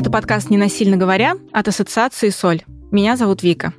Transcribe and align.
Это 0.00 0.08
подкаст 0.10 0.48
«Ненасильно 0.48 0.96
говоря» 0.96 1.34
от 1.52 1.68
Ассоциации 1.68 2.30
«Соль». 2.30 2.62
Меня 2.90 3.18
зовут 3.18 3.42
Вика. 3.42 3.74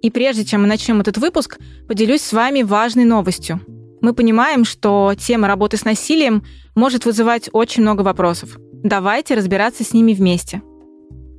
И 0.00 0.12
прежде 0.12 0.44
чем 0.44 0.62
мы 0.62 0.68
начнем 0.68 1.00
этот 1.00 1.18
выпуск, 1.18 1.58
поделюсь 1.88 2.22
с 2.22 2.32
вами 2.32 2.62
важной 2.62 3.02
новостью. 3.02 3.60
Мы 4.00 4.14
понимаем, 4.14 4.64
что 4.64 5.12
тема 5.18 5.48
работы 5.48 5.76
с 5.76 5.84
насилием 5.84 6.44
может 6.76 7.04
вызывать 7.04 7.50
очень 7.52 7.82
много 7.82 8.02
вопросов. 8.02 8.58
Давайте 8.84 9.34
разбираться 9.34 9.82
с 9.82 9.92
ними 9.92 10.14
вместе. 10.14 10.62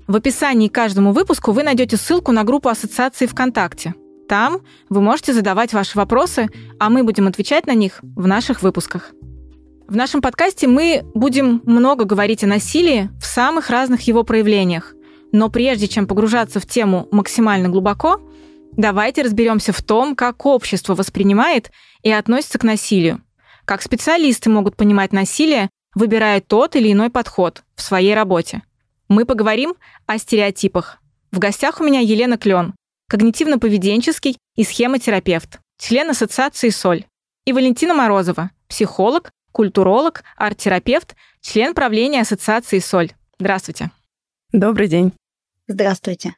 В 0.08 0.18
описании 0.18 0.68
к 0.68 0.74
каждому 0.74 1.14
выпуску 1.14 1.54
вы 1.54 1.64
найдете 1.64 1.96
ссылку 1.96 2.34
на 2.34 2.44
группу 2.44 2.68
Ассоциации 2.68 3.28
ВКонтакте. 3.28 3.94
Там 4.28 4.60
вы 4.90 5.00
можете 5.00 5.32
задавать 5.32 5.72
ваши 5.72 5.98
вопросы, 5.98 6.50
а 6.82 6.90
мы 6.90 7.06
будем 7.06 7.28
отвечать 7.28 7.66
на 7.66 7.76
них 7.76 8.02
в 8.02 8.28
наших 8.28 8.62
выпусках. 8.62 9.14
В 9.88 9.96
нашем 9.96 10.22
подкасте 10.22 10.68
мы 10.68 11.06
будем 11.14 11.62
много 11.64 12.04
говорить 12.04 12.44
о 12.44 12.48
насилии 12.48 13.10
в 13.22 13.26
самых 13.26 13.70
разных 13.70 14.02
его 14.02 14.26
проявлениях. 14.26 14.94
Но 15.32 15.50
прежде 15.50 15.88
чем 15.88 16.08
погружаться 16.08 16.60
в 16.60 16.66
тему 16.66 17.08
максимально 17.10 17.70
глубоко, 17.70 18.20
давайте 18.74 19.22
разберемся 19.22 19.72
в 19.72 19.82
том, 19.82 20.18
как 20.18 20.46
общество 20.46 20.94
воспринимает 20.94 21.72
и 22.02 22.12
относится 22.12 22.60
к 22.60 22.66
насилию, 22.66 23.24
как 23.64 23.82
специалисты 23.82 24.50
могут 24.50 24.76
понимать 24.76 25.14
насилие, 25.14 25.70
выбирая 25.96 26.42
тот 26.42 26.76
или 26.76 26.92
иной 26.92 27.10
подход 27.10 27.64
в 27.78 27.82
своей 27.82 28.14
работе. 28.14 28.64
Мы 29.08 29.24
поговорим 29.24 29.76
о 30.06 30.18
стереотипах. 30.18 30.98
В 31.32 31.40
гостях 31.40 31.80
у 31.80 31.86
меня 31.86 32.02
Елена 32.02 32.38
Клен, 32.38 32.76
когнитивно-поведенческий 33.10 34.36
и 34.58 34.66
схемотерапевт, 34.66 35.60
член 35.80 36.10
Ассоциации 36.10 36.72
«Соль», 36.72 37.06
и 37.46 37.54
Валентина 37.54 37.94
Морозова, 37.94 38.52
психолог, 38.68 39.32
культуролог, 39.52 40.24
арт-терапевт, 40.36 41.16
член 41.42 41.74
правления 41.74 42.22
Ассоциации 42.22 42.80
«Соль». 42.80 43.12
Здравствуйте. 43.40 43.92
Добрый 44.52 44.88
день. 44.88 45.14
Здравствуйте. 45.68 46.36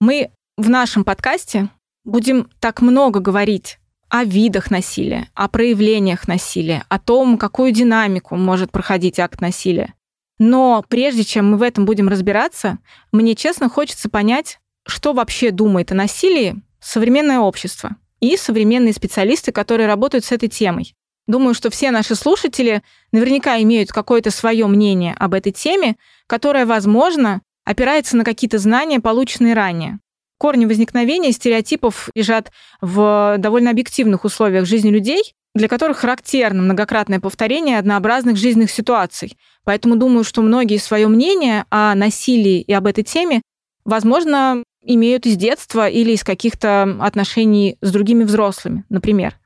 Мы 0.00 0.30
в 0.56 0.68
нашем 0.68 1.04
подкасте 1.04 1.68
будем 2.04 2.50
так 2.60 2.80
много 2.80 3.20
говорить 3.20 3.78
о 4.08 4.24
видах 4.24 4.70
насилия, 4.70 5.28
о 5.34 5.48
проявлениях 5.48 6.28
насилия, 6.28 6.84
о 6.88 6.98
том, 6.98 7.38
какую 7.38 7.72
динамику 7.72 8.36
может 8.36 8.70
проходить 8.70 9.18
акт 9.18 9.40
насилия. 9.40 9.94
Но 10.38 10.84
прежде 10.88 11.24
чем 11.24 11.52
мы 11.52 11.56
в 11.56 11.62
этом 11.62 11.84
будем 11.84 12.08
разбираться, 12.08 12.78
мне 13.12 13.34
честно 13.34 13.68
хочется 13.68 14.10
понять, 14.10 14.58
что 14.86 15.12
вообще 15.12 15.50
думает 15.50 15.92
о 15.92 15.94
насилии 15.94 16.60
современное 16.80 17.38
общество 17.38 17.96
и 18.20 18.36
современные 18.36 18.92
специалисты, 18.92 19.52
которые 19.52 19.86
работают 19.86 20.24
с 20.24 20.32
этой 20.32 20.48
темой. 20.48 20.94
Думаю, 21.32 21.54
что 21.54 21.70
все 21.70 21.90
наши 21.92 22.14
слушатели 22.14 22.82
наверняка 23.10 23.58
имеют 23.62 23.90
какое-то 23.90 24.30
свое 24.30 24.66
мнение 24.66 25.14
об 25.18 25.32
этой 25.32 25.50
теме, 25.50 25.96
которое, 26.26 26.66
возможно, 26.66 27.40
опирается 27.64 28.18
на 28.18 28.24
какие-то 28.24 28.58
знания, 28.58 29.00
полученные 29.00 29.54
ранее. 29.54 29.98
Корни 30.36 30.66
возникновения 30.66 31.32
стереотипов 31.32 32.10
лежат 32.14 32.52
в 32.82 33.36
довольно 33.38 33.70
объективных 33.70 34.26
условиях 34.26 34.66
жизни 34.66 34.90
людей, 34.90 35.22
для 35.54 35.68
которых 35.68 36.00
характерно 36.00 36.60
многократное 36.60 37.18
повторение 37.18 37.78
однообразных 37.78 38.36
жизненных 38.36 38.70
ситуаций. 38.70 39.38
Поэтому 39.64 39.96
думаю, 39.96 40.24
что 40.24 40.42
многие 40.42 40.76
свое 40.76 41.08
мнение 41.08 41.64
о 41.70 41.94
насилии 41.94 42.60
и 42.60 42.74
об 42.74 42.86
этой 42.86 43.04
теме, 43.04 43.40
возможно, 43.86 44.62
имеют 44.82 45.24
из 45.24 45.36
детства 45.36 45.88
или 45.88 46.12
из 46.12 46.24
каких-то 46.24 46.98
отношений 47.00 47.78
с 47.80 47.90
другими 47.90 48.24
взрослыми, 48.24 48.84
например. 48.90 49.38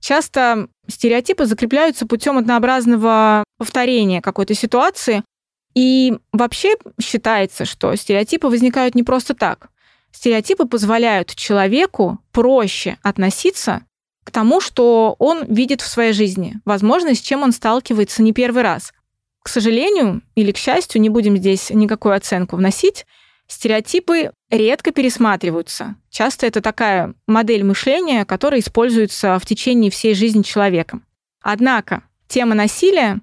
Часто 0.00 0.68
стереотипы 0.86 1.44
закрепляются 1.44 2.06
путем 2.06 2.38
однообразного 2.38 3.44
повторения 3.58 4.20
какой-то 4.22 4.54
ситуации. 4.54 5.22
И 5.74 6.18
вообще 6.32 6.76
считается, 7.00 7.64
что 7.64 7.94
стереотипы 7.94 8.48
возникают 8.48 8.94
не 8.94 9.02
просто 9.02 9.34
так. 9.34 9.68
Стереотипы 10.12 10.66
позволяют 10.66 11.34
человеку 11.34 12.18
проще 12.32 12.98
относиться 13.02 13.82
к 14.24 14.30
тому, 14.30 14.60
что 14.60 15.16
он 15.18 15.44
видит 15.44 15.80
в 15.80 15.88
своей 15.88 16.12
жизни, 16.12 16.56
возможно, 16.64 17.14
с 17.14 17.20
чем 17.20 17.42
он 17.42 17.52
сталкивается 17.52 18.22
не 18.22 18.32
первый 18.32 18.62
раз. 18.62 18.92
К 19.42 19.48
сожалению 19.48 20.22
или 20.34 20.52
к 20.52 20.58
счастью, 20.58 21.00
не 21.00 21.08
будем 21.08 21.36
здесь 21.36 21.70
никакую 21.70 22.14
оценку 22.14 22.56
вносить, 22.56 23.06
Стереотипы 23.48 24.32
редко 24.50 24.92
пересматриваются. 24.92 25.96
Часто 26.10 26.46
это 26.46 26.60
такая 26.60 27.14
модель 27.26 27.64
мышления, 27.64 28.26
которая 28.26 28.60
используется 28.60 29.38
в 29.38 29.46
течение 29.46 29.90
всей 29.90 30.14
жизни 30.14 30.42
человека. 30.42 31.00
Однако 31.40 32.02
тема 32.28 32.54
насилия 32.54 33.20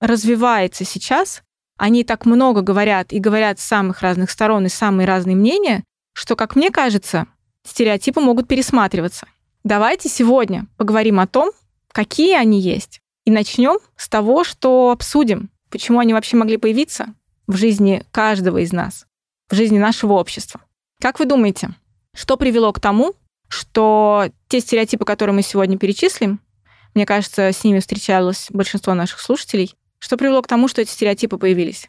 развивается 0.00 0.84
сейчас, 0.84 1.42
они 1.76 2.04
так 2.04 2.24
много 2.24 2.60
говорят 2.60 3.12
и 3.12 3.18
говорят 3.18 3.58
с 3.58 3.64
самых 3.64 4.00
разных 4.00 4.30
сторон 4.30 4.66
и 4.66 4.68
самые 4.68 5.08
разные 5.08 5.34
мнения, 5.34 5.82
что, 6.12 6.36
как 6.36 6.54
мне 6.54 6.70
кажется, 6.70 7.26
стереотипы 7.64 8.20
могут 8.20 8.46
пересматриваться. 8.46 9.26
Давайте 9.64 10.08
сегодня 10.08 10.68
поговорим 10.76 11.18
о 11.18 11.26
том, 11.26 11.50
какие 11.90 12.36
они 12.36 12.60
есть. 12.60 13.00
И 13.24 13.30
начнем 13.30 13.78
с 13.96 14.08
того, 14.08 14.44
что 14.44 14.90
обсудим, 14.90 15.50
почему 15.68 15.98
они 15.98 16.14
вообще 16.14 16.36
могли 16.36 16.58
появиться 16.58 17.12
в 17.48 17.56
жизни 17.56 18.04
каждого 18.12 18.58
из 18.58 18.72
нас 18.72 19.06
в 19.48 19.54
жизни 19.54 19.78
нашего 19.78 20.14
общества. 20.14 20.60
Как 21.00 21.18
вы 21.18 21.26
думаете, 21.26 21.74
что 22.14 22.36
привело 22.36 22.72
к 22.72 22.80
тому, 22.80 23.14
что 23.48 24.30
те 24.48 24.60
стереотипы, 24.60 25.04
которые 25.04 25.34
мы 25.34 25.42
сегодня 25.42 25.78
перечислим, 25.78 26.40
мне 26.94 27.06
кажется, 27.06 27.52
с 27.52 27.64
ними 27.64 27.80
встречалось 27.80 28.46
большинство 28.50 28.94
наших 28.94 29.20
слушателей, 29.20 29.74
что 29.98 30.16
привело 30.16 30.42
к 30.42 30.46
тому, 30.46 30.68
что 30.68 30.80
эти 30.80 30.90
стереотипы 30.90 31.38
появились? 31.38 31.88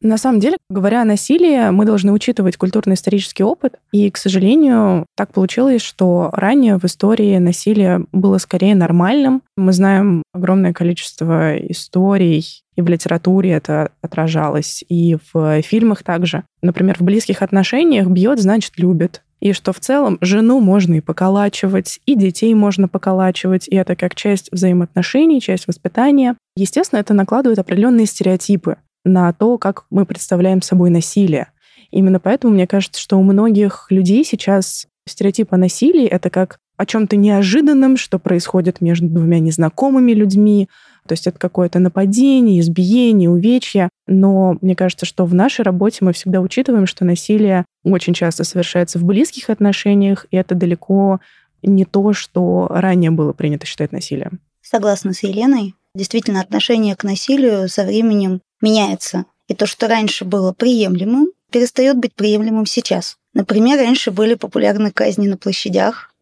На 0.00 0.16
самом 0.16 0.38
деле, 0.38 0.56
говоря 0.70 1.02
о 1.02 1.04
насилии, 1.04 1.70
мы 1.70 1.84
должны 1.84 2.12
учитывать 2.12 2.56
культурно-исторический 2.56 3.42
опыт. 3.42 3.74
И, 3.90 4.10
к 4.10 4.16
сожалению, 4.16 5.06
так 5.16 5.32
получилось, 5.32 5.82
что 5.82 6.30
ранее 6.32 6.78
в 6.78 6.84
истории 6.84 7.36
насилие 7.38 8.06
было 8.12 8.38
скорее 8.38 8.76
нормальным. 8.76 9.42
Мы 9.56 9.72
знаем 9.72 10.22
огромное 10.32 10.72
количество 10.72 11.56
историй, 11.56 12.62
и 12.76 12.82
в 12.82 12.88
литературе 12.88 13.50
это 13.50 13.90
отражалось, 14.00 14.84
и 14.88 15.16
в 15.32 15.62
фильмах 15.62 16.04
также. 16.04 16.44
Например, 16.62 16.96
в 16.96 17.02
близких 17.02 17.42
отношениях 17.42 18.06
бьет, 18.06 18.40
значит, 18.40 18.78
любит. 18.78 19.22
И 19.40 19.52
что 19.52 19.72
в 19.72 19.80
целом 19.80 20.18
жену 20.20 20.60
можно 20.60 20.94
и 20.94 21.00
поколачивать, 21.00 22.00
и 22.06 22.14
детей 22.14 22.54
можно 22.54 22.88
поколачивать, 22.88 23.68
и 23.68 23.74
это 23.74 23.96
как 23.96 24.14
часть 24.14 24.50
взаимоотношений, 24.52 25.40
часть 25.40 25.66
воспитания. 25.66 26.36
Естественно, 26.56 27.00
это 27.00 27.14
накладывает 27.14 27.58
определенные 27.58 28.06
стереотипы 28.06 28.76
на 29.08 29.32
то, 29.32 29.58
как 29.58 29.84
мы 29.90 30.06
представляем 30.06 30.62
собой 30.62 30.90
насилие. 30.90 31.48
Именно 31.90 32.20
поэтому 32.20 32.54
мне 32.54 32.66
кажется, 32.66 33.00
что 33.00 33.18
у 33.18 33.22
многих 33.22 33.86
людей 33.90 34.24
сейчас 34.24 34.86
стереотип 35.06 35.52
о 35.52 35.56
насилии— 35.56 36.04
это 36.06 36.30
как 36.30 36.58
о 36.76 36.86
чем-то 36.86 37.16
неожиданном, 37.16 37.96
что 37.96 38.18
происходит 38.18 38.80
между 38.80 39.08
двумя 39.08 39.40
незнакомыми 39.40 40.12
людьми. 40.12 40.68
То 41.06 41.14
есть 41.14 41.26
это 41.26 41.38
какое-то 41.38 41.80
нападение, 41.80 42.60
избиение, 42.60 43.30
увечья. 43.30 43.88
Но 44.06 44.58
мне 44.60 44.76
кажется, 44.76 45.04
что 45.04 45.24
в 45.24 45.34
нашей 45.34 45.62
работе 45.62 45.98
мы 46.02 46.12
всегда 46.12 46.40
учитываем, 46.40 46.86
что 46.86 47.04
насилие 47.04 47.64
очень 47.84 48.14
часто 48.14 48.44
совершается 48.44 48.98
в 48.98 49.04
близких 49.04 49.50
отношениях, 49.50 50.26
и 50.30 50.36
это 50.36 50.54
далеко 50.54 51.20
не 51.62 51.84
то, 51.84 52.12
что 52.12 52.68
ранее 52.70 53.10
было 53.10 53.32
принято 53.32 53.66
считать 53.66 53.90
насилием. 53.90 54.38
Согласна 54.62 55.12
с 55.12 55.22
Еленой. 55.22 55.74
Действительно, 55.94 56.40
отношение 56.40 56.94
к 56.94 57.02
насилию 57.02 57.68
со 57.68 57.84
временем 57.84 58.40
меняется. 58.60 59.24
И 59.46 59.54
то, 59.54 59.66
что 59.66 59.88
раньше 59.88 60.24
было 60.24 60.52
приемлемым, 60.52 61.28
перестает 61.50 61.96
быть 61.96 62.14
приемлемым 62.14 62.66
сейчас. 62.66 63.16
Например, 63.34 63.78
раньше 63.78 64.10
были 64.10 64.34
популярны 64.34 64.90
казни 64.90 65.28
на 65.28 65.36
площадях, 65.36 66.12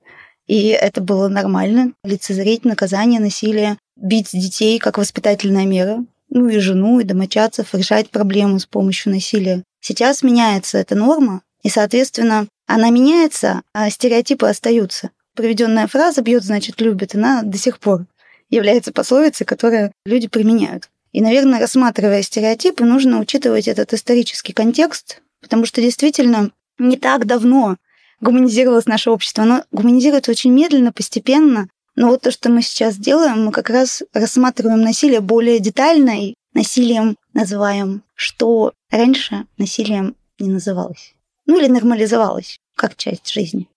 и 0.47 0.69
это 0.69 1.00
было 1.00 1.29
нормально, 1.29 1.93
лицезреть 2.05 2.65
наказание, 2.65 3.21
насилие, 3.21 3.79
бить 3.97 4.31
детей 4.33 4.79
как 4.79 4.99
воспитательная 4.99 5.67
мера, 5.67 6.05
ну 6.29 6.49
и 6.49 6.59
жену, 6.59 7.00
и 7.00 7.05
домочадцев, 7.05 7.75
решать 7.75 8.11
проблему 8.11 8.59
с 8.59 8.67
помощью 8.67 9.12
насилия. 9.12 9.62
Сейчас 9.81 10.23
меняется 10.23 10.79
эта 10.79 10.94
норма, 10.94 11.43
и, 11.62 11.69
соответственно, 11.69 12.47
она 12.67 12.91
меняется, 12.91 13.62
а 13.73 13.91
стереотипы 13.91 14.47
остаются. 14.47 15.11
Приведенная 15.35 15.87
фраза 15.87 16.23
«бьет, 16.23 16.44
значит, 16.44 16.81
любит», 16.81 17.15
она 17.15 17.43
до 17.43 17.59
сих 17.59 17.79
пор 17.79 18.06
является 18.50 18.93
пословицей, 18.93 19.47
которую 19.47 19.93
люди 20.05 20.29
применяют. 20.29 20.89
И, 21.17 21.23
наверное, 21.23 21.61
рассматривая 21.61 22.21
стереотипы, 22.21 22.85
нужно 22.85 23.21
учитывать 23.21 23.69
этот 23.69 23.95
исторический 23.95 24.53
контекст, 24.53 25.23
потому 25.41 25.65
что 25.65 25.81
действительно 25.81 26.51
не 26.79 26.99
так 26.99 27.25
давно 27.25 27.79
гуманизировалось 28.21 28.85
наше 28.85 29.09
общество. 29.09 29.45
Оно 29.45 29.65
гуманизируется 29.73 30.31
очень 30.31 30.53
медленно, 30.53 30.93
постепенно. 30.93 31.71
Но 31.95 32.09
вот 32.09 32.21
то, 32.21 32.31
что 32.31 32.51
мы 32.51 32.61
сейчас 32.61 32.99
делаем, 32.99 33.47
мы 33.47 33.53
как 33.53 33.71
раз 33.71 34.03
рассматриваем 34.13 34.83
насилие 34.83 35.21
более 35.23 35.59
детально 35.59 36.23
и 36.23 36.35
насилием 36.53 37.17
называем, 37.33 38.03
что 38.15 38.75
раньше 38.91 39.47
насилием 39.57 40.17
не 40.39 40.51
называлось. 40.51 41.15
Ну 41.47 41.59
или 41.59 41.69
нормализовалось, 41.69 42.59
как 42.75 42.95
часть 42.95 43.33
жизни. 43.33 43.71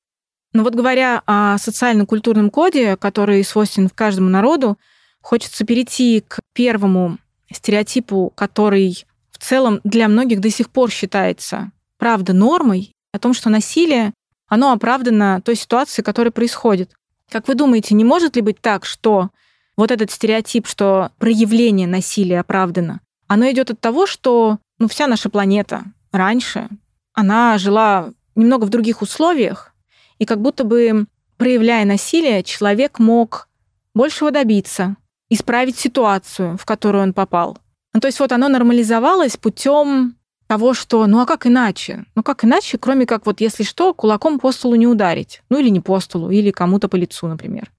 Ну 0.52 0.66
вот 0.66 0.76
говоря 0.76 1.24
о 1.26 1.58
социально-культурном 1.58 2.50
коде, 2.50 2.98
который 2.98 3.42
свойственен 3.46 3.88
каждому 3.88 4.28
народу, 4.28 4.78
хочется 5.22 5.64
перейти 5.64 6.22
к 6.28 6.42
первому 6.52 7.18
стереотипу, 7.52 8.32
который 8.36 9.06
в 9.32 9.38
целом 9.38 9.80
для 9.84 10.08
многих 10.08 10.42
до 10.42 10.50
сих 10.50 10.70
пор 10.70 10.92
считается, 10.92 11.72
правда, 11.98 12.34
нормой, 12.34 12.94
о 13.12 13.20
том, 13.20 13.34
что 13.34 13.50
насилие, 13.50 14.14
оно 14.48 14.72
оправдано 14.72 15.42
той 15.44 15.56
ситуацией, 15.56 16.04
которая 16.04 16.32
происходит. 16.32 16.92
Как 17.30 17.48
вы 17.48 17.56
думаете, 17.56 17.96
не 17.96 18.04
может 18.04 18.36
ли 18.36 18.42
быть 18.42 18.60
так, 18.62 18.86
что 18.86 19.30
вот 19.78 19.92
этот 19.92 20.12
стереотип, 20.12 20.68
что 20.68 21.12
проявление 21.20 21.88
насилия 21.88 22.42
оправдано, 22.42 23.02
оно 23.28 23.50
идет 23.52 23.72
от 23.72 23.80
того, 23.80 24.06
что 24.06 24.60
ну, 24.80 24.88
вся 24.88 25.08
наша 25.08 25.30
планета 25.30 25.84
раньше, 26.12 26.68
она 27.14 27.58
жила 27.58 28.12
немного 28.36 28.66
в 28.66 28.70
других 28.70 29.02
условиях, 29.02 29.74
и 30.18 30.26
как 30.26 30.42
будто 30.42 30.64
бы, 30.64 31.06
проявляя 31.38 31.86
насилие, 31.86 32.44
человек 32.44 33.00
мог 33.00 33.48
большего 33.94 34.32
добиться, 34.32 34.98
исправить 35.30 35.78
ситуацию, 35.78 36.58
в 36.58 36.66
которую 36.66 37.04
он 37.04 37.14
попал. 37.14 37.58
Ну, 37.94 38.00
то 38.00 38.08
есть 38.08 38.20
вот 38.20 38.32
оно 38.32 38.48
нормализовалось 38.48 39.38
путем 39.38 40.16
того, 40.48 40.74
что 40.74 41.06
ну 41.06 41.20
а 41.20 41.26
как 41.26 41.46
иначе? 41.46 42.06
Ну 42.16 42.24
как 42.24 42.44
иначе, 42.44 42.78
кроме 42.78 43.06
как 43.06 43.26
вот 43.26 43.40
если 43.40 43.64
что, 43.64 43.94
кулаком 43.94 44.40
по 44.40 44.52
столу 44.52 44.76
не 44.76 44.88
ударить. 44.88 45.42
Ну 45.50 45.60
или 45.60 45.70
не 45.70 45.80
по 45.80 46.00
столу, 46.00 46.32
или 46.32 46.52
кому-то 46.52 46.90
по 46.90 46.96
лицу, 46.96 47.28
например. 47.28 47.72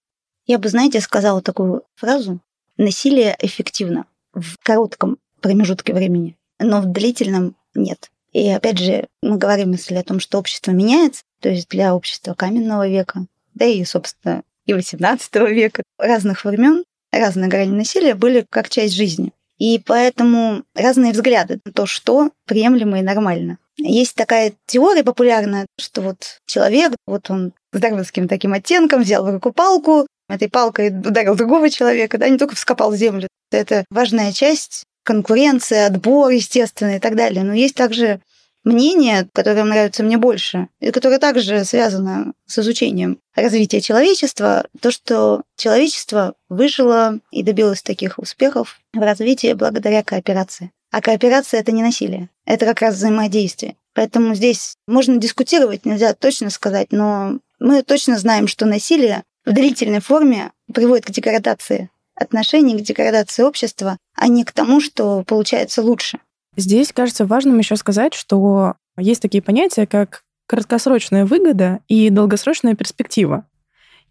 Я 0.46 0.58
бы, 0.58 0.68
знаете, 0.68 1.00
сказала 1.00 1.42
такую 1.42 1.82
фразу. 1.94 2.40
Насилие 2.76 3.36
эффективно 3.40 4.06
в 4.32 4.56
коротком 4.62 5.18
промежутке 5.40 5.92
времени, 5.92 6.38
но 6.58 6.80
в 6.80 6.86
длительном 6.86 7.56
нет. 7.74 8.10
И 8.32 8.48
опять 8.48 8.78
же, 8.78 9.06
мы 9.22 9.36
говорим, 9.36 9.72
если 9.72 9.94
о 9.96 10.04
том, 10.04 10.20
что 10.20 10.38
общество 10.38 10.70
меняется, 10.70 11.22
то 11.40 11.48
есть 11.48 11.68
для 11.68 11.94
общества 11.94 12.34
каменного 12.34 12.88
века, 12.88 13.26
да 13.54 13.64
и, 13.64 13.84
собственно, 13.84 14.42
и 14.66 14.72
18 14.72 15.34
века, 15.48 15.82
разных 15.98 16.44
времен, 16.44 16.84
разные 17.12 17.48
грани 17.48 17.70
насилия 17.70 18.14
были 18.14 18.46
как 18.48 18.68
часть 18.68 18.94
жизни. 18.94 19.32
И 19.58 19.78
поэтому 19.84 20.62
разные 20.74 21.12
взгляды 21.12 21.60
на 21.64 21.72
то, 21.72 21.86
что 21.86 22.30
приемлемо 22.46 22.98
и 23.00 23.02
нормально. 23.02 23.58
Есть 23.76 24.14
такая 24.14 24.54
теория 24.66 25.04
популярная, 25.04 25.66
что 25.78 26.00
вот 26.02 26.40
человек, 26.46 26.92
вот 27.06 27.30
он 27.30 27.52
с 27.72 27.78
дарвинским 27.78 28.26
таким 28.26 28.52
оттенком 28.52 29.02
взял 29.02 29.24
в 29.24 29.30
руку 29.30 29.52
палку, 29.52 30.06
этой 30.28 30.48
палкой 30.48 30.88
ударил 30.88 31.34
другого 31.34 31.68
человека, 31.70 32.18
да, 32.18 32.28
не 32.28 32.38
только 32.38 32.54
вскопал 32.54 32.94
землю. 32.94 33.28
Это 33.50 33.84
важная 33.90 34.32
часть 34.32 34.84
конкуренция, 35.02 35.86
отбор, 35.86 36.30
естественно, 36.30 36.96
и 36.96 37.00
так 37.00 37.16
далее. 37.16 37.42
Но 37.42 37.52
есть 37.52 37.74
также 37.74 38.20
мнение, 38.64 39.28
которое 39.32 39.64
нравится 39.64 40.02
мне 40.02 40.18
больше, 40.18 40.68
и 40.80 40.90
которое 40.90 41.18
также 41.18 41.64
связано 41.64 42.32
с 42.46 42.58
изучением 42.58 43.18
развития 43.34 43.80
человечества, 43.80 44.66
то, 44.80 44.90
что 44.90 45.42
человечество 45.56 46.34
выжило 46.48 47.18
и 47.30 47.42
добилось 47.42 47.82
таких 47.82 48.18
успехов 48.18 48.78
в 48.92 49.00
развитии 49.00 49.52
благодаря 49.52 50.02
кооперации. 50.02 50.72
А 50.90 51.00
кооперация— 51.00 51.60
это 51.60 51.72
не 51.72 51.82
насилие, 51.82 52.28
это 52.44 52.66
как 52.66 52.80
раз 52.80 52.96
взаимодействие. 52.96 53.76
Поэтому 53.94 54.34
здесь 54.34 54.76
можно 54.86 55.16
дискутировать, 55.16 55.84
нельзя 55.84 56.14
точно 56.14 56.50
сказать, 56.50 56.88
но 56.90 57.38
мы 57.58 57.82
точно 57.82 58.18
знаем, 58.18 58.48
что 58.48 58.66
насилие 58.66 59.24
в 59.44 59.52
длительной 59.52 60.00
форме 60.00 60.52
приводит 60.72 61.06
к 61.06 61.10
деградации 61.10 61.90
отношений, 62.14 62.78
к 62.78 62.82
деградации 62.82 63.42
общества, 63.42 63.98
а 64.14 64.28
не 64.28 64.44
к 64.44 64.52
тому, 64.52 64.80
что 64.80 65.24
получается 65.24 65.82
лучше. 65.82 66.18
Здесь 66.60 66.92
кажется 66.92 67.24
важным 67.24 67.58
еще 67.58 67.74
сказать, 67.76 68.12
что 68.12 68.74
есть 68.98 69.22
такие 69.22 69.42
понятия, 69.42 69.86
как 69.86 70.24
краткосрочная 70.46 71.24
выгода 71.24 71.80
и 71.88 72.10
долгосрочная 72.10 72.74
перспектива. 72.74 73.46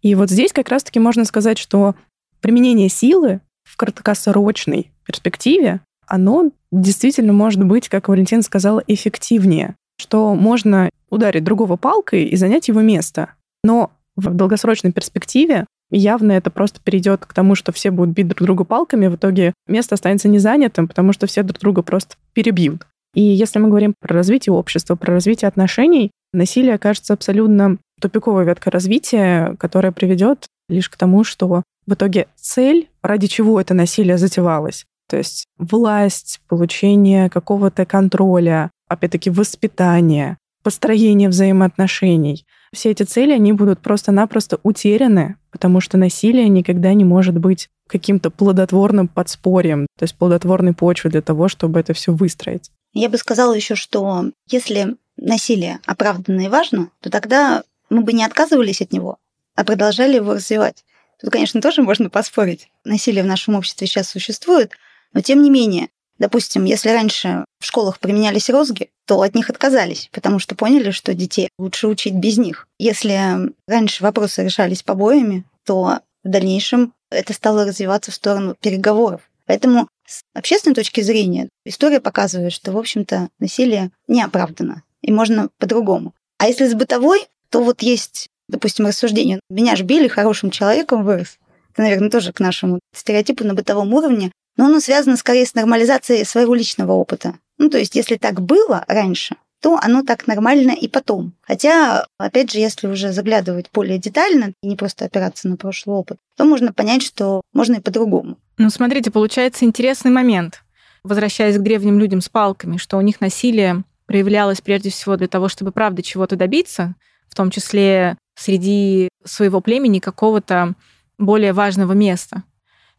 И 0.02 0.16
вот 0.16 0.30
здесь 0.30 0.52
как 0.52 0.68
раз-таки 0.68 0.98
можно 0.98 1.24
сказать, 1.24 1.58
что 1.58 1.94
применение 2.40 2.88
силы 2.88 3.40
в 3.62 3.76
краткосрочной 3.76 4.90
перспективе, 5.06 5.80
оно 6.08 6.50
действительно 6.72 7.32
может 7.32 7.62
быть, 7.62 7.88
как 7.88 8.08
Валентин 8.08 8.42
сказала, 8.42 8.82
эффективнее, 8.84 9.76
что 10.00 10.34
можно 10.34 10.90
ударить 11.08 11.44
другого 11.44 11.76
палкой 11.76 12.24
и 12.24 12.34
занять 12.34 12.66
его 12.66 12.80
место. 12.80 13.34
Но 13.62 13.92
в 14.16 14.34
долгосрочной 14.34 14.90
перспективе 14.90 15.66
явно 15.90 16.32
это 16.32 16.50
просто 16.50 16.80
перейдет 16.82 17.26
к 17.26 17.32
тому, 17.32 17.54
что 17.54 17.72
все 17.72 17.90
будут 17.90 18.14
бить 18.14 18.28
друг 18.28 18.42
друга 18.42 18.64
палками, 18.64 19.08
в 19.08 19.16
итоге 19.16 19.52
место 19.66 19.94
останется 19.94 20.28
незанятым, 20.28 20.88
потому 20.88 21.12
что 21.12 21.26
все 21.26 21.42
друг 21.42 21.58
друга 21.60 21.82
просто 21.82 22.16
перебьют. 22.32 22.86
И 23.14 23.22
если 23.22 23.58
мы 23.58 23.68
говорим 23.68 23.94
про 23.98 24.14
развитие 24.14 24.52
общества, 24.52 24.94
про 24.94 25.14
развитие 25.14 25.48
отношений, 25.48 26.12
насилие 26.32 26.78
кажется 26.78 27.12
абсолютно 27.12 27.78
тупиковой 28.00 28.44
веткой 28.44 28.72
развития, 28.72 29.56
которая 29.58 29.92
приведет 29.92 30.46
лишь 30.68 30.88
к 30.88 30.96
тому, 30.96 31.24
что 31.24 31.62
в 31.86 31.92
итоге 31.92 32.28
цель, 32.36 32.88
ради 33.02 33.26
чего 33.26 33.60
это 33.60 33.74
насилие 33.74 34.16
затевалось, 34.16 34.86
то 35.08 35.16
есть 35.16 35.46
власть, 35.58 36.40
получение 36.48 37.28
какого-то 37.28 37.84
контроля, 37.84 38.70
опять-таки 38.88 39.28
воспитание, 39.28 40.38
построение 40.62 41.28
взаимоотношений— 41.28 42.46
все 42.72 42.90
эти 42.90 43.02
цели, 43.02 43.32
они 43.32 43.52
будут 43.52 43.80
просто-напросто 43.80 44.60
утеряны, 44.62 45.36
потому 45.50 45.80
что 45.80 45.96
насилие 45.98 46.48
никогда 46.48 46.94
не 46.94 47.04
может 47.04 47.38
быть 47.38 47.68
каким-то 47.88 48.30
плодотворным 48.30 49.08
подспорьем, 49.08 49.86
то 49.98 50.04
есть 50.04 50.16
плодотворной 50.16 50.74
почвой 50.74 51.10
для 51.10 51.22
того, 51.22 51.48
чтобы 51.48 51.80
это 51.80 51.92
все 51.92 52.12
выстроить. 52.12 52.70
Я 52.92 53.08
бы 53.08 53.18
сказала 53.18 53.54
еще, 53.54 53.74
что 53.74 54.30
если 54.48 54.96
насилие 55.16 55.80
оправданно 55.86 56.42
и 56.42 56.48
важно, 56.48 56.90
то 57.00 57.10
тогда 57.10 57.62
мы 57.88 58.02
бы 58.02 58.12
не 58.12 58.24
отказывались 58.24 58.80
от 58.80 58.92
него, 58.92 59.18
а 59.56 59.64
продолжали 59.64 60.16
его 60.16 60.34
развивать. 60.34 60.84
Тут, 61.20 61.30
конечно, 61.30 61.60
тоже 61.60 61.82
можно 61.82 62.08
поспорить. 62.08 62.68
Насилие 62.84 63.24
в 63.24 63.26
нашем 63.26 63.56
обществе 63.56 63.86
сейчас 63.86 64.08
существует, 64.08 64.72
но 65.12 65.20
тем 65.20 65.42
не 65.42 65.50
менее, 65.50 65.88
Допустим, 66.20 66.66
если 66.66 66.90
раньше 66.90 67.46
в 67.60 67.66
школах 67.66 68.00
применялись 68.00 68.50
розги, 68.50 68.90
то 69.06 69.20
от 69.20 69.34
них 69.34 69.50
отказались, 69.50 70.08
потому 70.12 70.38
что 70.38 70.54
поняли, 70.54 70.90
что 70.90 71.14
детей 71.14 71.50
лучше 71.58 71.86
учить 71.88 72.14
без 72.14 72.38
них. 72.38 72.66
Если 72.78 73.52
раньше 73.68 74.02
вопросы 74.02 74.42
решались 74.42 74.82
побоями, 74.82 75.44
то 75.64 76.00
в 76.24 76.28
дальнейшем 76.28 76.94
это 77.10 77.32
стало 77.32 77.66
развиваться 77.66 78.10
в 78.10 78.14
сторону 78.14 78.56
переговоров. 78.60 79.20
Поэтому 79.46 79.88
с 80.06 80.22
общественной 80.34 80.74
точки 80.74 81.02
зрения 81.02 81.48
история 81.64 82.00
показывает, 82.00 82.52
что, 82.52 82.72
в 82.72 82.78
общем-то, 82.78 83.28
насилие 83.38 83.90
не 84.08 84.22
оправдано, 84.22 84.82
и 85.02 85.12
можно 85.12 85.50
по-другому. 85.58 86.14
А 86.38 86.48
если 86.48 86.66
с 86.66 86.74
бытовой, 86.74 87.26
то 87.50 87.62
вот 87.62 87.82
есть, 87.82 88.28
допустим, 88.48 88.86
рассуждение. 88.86 89.40
Меня 89.50 89.76
ж 89.76 89.82
били, 89.82 90.08
хорошим 90.08 90.50
человеком 90.50 91.04
вырос. 91.04 91.38
Это, 91.72 91.82
наверное, 91.82 92.10
тоже 92.10 92.32
к 92.32 92.40
нашему 92.40 92.80
стереотипу 92.94 93.44
на 93.44 93.54
бытовом 93.54 93.92
уровне 93.92 94.32
но 94.60 94.66
оно 94.66 94.80
связано 94.80 95.16
скорее 95.16 95.46
с 95.46 95.54
нормализацией 95.54 96.24
своего 96.26 96.54
личного 96.54 96.92
опыта. 96.92 97.38
Ну, 97.60 97.68
то 97.68 97.76
есть, 97.76 97.94
если 97.94 98.16
так 98.16 98.40
было 98.40 98.86
раньше, 98.88 99.36
то 99.60 99.78
оно 99.82 100.02
так 100.02 100.26
нормально 100.26 100.70
и 100.70 100.88
потом. 100.88 101.34
Хотя, 101.42 102.06
опять 102.16 102.50
же, 102.50 102.58
если 102.58 102.86
уже 102.86 103.12
заглядывать 103.12 103.66
более 103.70 103.98
детально 103.98 104.54
и 104.62 104.66
не 104.66 104.76
просто 104.76 105.04
опираться 105.04 105.46
на 105.46 105.58
прошлый 105.58 105.94
опыт, 105.94 106.16
то 106.38 106.46
можно 106.46 106.72
понять, 106.72 107.02
что 107.02 107.42
можно 107.52 107.76
и 107.76 107.80
по-другому. 107.80 108.38
Ну, 108.56 108.70
смотрите, 108.70 109.10
получается 109.10 109.66
интересный 109.66 110.10
момент. 110.10 110.62
Возвращаясь 111.04 111.58
к 111.58 111.62
древним 111.62 111.98
людям 111.98 112.22
с 112.22 112.30
палками, 112.30 112.78
что 112.78 112.96
у 112.96 113.02
них 113.02 113.20
насилие 113.20 113.84
проявлялось 114.06 114.62
прежде 114.62 114.88
всего 114.88 115.18
для 115.18 115.28
того, 115.28 115.48
чтобы 115.48 115.70
правда 115.70 116.02
чего-то 116.02 116.36
добиться, 116.36 116.94
в 117.28 117.34
том 117.34 117.50
числе 117.50 118.16
среди 118.38 119.10
своего 119.26 119.60
племени 119.60 119.98
какого-то 119.98 120.72
более 121.18 121.52
важного 121.52 121.92
места 121.92 122.42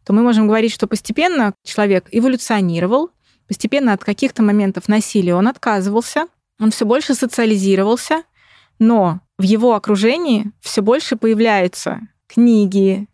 то 0.03 0.13
мы 0.13 0.23
можем 0.23 0.47
говорить, 0.47 0.73
что 0.73 0.87
постепенно 0.87 1.53
человек 1.63 2.07
эволюционировал, 2.11 3.11
постепенно 3.51 3.91
от 3.91 4.01
каких-то 4.01 4.41
моментов 4.41 4.87
насилия 4.87 5.35
он 5.35 5.45
отказывался, 5.45 6.27
он 6.57 6.71
все 6.71 6.85
больше 6.85 7.15
социализировался, 7.15 8.23
но 8.79 9.19
в 9.37 9.41
его 9.41 9.75
окружении 9.75 10.53
все 10.61 10.81
больше 10.81 11.17
появляются 11.17 11.99
книги, 12.27 13.09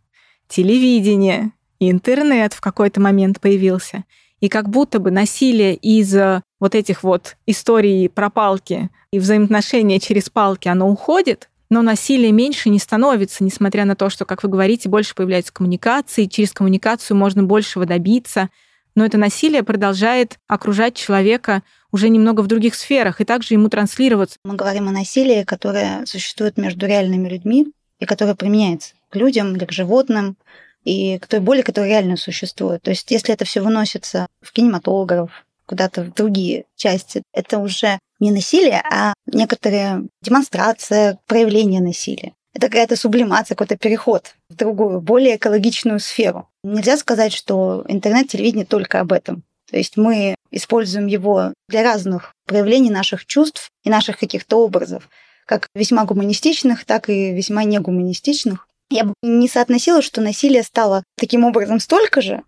телевидение, 0.47 1.53
интернет 1.79 2.53
в 2.53 2.61
какой-то 2.61 3.01
момент 3.01 3.41
появился. 3.41 4.03
И 4.39 4.47
как 4.47 4.69
будто 4.69 4.99
бы 4.99 5.09
насилие 5.09 5.73
из 5.73 6.15
вот 6.59 6.75
этих 6.75 7.01
вот 7.01 7.35
историй 7.47 8.07
про 8.07 8.29
палки 8.29 8.91
и 9.09 9.17
взаимоотношения 9.17 9.99
через 9.99 10.29
палки, 10.29 10.67
оно 10.67 10.87
уходит, 10.87 11.49
но 11.71 11.81
насилия 11.81 12.31
меньше 12.31 12.69
не 12.69 12.77
становится, 12.77 13.43
несмотря 13.43 13.85
на 13.85 13.95
то, 13.95 14.11
что, 14.11 14.23
как 14.23 14.43
вы 14.43 14.49
говорите, 14.49 14.87
больше 14.87 15.15
появляется 15.15 15.51
коммуникации, 15.51 16.25
через 16.25 16.51
коммуникацию 16.51 17.17
можно 17.17 17.41
большего 17.41 17.87
добиться, 17.87 18.51
но 18.97 19.05
это 19.05 19.19
насилие 19.19 19.61
продолжает 19.61 20.39
окружать 20.47 20.95
человека 20.95 21.61
уже 21.91 22.09
немного 22.09 22.41
в 22.41 22.47
других 22.47 22.73
сферах 22.73 23.21
и 23.21 23.25
также 23.25 23.53
ему 23.53 23.69
транслироваться. 23.69 24.39
Мы 24.43 24.55
говорим 24.55 24.87
о 24.87 24.91
насилии, 24.91 25.43
которое 25.43 26.03
существует 26.07 26.57
между 26.57 26.87
реальными 26.87 27.29
людьми 27.29 27.67
и 27.99 28.05
которое 28.05 28.33
применяется 28.33 28.95
к 29.11 29.15
людям 29.15 29.55
или 29.55 29.65
к 29.65 29.71
животным, 29.71 30.35
и 30.83 31.19
к 31.19 31.27
той 31.27 31.41
боли, 31.41 31.61
которая 31.61 31.91
реально 31.91 32.17
существует. 32.17 32.81
То 32.81 32.89
есть 32.89 33.11
если 33.11 33.35
это 33.35 33.45
все 33.45 33.61
выносится 33.61 34.25
в 34.41 34.51
кинематограф, 34.51 35.45
куда-то 35.67 36.01
в 36.01 36.15
другие 36.15 36.65
части, 36.75 37.21
это 37.33 37.59
уже 37.59 37.99
не 38.19 38.31
насилие, 38.31 38.81
а 38.91 39.13
некоторая 39.27 40.05
демонстрация, 40.23 41.19
проявление 41.27 41.81
насилия. 41.81 42.33
Это 42.57 42.69
какая-то 42.69 42.95
сублимация, 42.95 43.53
какой-то 43.53 43.77
переход 43.77 44.33
в 44.49 44.55
другую, 44.55 44.99
более 44.99 45.35
экологичную 45.35 45.99
сферу. 45.99 46.49
Нельзя 46.63 46.97
сказать, 46.97 47.31
что 47.31 47.85
интернет-телевидение 47.87 48.65
только 48.65 48.99
об 48.99 49.11
этом. 49.13 49.43
То 49.69 49.77
есть 49.77 49.95
мы 49.95 50.33
используем 50.49 51.05
его 51.05 51.53
для 51.69 51.83
разных 51.83 52.33
проявлений 52.47 52.89
наших 52.89 53.27
чувств 53.27 53.69
и 53.83 53.91
наших 53.91 54.17
каких-то 54.17 54.57
образов, 54.57 55.07
как 55.45 55.67
весьма 55.75 56.05
гуманистичных, 56.05 56.83
так 56.85 57.11
и 57.11 57.31
весьма 57.31 57.63
негуманистичных. 57.63 58.67
Я 58.89 59.03
бы 59.03 59.13
не 59.21 59.47
соотносила, 59.47 60.01
что 60.01 60.21
насилие 60.21 60.63
стало 60.63 61.03
таким 61.15 61.43
образом 61.43 61.79
столько 61.79 62.21
же. 62.21 62.41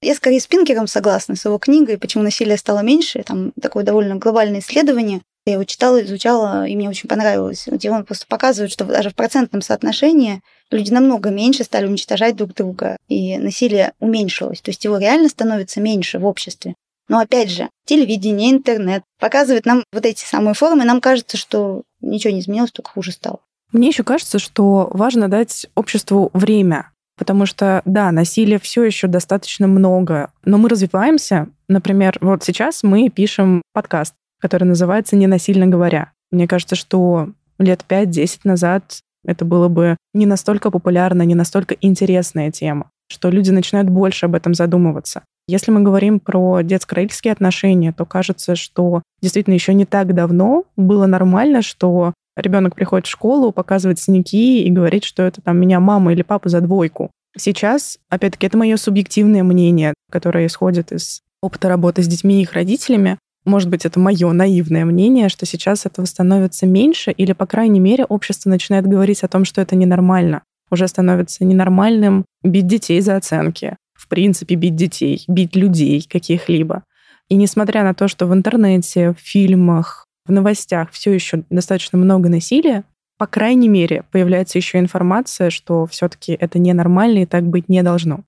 Я 0.00 0.14
скорее 0.14 0.38
с 0.38 0.46
Пинкером 0.46 0.86
согласна, 0.86 1.34
с 1.34 1.44
его 1.44 1.58
книгой 1.58 1.98
«Почему 1.98 2.22
насилие 2.22 2.56
стало 2.56 2.84
меньше». 2.84 3.24
Там 3.24 3.50
такое 3.60 3.82
довольно 3.82 4.14
глобальное 4.14 4.60
исследование. 4.60 5.22
Я 5.46 5.54
его 5.54 5.64
читала, 5.64 6.02
изучала, 6.02 6.66
и 6.66 6.74
мне 6.74 6.88
очень 6.88 7.08
понравилось. 7.08 7.68
Где 7.70 7.90
он 7.90 8.04
просто 8.04 8.26
показывает, 8.26 8.72
что 8.72 8.84
даже 8.84 9.10
в 9.10 9.14
процентном 9.14 9.62
соотношении 9.62 10.42
люди 10.72 10.92
намного 10.92 11.30
меньше 11.30 11.62
стали 11.62 11.86
уничтожать 11.86 12.34
друг 12.34 12.52
друга, 12.52 12.96
и 13.06 13.38
насилие 13.38 13.92
уменьшилось. 14.00 14.60
То 14.60 14.70
есть 14.70 14.84
его 14.84 14.98
реально 14.98 15.28
становится 15.28 15.80
меньше 15.80 16.18
в 16.18 16.26
обществе. 16.26 16.74
Но 17.08 17.20
опять 17.20 17.50
же, 17.50 17.68
телевидение, 17.84 18.50
интернет 18.50 19.04
показывает 19.20 19.66
нам 19.66 19.84
вот 19.92 20.04
эти 20.04 20.24
самые 20.24 20.54
формы, 20.54 20.84
нам 20.84 21.00
кажется, 21.00 21.36
что 21.36 21.82
ничего 22.00 22.32
не 22.32 22.40
изменилось, 22.40 22.72
только 22.72 22.90
хуже 22.90 23.12
стало. 23.12 23.38
Мне 23.70 23.88
еще 23.88 24.02
кажется, 24.02 24.40
что 24.40 24.88
важно 24.92 25.28
дать 25.28 25.66
обществу 25.76 26.30
время, 26.32 26.90
потому 27.16 27.46
что, 27.46 27.82
да, 27.84 28.10
насилия 28.10 28.58
все 28.58 28.82
еще 28.82 29.06
достаточно 29.06 29.68
много, 29.68 30.32
но 30.44 30.58
мы 30.58 30.68
развиваемся. 30.68 31.48
Например, 31.68 32.16
вот 32.20 32.42
сейчас 32.42 32.82
мы 32.82 33.08
пишем 33.08 33.62
подкаст, 33.72 34.14
который 34.40 34.64
называется 34.64 35.16
«Ненасильно 35.16 35.66
говоря». 35.66 36.12
Мне 36.30 36.48
кажется, 36.48 36.76
что 36.76 37.30
лет 37.58 37.84
5-10 37.88 38.40
назад 38.44 39.00
это 39.24 39.44
было 39.44 39.68
бы 39.68 39.96
не 40.14 40.26
настолько 40.26 40.70
популярно, 40.70 41.22
не 41.22 41.34
настолько 41.34 41.76
интересная 41.80 42.50
тема, 42.50 42.90
что 43.10 43.28
люди 43.30 43.50
начинают 43.50 43.88
больше 43.88 44.26
об 44.26 44.34
этом 44.34 44.54
задумываться. 44.54 45.22
Если 45.48 45.70
мы 45.70 45.82
говорим 45.82 46.18
про 46.18 46.62
детско-родительские 46.62 47.32
отношения, 47.32 47.92
то 47.92 48.04
кажется, 48.04 48.56
что 48.56 49.02
действительно 49.22 49.54
еще 49.54 49.74
не 49.74 49.84
так 49.84 50.12
давно 50.14 50.64
было 50.76 51.06
нормально, 51.06 51.62
что 51.62 52.14
ребенок 52.36 52.74
приходит 52.74 53.06
в 53.06 53.10
школу, 53.10 53.52
показывает 53.52 54.00
синяки 54.00 54.64
и 54.64 54.70
говорит, 54.70 55.04
что 55.04 55.22
это 55.22 55.40
там 55.40 55.58
меня 55.58 55.78
мама 55.78 56.12
или 56.12 56.22
папа 56.22 56.48
за 56.48 56.60
двойку. 56.60 57.10
Сейчас, 57.36 57.98
опять-таки, 58.08 58.46
это 58.46 58.56
мое 58.56 58.76
субъективное 58.76 59.42
мнение, 59.42 59.94
которое 60.10 60.46
исходит 60.46 60.90
из 60.90 61.22
опыта 61.42 61.68
работы 61.68 62.02
с 62.02 62.08
детьми 62.08 62.38
и 62.40 62.42
их 62.42 62.52
родителями. 62.52 63.18
Может 63.46 63.70
быть, 63.70 63.86
это 63.86 64.00
мое 64.00 64.32
наивное 64.32 64.84
мнение, 64.84 65.28
что 65.28 65.46
сейчас 65.46 65.86
этого 65.86 66.04
становится 66.04 66.66
меньше, 66.66 67.12
или, 67.12 67.32
по 67.32 67.46
крайней 67.46 67.78
мере, 67.78 68.04
общество 68.04 68.50
начинает 68.50 68.88
говорить 68.88 69.22
о 69.22 69.28
том, 69.28 69.44
что 69.44 69.60
это 69.60 69.76
ненормально. 69.76 70.42
Уже 70.68 70.88
становится 70.88 71.44
ненормальным 71.44 72.24
бить 72.42 72.66
детей 72.66 73.00
за 73.00 73.16
оценки, 73.16 73.76
в 73.94 74.08
принципе, 74.08 74.56
бить 74.56 74.74
детей, 74.74 75.24
бить 75.28 75.54
людей 75.54 76.04
каких-либо. 76.10 76.82
И 77.28 77.36
несмотря 77.36 77.84
на 77.84 77.94
то, 77.94 78.08
что 78.08 78.26
в 78.26 78.34
интернете, 78.34 79.12
в 79.12 79.20
фильмах, 79.20 80.06
в 80.26 80.32
новостях 80.32 80.90
все 80.90 81.14
еще 81.14 81.44
достаточно 81.48 81.98
много 81.98 82.28
насилия, 82.28 82.82
по 83.16 83.28
крайней 83.28 83.68
мере, 83.68 84.02
появляется 84.10 84.58
еще 84.58 84.80
информация, 84.80 85.50
что 85.50 85.86
все-таки 85.86 86.32
это 86.32 86.58
ненормально 86.58 87.20
и 87.20 87.26
так 87.26 87.44
быть 87.44 87.68
не 87.68 87.84
должно. 87.84 88.24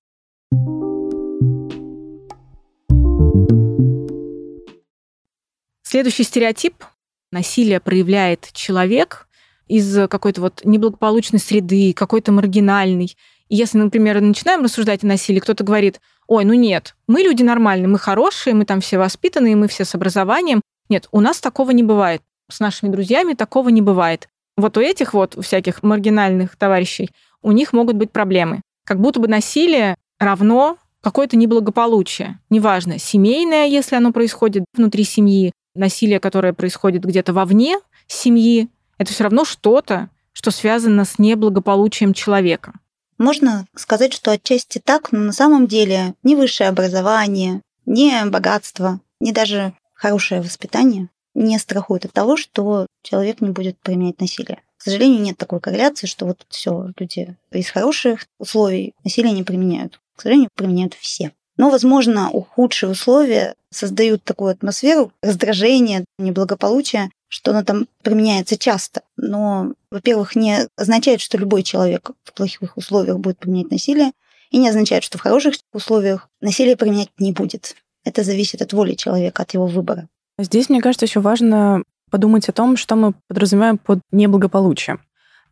Следующий 5.91 6.21
стереотип. 6.21 6.85
Насилие 7.31 7.79
проявляет 7.79 8.51
человек 8.53 9.27
из 9.67 10.07
какой-то 10.07 10.41
вот 10.41 10.61
неблагополучной 10.63 11.39
среды, 11.39 11.93
какой-то 11.93 12.31
маргинальный. 12.31 13.17
И 13.47 13.55
если, 13.55 13.79
например, 13.79 14.21
начинаем 14.21 14.63
рассуждать 14.63 15.03
о 15.03 15.07
насилии, 15.07 15.39
кто-то 15.39 15.63
говорит, 15.63 15.99
ой, 16.27 16.45
ну 16.45 16.53
нет, 16.53 16.95
мы 17.07 17.21
люди 17.21 17.41
нормальные, 17.41 17.87
мы 17.87 17.97
хорошие, 17.97 18.53
мы 18.53 18.65
там 18.65 18.81
все 18.81 18.99
воспитанные, 18.99 19.55
мы 19.55 19.67
все 19.67 19.83
с 19.83 19.95
образованием. 19.95 20.61
Нет, 20.89 21.07
у 21.11 21.21
нас 21.21 21.39
такого 21.39 21.71
не 21.71 21.81
бывает. 21.81 22.21
С 22.51 22.59
нашими 22.59 22.91
друзьями 22.91 23.33
такого 23.33 23.69
не 23.69 23.81
бывает. 23.81 24.29
Вот 24.57 24.77
у 24.77 24.81
этих 24.81 25.15
вот 25.15 25.43
всяких 25.43 25.81
маргинальных 25.81 26.55
товарищей 26.55 27.09
у 27.41 27.51
них 27.51 27.73
могут 27.73 27.95
быть 27.95 28.11
проблемы. 28.11 28.61
Как 28.85 28.99
будто 28.99 29.19
бы 29.19 29.27
насилие 29.27 29.95
равно 30.19 30.77
какое-то 31.01 31.35
неблагополучие. 31.35 32.37
Неважно, 32.51 32.99
семейное, 32.99 33.65
если 33.65 33.95
оно 33.95 34.11
происходит 34.11 34.65
внутри 34.75 35.03
семьи, 35.03 35.51
насилие, 35.75 36.19
которое 36.19 36.53
происходит 36.53 37.03
где-то 37.03 37.33
вовне 37.33 37.79
семьи, 38.07 38.69
это 38.97 39.13
все 39.13 39.23
равно 39.23 39.45
что-то, 39.45 40.09
что 40.33 40.51
связано 40.51 41.05
с 41.05 41.19
неблагополучием 41.19 42.13
человека. 42.13 42.73
Можно 43.17 43.67
сказать, 43.75 44.13
что 44.13 44.31
отчасти 44.31 44.79
так, 44.79 45.11
но 45.11 45.19
на 45.19 45.33
самом 45.33 45.67
деле 45.67 46.15
ни 46.23 46.35
высшее 46.35 46.69
образование, 46.69 47.61
ни 47.85 48.29
богатство, 48.29 49.01
ни 49.19 49.31
даже 49.31 49.73
хорошее 49.93 50.41
воспитание 50.41 51.09
не 51.33 51.57
страхует 51.57 52.05
от 52.05 52.13
того, 52.13 52.37
что 52.37 52.87
человек 53.03 53.41
не 53.41 53.49
будет 53.49 53.77
применять 53.79 54.19
насилие. 54.19 54.61
К 54.77 54.83
сожалению, 54.83 55.21
нет 55.21 55.37
такой 55.37 55.59
корреляции, 55.59 56.07
что 56.07 56.25
вот 56.25 56.45
все, 56.49 56.91
люди 56.97 57.35
из 57.51 57.69
хороших 57.69 58.25
условий 58.39 58.93
насилие 59.03 59.33
не 59.33 59.43
применяют. 59.43 59.99
К 60.15 60.21
сожалению, 60.21 60.49
применяют 60.55 60.93
все. 60.93 61.31
Но, 61.59 61.69
возможно, 61.69 62.29
худшие 62.55 62.89
условия 62.89 63.53
создают 63.69 64.23
такую 64.23 64.51
атмосферу 64.51 65.11
раздражения, 65.21 66.05
неблагополучия, 66.17 67.11
что 67.27 67.51
оно 67.51 67.65
там 67.65 67.85
применяется 68.01 68.57
часто. 68.57 69.01
Но, 69.17 69.73
во-первых, 69.91 70.37
не 70.37 70.69
означает, 70.77 71.19
что 71.19 71.37
любой 71.37 71.63
человек 71.63 72.11
в 72.23 72.31
плохих 72.31 72.77
условиях 72.77 73.19
будет 73.19 73.39
применять 73.39 73.71
насилие, 73.71 74.13
и 74.51 74.57
не 74.57 74.69
означает, 74.69 75.03
что 75.03 75.17
в 75.17 75.21
хороших 75.21 75.55
условиях 75.73 76.29
насилие 76.39 76.77
применять 76.77 77.09
не 77.19 77.33
будет. 77.33 77.75
Это 78.05 78.23
зависит 78.23 78.61
от 78.61 78.71
воли 78.71 78.93
человека, 78.93 79.41
от 79.41 79.53
его 79.53 79.67
выбора. 79.67 80.07
Здесь, 80.39 80.69
мне 80.69 80.79
кажется, 80.79 81.07
еще 81.07 81.19
важно 81.19 81.83
подумать 82.09 82.47
о 82.47 82.53
том, 82.53 82.77
что 82.77 82.95
мы 82.95 83.13
подразумеваем 83.27 83.77
под 83.77 83.99
неблагополучием. 84.13 85.01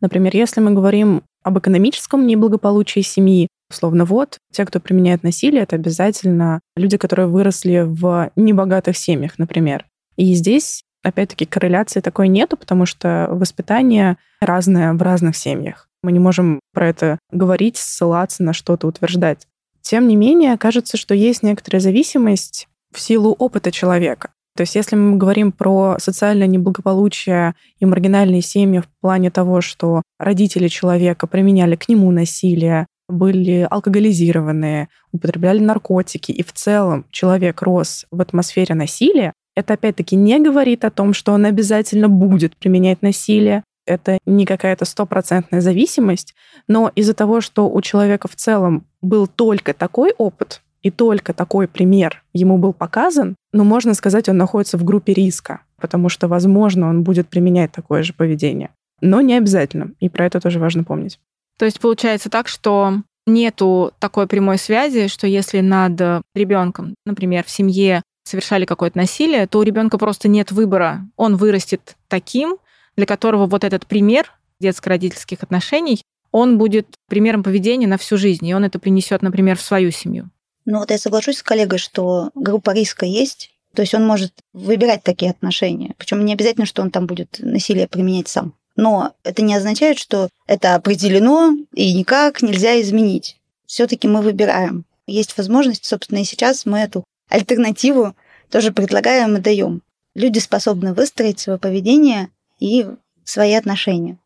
Например, 0.00 0.34
если 0.34 0.62
мы 0.62 0.70
говорим 0.70 1.22
об 1.42 1.58
экономическом 1.58 2.26
неблагополучии 2.26 3.00
семьи, 3.00 3.48
условно, 3.70 4.04
вот, 4.04 4.38
те, 4.52 4.64
кто 4.64 4.80
применяет 4.80 5.22
насилие, 5.22 5.62
это 5.62 5.76
обязательно 5.76 6.60
люди, 6.76 6.96
которые 6.96 7.26
выросли 7.26 7.84
в 7.86 8.30
небогатых 8.36 8.96
семьях, 8.96 9.38
например. 9.38 9.86
И 10.16 10.34
здесь 10.34 10.84
опять-таки, 11.02 11.46
корреляции 11.46 12.00
такой 12.00 12.28
нету, 12.28 12.56
потому 12.56 12.86
что 12.86 13.28
воспитание 13.30 14.16
разное 14.40 14.92
в 14.92 15.02
разных 15.02 15.36
семьях. 15.36 15.88
Мы 16.02 16.12
не 16.12 16.18
можем 16.18 16.60
про 16.72 16.88
это 16.88 17.18
говорить, 17.32 17.76
ссылаться 17.76 18.42
на 18.42 18.52
что-то, 18.52 18.86
утверждать. 18.86 19.46
Тем 19.80 20.06
не 20.06 20.16
менее, 20.16 20.56
кажется, 20.58 20.96
что 20.96 21.14
есть 21.14 21.42
некоторая 21.42 21.80
зависимость 21.80 22.68
в 22.94 23.00
силу 23.00 23.34
опыта 23.38 23.72
человека. 23.72 24.30
То 24.56 24.62
есть 24.62 24.74
если 24.74 24.96
мы 24.96 25.16
говорим 25.16 25.52
про 25.52 25.96
социальное 26.00 26.48
неблагополучие 26.48 27.54
и 27.78 27.84
маргинальные 27.84 28.42
семьи 28.42 28.80
в 28.80 28.88
плане 29.00 29.30
того, 29.30 29.60
что 29.60 30.02
родители 30.18 30.68
человека 30.68 31.26
применяли 31.26 31.76
к 31.76 31.88
нему 31.88 32.10
насилие, 32.10 32.86
были 33.08 33.66
алкоголизированные, 33.70 34.88
употребляли 35.12 35.60
наркотики, 35.60 36.32
и 36.32 36.42
в 36.42 36.52
целом 36.52 37.06
человек 37.10 37.62
рос 37.62 38.06
в 38.10 38.20
атмосфере 38.20 38.74
насилия, 38.74 39.32
это 39.56 39.74
опять-таки 39.74 40.14
не 40.14 40.38
говорит 40.38 40.84
о 40.84 40.90
том, 40.90 41.12
что 41.12 41.32
он 41.32 41.44
обязательно 41.44 42.08
будет 42.08 42.56
применять 42.56 43.02
насилие. 43.02 43.64
Это 43.86 44.18
не 44.24 44.46
какая-то 44.46 44.84
стопроцентная 44.84 45.60
зависимость, 45.60 46.34
но 46.68 46.92
из-за 46.94 47.14
того, 47.14 47.40
что 47.40 47.68
у 47.68 47.80
человека 47.80 48.28
в 48.28 48.36
целом 48.36 48.86
был 49.00 49.26
только 49.26 49.74
такой 49.74 50.14
опыт 50.16 50.62
и 50.82 50.90
только 50.90 51.32
такой 51.32 51.66
пример 51.66 52.22
ему 52.32 52.58
был 52.58 52.72
показан, 52.72 53.34
ну, 53.52 53.64
можно 53.64 53.94
сказать, 53.94 54.28
он 54.28 54.36
находится 54.36 54.78
в 54.78 54.84
группе 54.84 55.12
риска, 55.12 55.62
потому 55.80 56.08
что, 56.08 56.28
возможно, 56.28 56.88
он 56.88 57.02
будет 57.02 57.28
применять 57.28 57.72
такое 57.72 58.02
же 58.02 58.12
поведение. 58.12 58.70
Но 59.00 59.20
не 59.20 59.34
обязательно, 59.34 59.92
и 60.00 60.08
про 60.08 60.26
это 60.26 60.40
тоже 60.40 60.60
важно 60.60 60.84
помнить. 60.84 61.18
То 61.58 61.64
есть 61.64 61.80
получается 61.80 62.30
так, 62.30 62.48
что 62.48 63.02
нету 63.26 63.92
такой 63.98 64.26
прямой 64.26 64.58
связи, 64.58 65.08
что 65.08 65.26
если 65.26 65.60
над 65.60 66.22
ребенком, 66.34 66.94
например, 67.04 67.44
в 67.44 67.50
семье 67.50 68.02
совершали 68.24 68.64
какое-то 68.64 68.98
насилие, 68.98 69.46
то 69.46 69.58
у 69.58 69.62
ребенка 69.62 69.98
просто 69.98 70.28
нет 70.28 70.52
выбора. 70.52 71.06
Он 71.16 71.36
вырастет 71.36 71.96
таким, 72.08 72.58
для 72.96 73.06
которого 73.06 73.46
вот 73.46 73.64
этот 73.64 73.86
пример 73.86 74.32
детско-родительских 74.60 75.42
отношений, 75.42 76.02
он 76.30 76.58
будет 76.58 76.88
примером 77.08 77.42
поведения 77.42 77.86
на 77.86 77.96
всю 77.96 78.16
жизнь, 78.16 78.46
и 78.46 78.54
он 78.54 78.64
это 78.64 78.78
принесет, 78.78 79.22
например, 79.22 79.56
в 79.56 79.62
свою 79.62 79.90
семью. 79.90 80.30
Ну 80.66 80.78
вот 80.78 80.90
я 80.90 80.98
соглашусь 80.98 81.38
с 81.38 81.42
коллегой, 81.42 81.78
что 81.78 82.30
группа 82.34 82.74
риска 82.74 83.06
есть, 83.06 83.50
то 83.74 83.82
есть 83.82 83.94
он 83.94 84.06
может 84.06 84.32
выбирать 84.52 85.02
такие 85.02 85.30
отношения. 85.30 85.94
Причем 85.96 86.24
не 86.24 86.34
обязательно, 86.34 86.66
что 86.66 86.82
он 86.82 86.90
там 86.90 87.06
будет 87.06 87.36
насилие 87.38 87.88
применять 87.88 88.28
сам. 88.28 88.54
Но 88.78 89.12
это 89.24 89.42
не 89.42 89.56
означает, 89.56 89.98
что 89.98 90.28
это 90.46 90.76
определено 90.76 91.52
и 91.74 91.92
никак 91.92 92.42
нельзя 92.42 92.80
изменить. 92.80 93.36
Все-таки 93.66 94.06
мы 94.06 94.22
выбираем. 94.22 94.84
Есть 95.08 95.36
возможность, 95.36 95.84
собственно, 95.84 96.20
и 96.20 96.24
сейчас 96.24 96.64
мы 96.64 96.78
эту 96.78 97.02
альтернативу 97.28 98.14
тоже 98.50 98.70
предлагаем 98.70 99.36
и 99.36 99.40
даем. 99.40 99.82
Люди 100.14 100.38
способны 100.38 100.94
выстроить 100.94 101.40
свое 101.40 101.58
поведение 101.58 102.28
и 102.60 102.86
свои 103.24 103.54
отношения. 103.54 104.16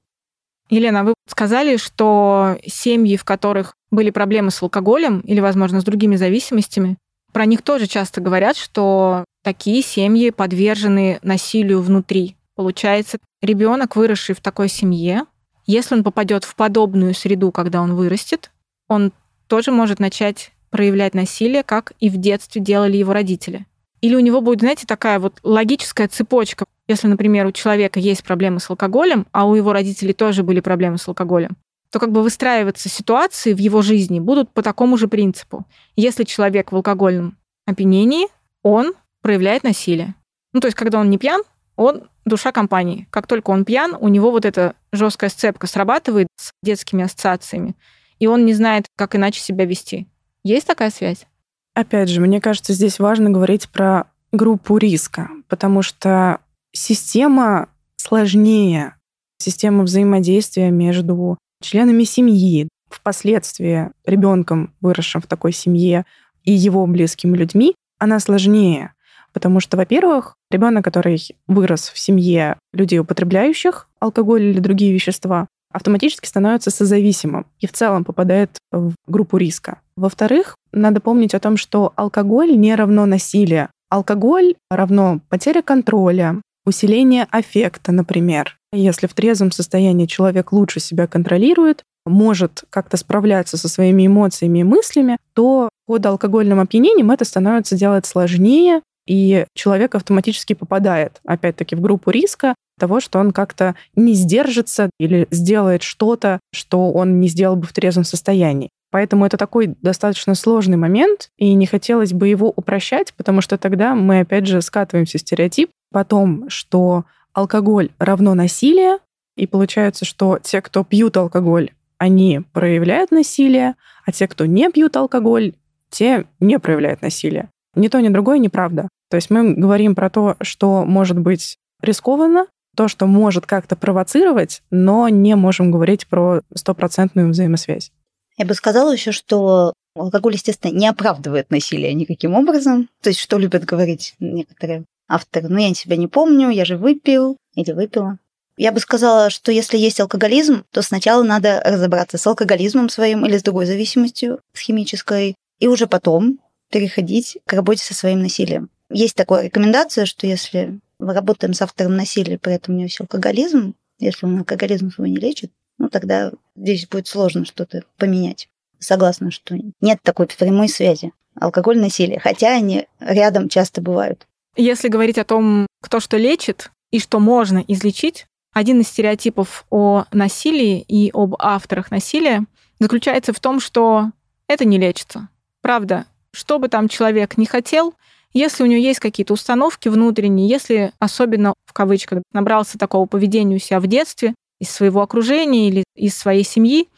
Елена, 0.69 1.03
вы 1.03 1.15
сказали, 1.27 1.79
что 1.79 2.59
семьи, 2.67 3.17
в 3.17 3.25
которых 3.25 3.75
были 3.91 4.11
проблемы 4.11 4.51
с 4.51 4.63
алкоголем 4.63 5.21
или, 5.21 5.41
возможно, 5.41 5.81
с 5.81 5.85
другими 5.85 6.17
зависимостями, 6.17 6.99
Про 7.33 7.47
них 7.47 7.63
тоже 7.63 7.87
часто 7.87 8.21
говорят, 8.21 8.59
что 8.59 9.25
такие 9.43 9.83
семьи 9.83 10.29
подвержены 10.29 11.19
насилию 11.23 11.81
внутри. 11.81 12.37
Получается, 12.55 13.19
ребенок, 13.43 13.97
выросший 13.97 14.35
в 14.35 14.41
такой 14.41 14.69
семье, 14.69 15.27
если 15.67 15.95
он 15.95 16.05
попадет 16.05 16.45
в 16.45 16.55
подобную 16.55 17.15
среду, 17.15 17.53
когда 17.53 17.83
он 17.83 17.95
вырастет, 17.95 18.51
он 18.89 19.13
тоже 19.47 19.71
может 19.71 20.01
начать 20.01 20.53
проявлять 20.71 21.15
насилие, 21.15 21.63
как 21.63 21.93
и 22.01 22.09
в 22.09 22.17
детстве 22.17 22.63
делали 22.63 22.97
его 22.97 23.13
родители. 23.13 23.67
Или 24.01 24.17
у 24.17 24.21
него 24.21 24.41
будет, 24.41 24.61
знаете, 24.61 24.87
такая 24.87 25.19
вот 25.19 25.39
логическая 25.43 26.09
цепочка. 26.09 26.65
Если, 26.89 27.07
например, 27.07 27.47
у 27.47 27.53
человека 27.53 28.01
есть 28.01 28.25
проблемы 28.25 28.59
с 28.59 28.69
алкоголем, 28.69 29.27
а 29.31 29.47
у 29.47 29.55
его 29.55 29.73
родителей 29.73 30.13
тоже 30.13 30.43
были 30.43 30.61
проблемы 30.61 30.99
с 30.99 31.07
алкоголем, 31.07 31.57
то 31.91 32.01
как 32.01 32.11
бы 32.11 32.23
выстраиваться 32.23 32.89
ситуации 32.89 33.53
в 33.53 33.59
его 33.59 33.83
жизни 33.83 34.19
будут 34.19 34.51
по 34.51 34.63
такому 34.63 34.97
же 34.97 35.07
принципу. 35.07 35.67
Если 35.95 36.25
человек 36.25 36.73
в 36.73 36.77
алкогольном 36.77 37.37
опьянении, 37.67 38.27
он 38.63 38.95
проявляет 39.21 39.63
насилие. 39.63 40.15
Ну, 40.53 40.61
то 40.61 40.67
есть, 40.67 40.77
когда 40.77 40.99
он 40.99 41.11
не 41.11 41.19
пьян, 41.19 41.43
он 41.77 42.09
душа 42.25 42.53
компании. 42.53 43.07
Как 43.11 43.27
только 43.27 43.51
он 43.51 43.65
пьян, 43.65 43.97
у 43.99 44.09
него 44.09 44.31
вот 44.31 44.45
эта 44.45 44.75
жесткая 44.93 45.31
сцепка 45.31 45.67
срабатывает 45.67 46.29
с 46.37 46.53
детскими 46.63 47.05
ассоциациями, 47.05 47.75
и 48.19 48.27
он 48.27 48.45
не 48.45 48.55
знает, 48.55 48.87
как 48.97 49.15
иначе 49.17 49.41
себя 49.41 49.65
вести. 49.65 50.07
Есть 50.45 50.67
такая 50.67 50.91
связь? 50.91 51.27
Опять 51.75 52.09
же, 52.09 52.21
мне 52.21 52.41
кажется, 52.41 52.73
здесь 52.73 52.99
важно 52.99 53.31
говорить 53.31 53.69
про 53.69 54.05
группу 54.33 54.77
риска, 54.77 55.31
потому 55.49 55.83
что 55.83 56.41
система 56.73 57.69
сложнее, 57.97 58.97
система 59.39 59.85
взаимодействия 59.85 60.71
между 60.71 61.39
членами 61.63 62.05
семьи, 62.05 62.69
впоследствии 62.91 63.91
ребенком, 64.05 64.75
выросшим 64.81 65.23
в 65.23 65.27
такой 65.27 65.53
семье, 65.53 66.05
и 66.45 66.53
его 66.53 66.87
близкими 66.87 67.37
людьми, 67.37 67.75
она 67.99 68.19
сложнее. 68.21 68.92
Потому 69.33 69.61
что, 69.61 69.77
во-первых, 69.77 70.35
ребенок, 70.51 70.85
который 70.85 71.21
вырос 71.47 71.91
в 71.91 71.99
семье 71.99 72.59
людей, 72.73 72.99
употребляющих 72.99 73.89
алкоголь 74.01 74.43
или 74.43 74.61
другие 74.61 74.93
вещества, 74.93 75.49
автоматически 75.73 76.27
становится 76.27 76.71
созависимым 76.71 77.47
и 77.61 77.67
в 77.67 77.73
целом 77.73 78.05
попадает 78.05 78.59
в 78.71 78.93
группу 79.07 79.37
риска. 79.37 79.81
Во-вторых, 79.97 80.57
надо 80.73 81.01
помнить 81.01 81.35
о 81.35 81.41
том, 81.41 81.57
что 81.57 81.93
алкоголь 81.97 82.57
не 82.57 82.75
равно 82.75 83.07
насилие. 83.07 83.71
Алкоголь 83.89 84.55
равно 84.71 85.21
потеря 85.29 85.63
контроля, 85.63 86.41
усиление 86.65 87.27
аффекта, 87.31 87.93
например. 87.93 88.57
Если 88.73 89.07
в 89.07 89.15
трезвом 89.15 89.51
состоянии 89.51 90.07
человек 90.07 90.53
лучше 90.53 90.81
себя 90.81 91.07
контролирует, 91.07 91.83
может 92.07 92.65
как-то 92.71 92.97
справляться 92.97 93.57
со 93.57 93.69
своими 93.69 94.07
эмоциями 94.07 94.61
и 94.61 94.65
мыслями, 94.65 95.19
то 95.35 95.69
под 95.87 96.05
алкогольным 96.07 96.59
опьянением 96.61 97.11
это 97.11 97.25
становится 97.25 97.77
делать 97.77 98.07
сложнее, 98.07 98.81
и 99.07 99.47
человек 99.55 99.95
автоматически 99.95 100.53
попадает, 100.55 101.21
опять-таки, 101.25 101.75
в 101.75 101.81
группу 101.81 102.11
риска 102.11 102.55
того, 102.79 103.01
что 103.01 103.19
он 103.19 103.33
как-то 103.33 103.75
не 103.95 104.15
сдержится 104.15 104.91
или 104.99 105.27
сделает 105.31 105.83
что-то, 105.83 106.41
что 106.53 106.91
он 106.93 107.21
не 107.21 107.29
сделал 107.29 107.57
бы 107.57 107.67
в 107.67 107.73
трезвом 107.73 108.05
состоянии. 108.05 108.71
Поэтому 108.91 109.25
это 109.25 109.37
такой 109.37 109.75
достаточно 109.81 110.35
сложный 110.35 110.77
момент, 110.77 111.31
и 111.39 111.55
не 111.55 111.67
хотелось 111.67 112.13
бы 112.13 112.29
его 112.29 112.53
упрощать, 112.55 113.15
потому 113.15 113.41
что 113.41 113.57
тогда 113.57 113.95
мы, 113.95 114.21
опять 114.21 114.47
же, 114.47 114.61
скатываемся 114.61 115.19
в 115.19 115.23
стереотип 115.23 115.71
о 115.93 116.05
том, 116.05 116.49
что 116.49 117.05
алкоголь 117.33 117.91
равно 117.99 118.35
насилие, 118.35 118.99
и 119.37 119.47
получается, 119.47 120.05
что 120.05 120.39
те, 120.43 120.61
кто 120.61 120.85
пьют 120.85 121.17
алкоголь, 121.17 121.71
они 121.97 122.43
проявляют 122.53 123.13
насилие, 123.13 123.77
а 124.05 124.13
те, 124.13 124.29
кто 124.29 124.45
не 124.45 124.71
пьют 124.71 124.97
алкоголь, 124.97 125.55
те 125.89 126.27
не 126.41 126.59
проявляют 126.59 127.01
насилие. 127.01 127.49
Ни 127.75 127.89
то, 127.89 128.01
ни 128.01 128.09
другое 128.09 128.39
неправда. 128.39 128.89
То 129.11 129.17
есть 129.17 129.31
мы 129.31 129.55
говорим 129.55 129.95
про 129.95 130.11
то, 130.11 130.37
что 130.41 130.85
может 130.85 131.19
быть 131.19 131.57
рискованно, 131.81 132.47
то, 132.77 132.89
что 132.89 133.07
может 133.07 133.47
как-то 133.47 133.77
провоцировать, 133.77 134.63
но 134.71 135.09
не 135.09 135.37
можем 135.37 135.71
говорить 135.71 136.07
про 136.07 136.43
стопроцентную 136.55 137.31
взаимосвязь. 137.31 137.93
Я 138.39 138.47
бы 138.47 138.55
сказала 138.55 138.93
еще, 138.93 139.13
что 139.13 139.75
алкоголь, 139.95 140.35
естественно, 140.35 140.73
не 140.73 140.89
оправдывает 140.89 141.51
насилие 141.51 141.93
никаким 141.93 142.35
образом. 142.35 142.89
То 143.03 143.11
есть, 143.11 143.21
что 143.21 143.39
любят 143.39 143.65
говорить 143.65 144.15
некоторые 144.21 144.85
авторы. 145.09 145.49
Ну, 145.49 145.59
я 145.59 145.75
себя 145.75 145.97
не 145.97 146.09
помню, 146.09 146.49
я 146.49 146.65
же 146.65 146.77
выпил 146.77 147.37
или 147.55 147.73
выпила. 147.73 148.19
Я 148.57 148.73
бы 148.73 148.81
сказала, 148.81 149.31
что 149.31 149.51
если 149.51 149.79
есть 149.79 150.01
алкоголизм, 150.01 150.65
то 150.71 150.83
сначала 150.83 151.23
надо 151.23 151.63
разобраться 151.65 152.19
с 152.19 152.27
алкоголизмом 152.27 152.89
своим 152.89 153.25
или 153.27 153.39
с 153.39 153.43
другой 153.43 153.67
зависимостью, 153.67 154.41
с 154.55 154.61
химической, 154.61 155.35
и 155.59 155.69
уже 155.69 155.87
потом 155.87 156.39
переходить 156.73 157.39
к 157.47 157.53
работе 157.53 157.85
со 157.85 157.95
своим 157.95 158.23
насилием. 158.23 158.71
Есть 158.91 159.15
такая 159.15 159.45
рекомендация, 159.45 160.07
что 160.07 160.27
если 160.27 160.81
мы 160.99 161.15
работаем 161.15 161.55
с 161.55 161.63
автором 161.63 161.97
насилия, 161.97 162.39
при 162.39 162.55
этом 162.55 162.75
у 162.75 162.79
него 162.79 162.87
есть 162.87 163.01
алкоголизм, 163.01 163.75
если 163.99 164.27
он 164.27 164.39
алкоголизм 164.39 164.91
свой 164.91 165.11
не 165.11 165.19
лечит, 165.19 165.53
ну 165.79 165.89
тогда 165.89 166.33
здесь 166.57 166.89
будет 166.89 167.07
сложно 167.07 167.45
что-то 167.45 167.85
поменять. 167.99 168.49
Согласна, 168.79 169.31
что 169.31 169.57
нет 169.81 169.99
такой 170.03 170.27
прямой 170.27 170.69
связи. 170.69 171.13
Алкоголь, 171.41 171.79
насилие, 171.79 172.19
хотя 172.19 172.57
они 172.57 172.87
рядом 173.01 173.49
часто 173.49 173.81
бывают. 173.81 174.27
Если 174.57 174.89
говорить 174.89 175.19
о 175.19 175.25
том, 175.25 175.67
кто 175.81 176.01
что 176.01 176.17
лечит 176.17 176.71
и 176.91 176.99
что 176.99 177.21
можно 177.21 177.65
излечить, 177.69 178.27
один 178.53 178.81
из 178.81 178.89
стереотипов 178.89 179.65
о 179.71 180.05
насилии 180.13 180.81
и 180.81 181.11
об 181.15 181.37
авторах 181.39 181.91
насилия 181.91 182.45
заключается 182.79 183.33
в 183.33 183.41
том, 183.41 183.61
что 183.61 184.11
это 184.47 184.67
не 184.67 184.79
лечится. 184.79 185.29
Правда, 185.63 186.07
что 186.35 186.59
бы 186.59 186.69
там 186.69 186.89
человек 186.89 187.37
не 187.37 187.47
хотел, 187.47 187.95
если 188.33 188.63
у 188.63 188.67
него 188.67 188.81
есть 188.81 189.01
какие-то 189.01 189.35
установки 189.35 189.89
внутренние, 189.89 190.49
если 190.49 190.93
особенно 190.99 191.55
в 191.67 191.73
кавычках 191.73 192.23
набрался 192.33 192.79
такого 192.79 193.07
поведения 193.07 193.57
у 193.57 193.59
себя 193.59 193.81
в 193.81 193.87
детстве, 193.87 194.35
из 194.59 194.71
своего 194.71 195.03
окружения 195.03 195.69
или 195.69 195.85
из 195.97 196.17
своей 196.17 196.45
семьи, 196.45 196.89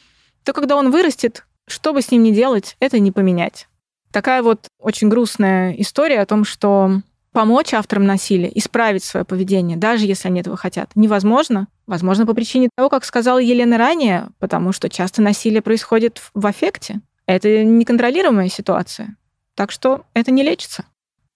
то 0.45 0.53
когда 0.53 0.77
он 0.77 0.91
вырастет, 0.91 1.47
что 1.67 1.95
бы 1.95 2.03
с 2.03 2.11
ним 2.11 2.23
ни 2.23 2.31
делать, 2.31 2.77
это 2.79 2.99
не 2.99 3.11
поменять. 3.11 3.69
Такая 4.13 4.43
вот 4.43 4.69
очень 4.79 5.09
грустная 5.09 5.73
история 5.73 6.21
о 6.21 6.27
том, 6.27 6.45
что 6.45 7.01
помочь 7.33 7.73
авторам 7.73 8.05
насилия 8.05 8.51
исправить 8.55 9.03
свое 9.03 9.25
поведение, 9.25 9.79
даже 9.79 10.07
если 10.07 10.29
они 10.29 10.41
этого 10.41 10.57
хотят, 10.57 10.91
невозможно. 10.95 11.67
Возможно, 11.87 12.27
по 12.27 12.35
причине 12.35 12.69
того, 12.77 12.91
как 12.91 13.05
сказала 13.05 13.39
Елена 13.39 13.79
ранее, 13.79 14.29
потому 14.39 14.73
что 14.73 14.91
часто 14.91 15.23
насилие 15.23 15.63
происходит 15.63 16.21
в 16.35 16.47
аффекте. 16.47 17.01
Это 17.27 17.65
неконтролируемая 17.65 18.49
ситуация. 18.49 19.17
Так 19.57 19.71
что 19.71 20.05
это 20.15 20.31
не 20.31 20.43
лечится. 20.43 20.85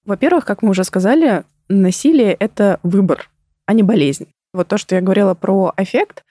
Во-первых, 0.04 0.44
как 0.44 0.62
мы 0.62 0.70
уже 0.70 0.84
сказали, 0.84 1.44
насилие— 1.68 2.32
это 2.40 2.80
выбор, 2.82 3.30
а 3.66 3.74
не 3.74 3.82
болезнь. 3.82 4.28
Вот 4.52 4.68
то, 4.68 4.78
что 4.78 4.94
я 4.94 5.00
говорила 5.00 5.34
про 5.34 5.72
эффект, 5.76 6.24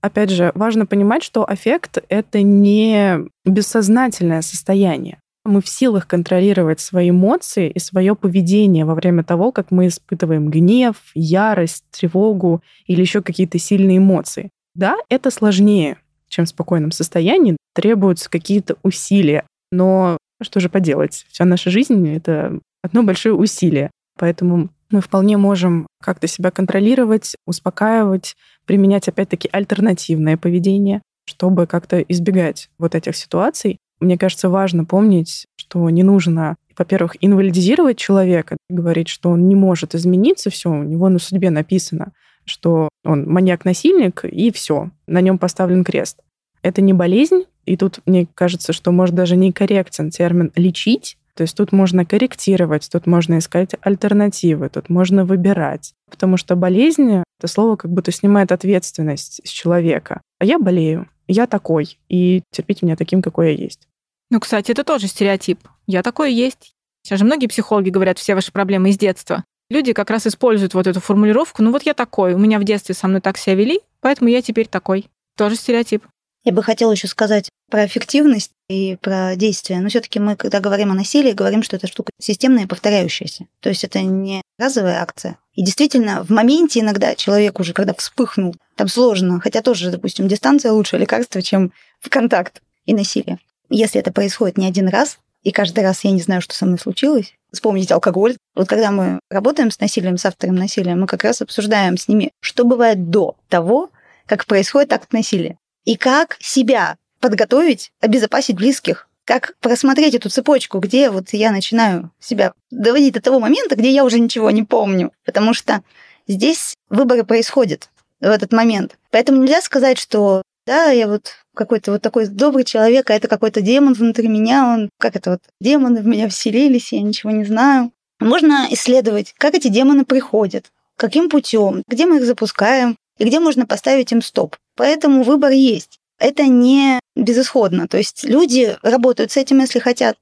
опять 0.00 0.30
же, 0.30 0.52
важно 0.54 0.86
понимать, 0.86 1.22
что 1.22 1.46
эффект— 1.48 1.98
это 2.08 2.42
не 2.42 3.20
бессознательное 3.44 4.42
состояние. 4.42 5.18
Мы 5.44 5.60
в 5.60 5.68
силах 5.68 6.06
контролировать 6.06 6.78
свои 6.80 7.10
эмоции 7.10 7.68
и 7.68 7.78
свое 7.80 8.14
поведение 8.14 8.84
во 8.84 8.94
время 8.94 9.24
того, 9.24 9.50
как 9.50 9.72
мы 9.72 9.88
испытываем 9.88 10.50
гнев, 10.50 10.96
ярость, 11.14 11.84
тревогу 11.90 12.62
или 12.86 13.00
еще 13.00 13.22
какие-то 13.22 13.58
сильные 13.58 13.98
эмоции. 13.98 14.50
Да, 14.74 14.96
это 15.08 15.30
сложнее, 15.30 15.98
чем 16.28 16.44
в 16.44 16.48
спокойном 16.48 16.92
состоянии, 16.92 17.56
требуются 17.74 18.30
какие-то 18.30 18.76
усилия. 18.82 19.44
Но 19.72 20.16
что 20.44 20.60
же 20.60 20.68
поделать? 20.68 21.26
Вся 21.30 21.44
наша 21.44 21.70
жизнь— 21.70 22.08
это 22.14 22.58
одно 22.82 23.02
большое 23.02 23.34
усилие. 23.34 23.90
Поэтому 24.18 24.70
мы 24.90 25.00
вполне 25.00 25.36
можем 25.36 25.86
как-то 26.02 26.26
себя 26.26 26.50
контролировать, 26.50 27.34
успокаивать, 27.46 28.36
применять 28.66 29.08
опять-таки 29.08 29.48
альтернативное 29.50 30.36
поведение, 30.36 31.02
чтобы 31.24 31.66
как-то 31.66 32.00
избегать 32.00 32.68
вот 32.78 32.94
этих 32.94 33.16
ситуаций. 33.16 33.78
Мне 34.00 34.18
кажется, 34.18 34.48
важно 34.48 34.84
помнить, 34.84 35.46
что 35.56 35.88
не 35.90 36.02
нужно, 36.02 36.56
во-первых, 36.76 37.16
инвалидизировать 37.20 37.96
человека, 37.96 38.56
говорить, 38.68 39.08
что 39.08 39.30
он 39.30 39.48
не 39.48 39.54
может 39.54 39.94
измениться, 39.94 40.50
все, 40.50 40.70
у 40.70 40.82
него 40.82 41.08
на 41.08 41.18
судьбе 41.18 41.50
написано, 41.50 42.12
что 42.44 42.88
он 43.04 43.28
маньяк-насильник, 43.28 44.24
и 44.24 44.50
все, 44.50 44.90
на 45.06 45.20
нем 45.20 45.38
поставлен 45.38 45.84
крест. 45.84 46.18
Это 46.62 46.80
не 46.82 46.92
болезнь, 46.92 47.44
и 47.64 47.76
тут 47.76 48.00
мне 48.06 48.26
кажется, 48.34 48.72
что 48.72 48.92
может 48.92 49.14
даже 49.14 49.36
некорректен 49.36 50.10
термин 50.10 50.52
«лечить», 50.56 51.16
то 51.34 51.42
есть 51.42 51.56
тут 51.56 51.72
можно 51.72 52.04
корректировать, 52.04 52.88
тут 52.92 53.06
можно 53.06 53.38
искать 53.38 53.70
альтернативы, 53.80 54.68
тут 54.68 54.90
можно 54.90 55.24
выбирать. 55.24 55.94
Потому 56.10 56.36
что 56.36 56.56
болезнь, 56.56 57.22
это 57.38 57.48
слово 57.48 57.76
как 57.76 57.90
будто 57.90 58.12
снимает 58.12 58.52
ответственность 58.52 59.40
с 59.44 59.48
человека. 59.48 60.20
А 60.38 60.44
я 60.44 60.58
болею, 60.58 61.08
я 61.26 61.46
такой, 61.46 61.98
и 62.08 62.42
терпите 62.50 62.84
меня 62.84 62.96
таким, 62.96 63.22
какой 63.22 63.52
я 63.52 63.62
есть. 63.62 63.88
Ну, 64.30 64.40
кстати, 64.40 64.72
это 64.72 64.84
тоже 64.84 65.06
стереотип. 65.06 65.58
Я 65.86 66.02
такой 66.02 66.34
есть. 66.34 66.74
Сейчас 67.02 67.18
же 67.18 67.24
многие 67.24 67.46
психологи 67.46 67.90
говорят, 67.90 68.18
все 68.18 68.34
ваши 68.34 68.52
проблемы 68.52 68.90
из 68.90 68.98
детства. 68.98 69.44
Люди 69.70 69.94
как 69.94 70.10
раз 70.10 70.26
используют 70.26 70.74
вот 70.74 70.86
эту 70.86 71.00
формулировку, 71.00 71.62
ну 71.62 71.72
вот 71.72 71.84
я 71.84 71.94
такой, 71.94 72.34
у 72.34 72.38
меня 72.38 72.58
в 72.58 72.64
детстве 72.64 72.94
со 72.94 73.08
мной 73.08 73.22
так 73.22 73.38
себя 73.38 73.54
вели, 73.54 73.80
поэтому 74.00 74.28
я 74.28 74.42
теперь 74.42 74.68
такой. 74.68 75.06
Тоже 75.36 75.56
стереотип. 75.56 76.04
Я 76.44 76.52
бы 76.52 76.62
хотела 76.62 76.92
еще 76.92 77.06
сказать 77.06 77.48
про 77.70 77.86
эффективность 77.86 78.50
и 78.68 78.96
про 79.00 79.36
действие. 79.36 79.80
Но 79.80 79.88
все-таки 79.88 80.18
мы, 80.18 80.36
когда 80.36 80.60
говорим 80.60 80.90
о 80.90 80.94
насилии, 80.94 81.32
говорим, 81.32 81.62
что 81.62 81.76
это 81.76 81.86
штука 81.86 82.10
системная 82.20 82.66
повторяющаяся. 82.66 83.46
То 83.60 83.68
есть 83.68 83.84
это 83.84 84.00
не 84.02 84.42
разовая 84.58 85.00
акция. 85.00 85.38
И 85.54 85.62
действительно, 85.62 86.24
в 86.24 86.30
моменте 86.30 86.80
иногда 86.80 87.14
человек 87.14 87.60
уже, 87.60 87.72
когда 87.72 87.94
вспыхнул, 87.94 88.56
там 88.76 88.88
сложно, 88.88 89.40
хотя 89.40 89.62
тоже, 89.62 89.90
допустим, 89.90 90.26
дистанция 90.26 90.72
лучше 90.72 90.98
лекарство, 90.98 91.42
чем 91.42 91.72
в 92.00 92.08
контакт 92.10 92.60
и 92.86 92.94
насилие. 92.94 93.38
Если 93.68 94.00
это 94.00 94.12
происходит 94.12 94.58
не 94.58 94.66
один 94.66 94.88
раз, 94.88 95.18
и 95.42 95.50
каждый 95.50 95.82
раз 95.82 96.04
я 96.04 96.10
не 96.10 96.20
знаю, 96.20 96.40
что 96.40 96.54
со 96.54 96.66
мной 96.66 96.78
случилось, 96.78 97.34
вспомнить 97.52 97.90
алкоголь. 97.90 98.36
Вот 98.54 98.68
когда 98.68 98.90
мы 98.90 99.18
работаем 99.30 99.70
с 99.70 99.80
насилием, 99.80 100.16
с 100.16 100.24
автором 100.24 100.56
насилия, 100.56 100.94
мы 100.94 101.06
как 101.06 101.24
раз 101.24 101.42
обсуждаем 101.42 101.96
с 101.96 102.08
ними, 102.08 102.32
что 102.40 102.64
бывает 102.64 103.10
до 103.10 103.36
того, 103.48 103.90
как 104.26 104.46
происходит 104.46 104.92
акт 104.92 105.12
насилия. 105.12 105.58
И 105.84 105.96
как 105.96 106.36
себя 106.40 106.96
подготовить, 107.20 107.92
обезопасить 108.00 108.56
близких, 108.56 109.08
как 109.24 109.54
просмотреть 109.60 110.14
эту 110.14 110.28
цепочку, 110.28 110.78
где 110.78 111.10
вот 111.10 111.30
я 111.32 111.52
начинаю 111.52 112.10
себя 112.20 112.52
доводить 112.70 113.14
до 113.14 113.20
того 113.20 113.38
момента, 113.40 113.76
где 113.76 113.90
я 113.90 114.04
уже 114.04 114.18
ничего 114.18 114.50
не 114.50 114.64
помню. 114.64 115.12
Потому 115.24 115.54
что 115.54 115.82
здесь 116.26 116.74
выборы 116.88 117.24
происходят 117.24 117.88
в 118.20 118.26
этот 118.26 118.52
момент. 118.52 118.98
Поэтому 119.10 119.40
нельзя 119.40 119.60
сказать, 119.60 119.98
что 119.98 120.42
да, 120.66 120.90
я 120.90 121.08
вот 121.08 121.32
какой-то 121.54 121.92
вот 121.92 122.02
такой 122.02 122.26
добрый 122.26 122.64
человек, 122.64 123.10
а 123.10 123.14
это 123.14 123.28
какой-то 123.28 123.60
демон 123.60 123.94
внутри 123.94 124.28
меня, 124.28 124.66
он, 124.66 124.90
как 124.98 125.16
это 125.16 125.32
вот, 125.32 125.40
демоны 125.60 126.00
в 126.00 126.06
меня 126.06 126.28
вселились, 126.28 126.92
я 126.92 127.02
ничего 127.02 127.30
не 127.30 127.44
знаю. 127.44 127.92
Можно 128.20 128.68
исследовать, 128.70 129.34
как 129.36 129.54
эти 129.54 129.68
демоны 129.68 130.04
приходят, 130.04 130.70
каким 130.96 131.28
путем, 131.28 131.82
где 131.88 132.06
мы 132.06 132.18
их 132.18 132.24
запускаем, 132.24 132.96
и 133.22 133.24
где 133.24 133.38
можно 133.38 133.66
поставить 133.66 134.10
им 134.10 134.20
стоп. 134.20 134.56
Поэтому 134.74 135.22
выбор 135.22 135.52
есть. 135.52 136.00
Это 136.18 136.42
не 136.42 136.98
безысходно. 137.14 137.86
То 137.86 137.96
есть 137.96 138.24
люди 138.24 138.76
работают 138.82 139.30
с 139.30 139.36
этим, 139.36 139.60
если 139.60 139.78
хотят. 139.78 140.16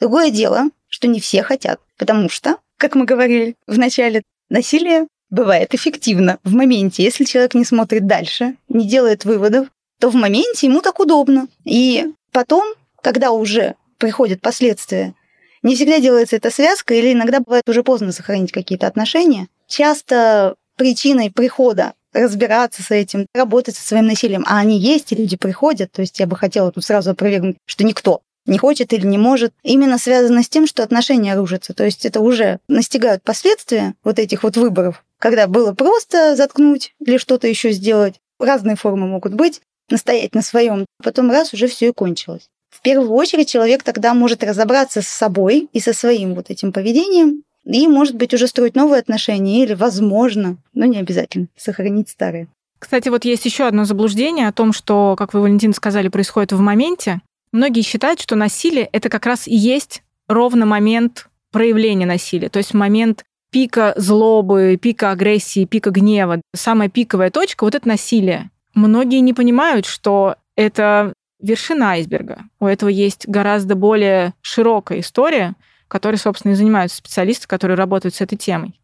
Другое 0.00 0.30
дело, 0.30 0.64
что 0.88 1.06
не 1.06 1.20
все 1.20 1.44
хотят, 1.44 1.78
потому 1.96 2.28
что, 2.28 2.56
как 2.76 2.96
мы 2.96 3.04
говорили 3.04 3.54
в 3.68 3.78
начале, 3.78 4.22
насилие 4.48 5.06
бывает 5.30 5.74
эффективно 5.76 6.40
в 6.42 6.52
моменте. 6.52 7.04
Если 7.04 7.22
человек 7.22 7.54
не 7.54 7.64
смотрит 7.64 8.08
дальше, 8.08 8.56
не 8.68 8.88
делает 8.88 9.24
выводов, 9.24 9.68
то 10.00 10.10
в 10.10 10.16
моменте 10.16 10.66
ему 10.66 10.80
так 10.80 10.98
удобно. 10.98 11.46
И 11.64 12.04
потом, 12.32 12.64
когда 13.00 13.30
уже 13.30 13.76
приходят 13.98 14.40
последствия, 14.40 15.14
не 15.62 15.76
всегда 15.76 16.00
делается 16.00 16.34
эта 16.34 16.50
связка, 16.50 16.94
или 16.94 17.12
иногда 17.12 17.38
бывает 17.38 17.68
уже 17.68 17.84
поздно 17.84 18.10
сохранить 18.10 18.50
какие-то 18.50 18.88
отношения. 18.88 19.46
Часто 19.68 20.56
причиной 20.74 21.30
прихода 21.30 21.92
разбираться 22.12 22.82
с 22.82 22.90
этим, 22.90 23.26
работать 23.34 23.76
со 23.76 23.86
своим 23.86 24.06
насилием. 24.06 24.44
А 24.46 24.58
они 24.58 24.78
есть, 24.78 25.12
и 25.12 25.16
люди 25.16 25.36
приходят. 25.36 25.92
То 25.92 26.02
есть 26.02 26.18
я 26.18 26.26
бы 26.26 26.36
хотела 26.36 26.72
тут 26.72 26.84
сразу 26.84 27.10
опровергнуть, 27.10 27.56
что 27.66 27.84
никто 27.84 28.22
не 28.46 28.58
хочет 28.58 28.92
или 28.92 29.06
не 29.06 29.18
может, 29.18 29.52
именно 29.62 29.98
связано 29.98 30.42
с 30.42 30.48
тем, 30.48 30.66
что 30.66 30.82
отношения 30.82 31.36
рушатся. 31.36 31.74
То 31.74 31.84
есть 31.84 32.04
это 32.06 32.20
уже 32.20 32.58
настигают 32.68 33.22
последствия 33.22 33.94
вот 34.02 34.18
этих 34.18 34.42
вот 34.42 34.56
выборов, 34.56 35.04
когда 35.18 35.46
было 35.46 35.72
просто 35.72 36.36
заткнуть 36.36 36.94
или 37.04 37.16
что-то 37.16 37.46
еще 37.46 37.70
сделать. 37.72 38.16
Разные 38.38 38.76
формы 38.76 39.06
могут 39.06 39.34
быть, 39.34 39.60
настоять 39.90 40.34
на 40.34 40.42
своем. 40.42 40.86
Потом 41.02 41.30
раз 41.30 41.52
уже 41.52 41.66
все 41.66 41.88
и 41.88 41.92
кончилось. 41.92 42.48
В 42.70 42.82
первую 42.82 43.10
очередь 43.10 43.48
человек 43.48 43.82
тогда 43.82 44.14
может 44.14 44.42
разобраться 44.42 45.02
с 45.02 45.08
собой 45.08 45.68
и 45.72 45.80
со 45.80 45.92
своим 45.92 46.34
вот 46.34 46.50
этим 46.50 46.72
поведением, 46.72 47.42
и, 47.64 47.86
может 47.86 48.16
быть, 48.16 48.34
уже 48.34 48.46
строить 48.46 48.74
новые 48.74 49.00
отношения 49.00 49.62
или, 49.62 49.74
возможно, 49.74 50.56
но 50.74 50.86
не 50.86 50.98
обязательно, 50.98 51.48
сохранить 51.56 52.08
старые. 52.08 52.48
Кстати, 52.78 53.08
вот 53.10 53.24
есть 53.24 53.44
еще 53.44 53.66
одно 53.66 53.84
заблуждение 53.84 54.48
о 54.48 54.52
том, 54.52 54.72
что, 54.72 55.14
как 55.16 55.34
вы, 55.34 55.42
Валентин, 55.42 55.74
сказали, 55.74 56.08
происходит 56.08 56.52
в 56.52 56.60
моменте. 56.60 57.20
Многие 57.52 57.82
считают, 57.82 58.20
что 58.20 58.36
насилие— 58.36 58.88
это 58.92 59.08
как 59.08 59.26
раз 59.26 59.46
и 59.46 59.54
есть 59.54 60.02
ровно 60.28 60.64
момент 60.64 61.28
проявления 61.52 62.06
насилия, 62.06 62.48
то 62.48 62.58
есть 62.58 62.74
момент 62.74 63.24
пика 63.50 63.92
злобы, 63.96 64.78
пика 64.80 65.10
агрессии, 65.10 65.64
пика 65.64 65.90
гнева. 65.90 66.40
Самая 66.54 66.88
пиковая 66.88 67.30
точка— 67.30 67.64
вот 67.66 67.74
это 67.74 67.86
насилие. 67.88 68.50
Многие 68.74 69.18
не 69.20 69.34
понимают, 69.34 69.84
что 69.84 70.36
это 70.56 71.12
вершина 71.40 71.92
айсберга. 71.92 72.44
У 72.60 72.66
этого 72.66 72.88
есть 72.88 73.26
гораздо 73.26 73.74
более 73.74 74.34
широкая 74.42 75.00
история, 75.00 75.54
которой, 75.90 76.16
собственно, 76.16 76.52
и 76.52 76.54
занимаются 76.54 76.98
специалисты, 76.98 77.46
которые 77.46 77.76
работают 77.76 78.14
с 78.14 78.20
этой 78.20 78.36
темой. 78.36 78.80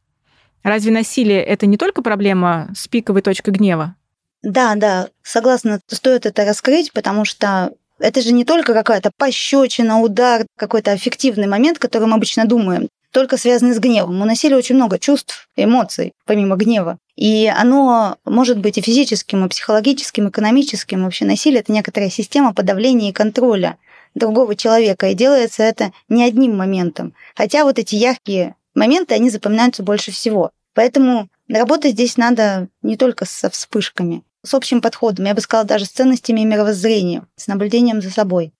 Разве 0.63 0.91
насилие— 0.91 1.43
это 1.45 1.67
не 1.67 1.77
только 1.77 2.03
проблема 2.03 2.69
с 2.77 2.89
пиковой 2.89 3.23
точкой 3.23 3.51
гнева? 3.51 3.95
Да, 4.43 4.75
да, 4.75 5.09
согласна, 5.23 5.81
стоит 5.87 6.27
это 6.27 6.45
раскрыть, 6.45 6.93
потому 6.93 7.25
что 7.25 7.73
это 7.99 8.21
же 8.21 8.33
не 8.33 8.45
только 8.45 8.75
какая-то 8.75 9.11
пощечина, 9.17 10.01
удар, 10.01 10.45
какой-то 10.59 10.93
аффективный 10.93 11.47
момент, 11.47 11.79
который 11.79 12.09
мы 12.09 12.15
обычно 12.15 12.45
думаем, 12.45 12.89
только 13.13 13.39
связанный 13.39 13.75
с 13.75 13.79
гневом. 13.79 14.21
У 14.21 14.25
насилия 14.25 14.57
очень 14.57 14.75
много 14.75 14.99
чувств, 14.99 15.49
эмоций, 15.57 16.13
помимо 16.27 16.57
гнева. 16.57 16.99
И 17.15 17.47
оно 17.47 18.19
может 18.25 18.59
быть 18.59 18.77
и 18.77 18.83
физическим, 18.83 19.47
и 19.47 19.49
психологическим, 19.49 20.27
и 20.27 20.31
экономическим. 20.31 21.05
Вообще 21.05 21.25
насилие– 21.25 21.61
это 21.63 21.73
некоторая 21.73 22.11
система 22.11 22.53
подавления 22.53 23.11
и 23.11 23.15
контроля 23.15 23.79
другого 24.17 24.57
человека. 24.57 25.09
И 25.09 25.15
делается 25.15 25.63
это 25.63 25.93
не 26.09 26.25
одним 26.25 26.57
моментом. 26.57 27.15
Хотя 27.37 27.65
вот 27.65 27.79
эти 27.79 27.95
яркие 27.95 28.57
моменты, 28.75 29.15
они 29.15 29.31
запоминаются 29.31 29.85
больше 29.85 30.11
всего. 30.11 30.51
Поэтому 30.75 31.29
работать 31.49 31.93
здесь 31.93 32.17
надо 32.17 32.69
не 32.83 32.97
только 32.97 33.25
со 33.25 33.49
вспышками, 33.49 34.23
с 34.45 34.55
общим 34.55 34.81
подходом, 34.81 35.27
я 35.27 35.35
бы 35.35 35.41
сказала, 35.41 35.67
даже 35.67 35.85
с 35.85 35.91
ценностями 35.91 36.41
и 36.41 36.45
мировоззрением, 36.45 37.29
с 37.37 37.47
наблюдением 37.47 38.03
за 38.03 38.11
собой. 38.11 38.53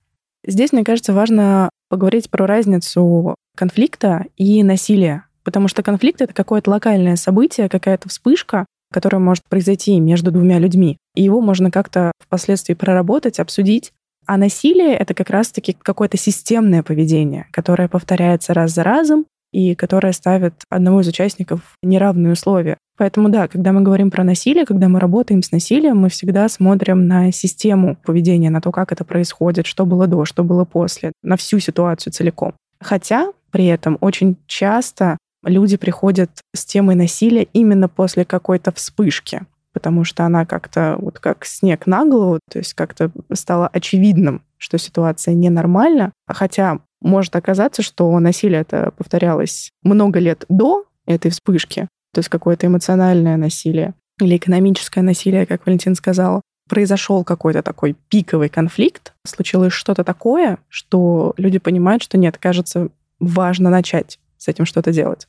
Здесь, 0.45 0.73
мне 0.73 0.85
кажется, 0.85 1.13
важно 1.13 1.71
поговорить 1.89 2.31
про 2.31 2.47
разницу 2.47 3.35
конфликта 3.57 4.27
и 4.37 4.63
насилия. 4.63 5.25
Потому 5.45 5.69
что 5.69 5.83
конфликт— 5.83 6.21
это 6.23 6.35
какое-то 6.35 6.71
локальное 6.71 7.17
событие, 7.17 7.69
какая-то 7.69 8.09
вспышка, 8.09 8.67
которая 8.93 9.21
может 9.21 9.45
произойти 9.49 9.99
между 10.01 10.31
двумя 10.31 10.59
людьми. 10.59 10.99
И 11.15 11.23
его 11.23 11.41
можно 11.41 11.71
как-то 11.71 12.13
впоследствии 12.19 12.75
проработать, 12.75 13.39
обсудить. 13.39 13.93
А 14.27 14.37
насилие— 14.37 14.95
это 14.97 15.15
как 15.15 15.31
раз-таки 15.31 15.77
какое-то 15.81 16.17
системное 16.17 16.83
поведение, 16.83 17.47
которое 17.53 17.89
повторяется 17.89 18.55
раз 18.55 18.73
за 18.73 18.83
разом 18.83 19.27
и 19.53 19.75
которое 19.75 20.13
ставит 20.13 20.55
одного 20.69 21.01
из 21.01 21.09
участников 21.09 21.61
в 21.83 21.87
неравные 21.87 22.33
условия. 22.33 22.77
Поэтому 22.99 23.29
да, 23.29 23.47
когда 23.47 23.73
мы 23.73 23.83
говорим 23.83 24.11
про 24.11 24.25
насилие, 24.25 24.67
когда 24.67 24.89
мы 24.89 24.99
работаем 24.99 25.43
с 25.43 25.53
насилием, 25.53 25.99
мы 25.99 26.09
всегда 26.09 26.49
смотрим 26.49 27.07
на 27.07 27.31
систему 27.31 27.97
поведения, 28.05 28.51
на 28.51 28.61
то, 28.61 28.73
как 28.73 28.91
это 28.91 29.05
происходит, 29.05 29.67
что 29.67 29.87
было 29.87 30.07
до, 30.07 30.25
что 30.25 30.43
было 30.43 30.65
после, 30.65 31.13
на 31.23 31.37
всю 31.37 31.61
ситуацию 31.61 32.13
целиком. 32.13 32.55
Хотя 32.81 33.33
при 33.51 33.67
этом 33.67 33.97
очень 34.01 34.37
часто 34.47 35.19
люди 35.45 35.77
приходят 35.77 36.31
с 36.55 36.65
темой 36.65 36.95
насилия 36.95 37.47
именно 37.53 37.89
после 37.89 38.25
какой-то 38.25 38.73
вспышки, 38.73 39.43
потому 39.77 40.05
что 40.05 40.25
она 40.25 40.47
как-то 40.47 40.97
вот 40.99 41.19
как 41.19 41.45
снег 41.45 41.87
на 41.87 42.07
голову, 42.07 42.41
то 42.51 42.59
есть 42.59 42.73
как-то 42.73 43.11
стало 43.35 43.69
очевидным, 43.69 44.41
что 44.57 44.79
ситуация 44.79 45.35
ненормальна, 45.35 46.13
хотя 46.27 46.81
может 47.03 47.37
оказаться, 47.37 47.83
что 47.83 48.19
насилие 48.19 48.63
это 48.63 48.93
повторялось 48.97 49.69
много 49.83 50.19
лет 50.19 50.47
до 50.49 50.87
этой 51.05 51.31
вспышки, 51.31 51.89
то 52.15 52.21
есть 52.21 52.31
какое-то 52.31 52.67
эмоциональное 52.67 53.37
насилие 53.37 53.93
или 54.19 54.39
экономическое 54.39 55.03
насилие, 55.03 55.45
как 55.45 55.67
Валентин 55.67 55.95
сказал, 55.95 56.41
произошел 56.71 57.23
какой-то 57.23 57.63
такой 57.63 57.95
пиковый 58.09 58.49
конфликт, 58.49 59.13
случилось 59.27 59.75
что-то 59.75 60.05
такое, 60.05 60.57
что 60.71 61.35
люди 61.37 61.59
понимают, 61.59 62.03
что 62.03 62.17
нет, 62.17 62.39
кажется, 62.39 62.89
важно 63.21 63.69
начать 63.69 64.19
с 64.39 64.49
этим 64.49 64.65
что-то 64.65 64.91
делать. 64.91 65.29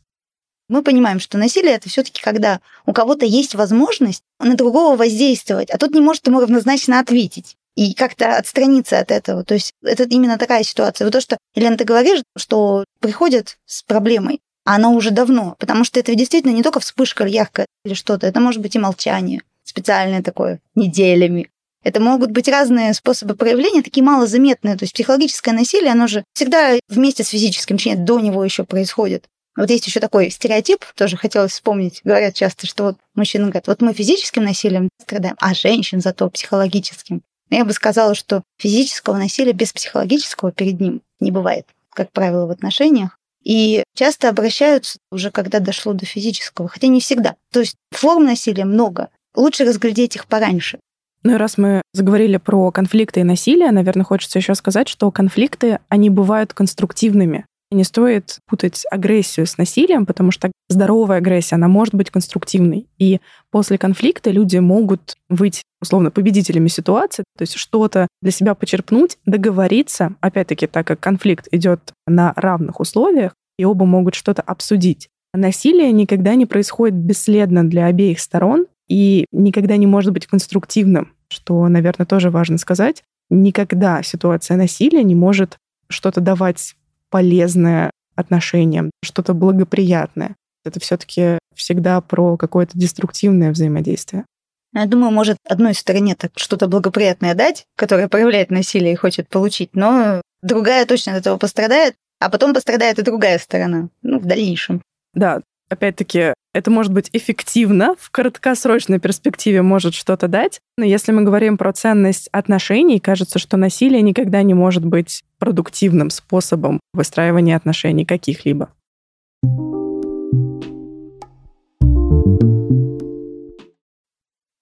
Мы 0.69 0.83
понимаем, 0.83 1.19
что 1.19 1.37
насилие 1.37 1.75
это 1.75 1.89
все-таки 1.89 2.21
когда 2.21 2.59
у 2.85 2.93
кого-то 2.93 3.25
есть 3.25 3.55
возможность 3.55 4.23
на 4.39 4.55
другого 4.55 4.95
воздействовать, 4.95 5.69
а 5.69 5.77
тот 5.77 5.91
не 5.91 6.01
может 6.01 6.27
ему 6.27 6.39
равнозначно 6.39 6.99
ответить 6.99 7.55
и 7.75 7.93
как-то 7.93 8.37
отстраниться 8.37 8.99
от 8.99 9.11
этого. 9.11 9.43
То 9.43 9.53
есть 9.53 9.71
это 9.83 10.03
именно 10.03 10.37
такая 10.37 10.63
ситуация. 10.63 11.05
Вот 11.05 11.13
то, 11.13 11.21
что, 11.21 11.37
Елена, 11.55 11.77
ты 11.77 11.83
говоришь, 11.83 12.23
что 12.35 12.83
приходят 12.99 13.57
с 13.65 13.83
проблемой, 13.83 14.41
а 14.65 14.75
она 14.75 14.89
уже 14.89 15.11
давно, 15.11 15.55
потому 15.59 15.83
что 15.83 15.99
это 15.99 16.13
действительно 16.15 16.51
не 16.51 16.63
только 16.63 16.79
вспышка 16.79 17.25
яркая 17.25 17.67
или 17.85 17.93
что-то, 17.93 18.27
это 18.27 18.39
может 18.39 18.61
быть 18.61 18.75
и 18.75 18.79
молчание 18.79 19.41
специальное 19.63 20.23
такое, 20.23 20.59
неделями. 20.75 21.49
Это 21.83 22.01
могут 22.01 22.31
быть 22.31 22.49
разные 22.49 22.93
способы 22.93 23.35
проявления, 23.35 23.83
такие 23.83 24.03
малозаметные. 24.03 24.75
То 24.75 24.83
есть 24.83 24.93
психологическое 24.93 25.53
насилие, 25.53 25.91
оно 25.91 26.07
же 26.07 26.23
всегда 26.33 26.79
вместе 26.89 27.23
с 27.23 27.29
физическим, 27.29 27.77
точнее, 27.77 27.95
до 27.95 28.19
него 28.19 28.43
еще 28.43 28.63
происходит. 28.63 29.25
Вот 29.57 29.71
есть 29.71 29.87
еще 29.87 29.99
такой 29.99 30.29
стереотип, 30.29 30.85
тоже 30.95 31.17
хотелось 31.17 31.51
вспомнить. 31.51 32.01
Говорят 32.03 32.35
часто, 32.35 32.67
что 32.67 32.83
вот 32.83 32.97
мужчины 33.15 33.45
говорят, 33.45 33.67
вот 33.67 33.81
мы 33.81 33.93
физическим 33.93 34.43
насилием 34.43 34.87
страдаем, 35.01 35.35
а 35.39 35.53
женщин 35.55 35.99
зато 35.99 36.29
психологическим. 36.29 37.23
Я 37.49 37.65
бы 37.65 37.73
сказала, 37.73 38.13
что 38.13 38.43
физического 38.59 39.17
насилия 39.17 39.53
без 39.53 39.73
психологического 39.73 40.51
перед 40.51 40.79
ним 40.79 41.01
не 41.19 41.31
бывает, 41.31 41.65
как 41.93 42.11
правило, 42.11 42.45
в 42.45 42.51
отношениях. 42.51 43.17
И 43.43 43.83
часто 43.95 44.29
обращаются 44.29 44.99
уже, 45.11 45.31
когда 45.31 45.59
дошло 45.59 45.93
до 45.93 46.05
физического, 46.05 46.67
хотя 46.67 46.87
не 46.87 46.99
всегда. 46.99 47.35
То 47.51 47.61
есть 47.61 47.75
форм 47.91 48.25
насилия 48.25 48.65
много. 48.65 49.09
Лучше 49.35 49.63
разглядеть 49.63 50.15
их 50.15 50.27
пораньше. 50.27 50.79
Ну 51.23 51.33
и 51.33 51.37
раз 51.37 51.57
мы 51.57 51.81
заговорили 51.93 52.37
про 52.37 52.71
конфликты 52.71 53.21
и 53.21 53.23
насилие, 53.23 53.71
наверное, 53.71 54.03
хочется 54.03 54.37
еще 54.37 54.53
сказать, 54.53 54.87
что 54.87 55.09
конфликты, 55.11 55.79
они 55.89 56.09
бывают 56.09 56.53
конструктивными. 56.53 57.45
Не 57.69 57.83
стоит 57.83 58.39
путать 58.47 58.85
агрессию 58.89 59.45
с 59.45 59.57
насилием, 59.57 60.05
потому 60.05 60.31
что 60.31 60.51
здоровая 60.69 61.17
агрессия, 61.17 61.55
она 61.55 61.67
может 61.67 61.93
быть 61.93 62.09
конструктивной. 62.09 62.87
И 62.97 63.19
после 63.51 63.77
конфликта 63.77 64.31
люди 64.31 64.57
могут 64.57 65.15
быть, 65.27 65.63
условно, 65.81 66.09
победителями 66.09 66.69
ситуации, 66.69 67.25
то 67.37 67.41
есть 67.41 67.55
что-то 67.55 68.07
для 68.21 68.31
себя 68.31 68.55
почерпнуть, 68.55 69.17
договориться, 69.25 70.15
опять-таки, 70.21 70.67
так 70.67 70.87
как 70.87 71.01
конфликт 71.01 71.49
идет 71.51 71.91
на 72.05 72.31
равных 72.37 72.79
условиях, 72.79 73.33
и 73.57 73.65
оба 73.65 73.85
могут 73.85 74.15
что-то 74.15 74.41
обсудить. 74.41 75.09
Насилие 75.33 75.91
никогда 75.91 76.35
не 76.35 76.45
происходит 76.45 76.95
бесследно 76.95 77.67
для 77.67 77.87
обеих 77.87 78.21
сторон 78.21 78.67
и 78.87 79.25
никогда 79.33 79.75
не 79.75 79.87
может 79.87 80.13
быть 80.13 80.25
конструктивным, 80.25 81.11
что, 81.27 81.67
наверное, 81.67 82.05
тоже 82.05 82.29
важно 82.29 82.57
сказать. 82.57 83.03
Никогда 83.29 84.01
ситуация 84.03 84.55
насилия 84.55 85.03
не 85.03 85.15
может 85.15 85.57
что-то 85.89 86.21
давать 86.21 86.76
полезное 87.09 87.91
отношениям, 88.15 88.91
что-то 89.03 89.33
благоприятное. 89.33 90.35
Это 90.65 90.79
все-таки 90.79 91.39
всегда 91.55 92.01
про 92.01 92.37
какое-то 92.37 92.77
деструктивное 92.77 93.51
взаимодействие. 93.51 94.25
Я 94.73 94.85
думаю, 94.85 95.11
может 95.11 95.37
одной 95.45 95.73
стороне 95.73 96.15
так 96.15 96.31
что-то 96.35 96.67
благоприятное 96.67 97.33
дать, 97.33 97.65
которое 97.75 98.07
проявляет 98.07 98.51
насилие 98.51 98.93
и 98.93 98.97
хочет 98.97 99.29
получить, 99.29 99.69
но 99.73 100.21
другая 100.41 100.85
точно 100.85 101.13
от 101.13 101.19
этого 101.19 101.37
пострадает, 101.37 101.95
а 102.19 102.29
потом 102.29 102.53
пострадает 102.53 102.99
и 102.99 103.03
другая 103.03 103.39
сторона, 103.39 103.89
ну, 104.01 104.19
в 104.19 104.25
дальнейшем. 104.25 104.81
Да, 105.13 105.41
опять-таки, 105.69 106.33
это 106.53 106.71
может 106.71 106.91
быть 106.91 107.09
эффективно, 107.13 107.95
в 107.99 108.09
краткосрочной 108.09 108.99
перспективе 108.99 109.61
может 109.61 109.93
что-то 109.93 110.27
дать, 110.27 110.59
но 110.77 110.85
если 110.85 111.11
мы 111.11 111.23
говорим 111.23 111.57
про 111.57 111.73
ценность 111.73 112.29
отношений, 112.31 112.99
кажется, 112.99 113.37
что 113.37 113.57
насилие 113.57 114.01
никогда 114.01 114.41
не 114.41 114.53
может 114.53 114.85
быть 114.85 115.23
продуктивным 115.39 116.09
способом 116.09 116.79
выстраивания 116.93 117.55
отношений 117.55 118.05
каких-либо. 118.05 118.69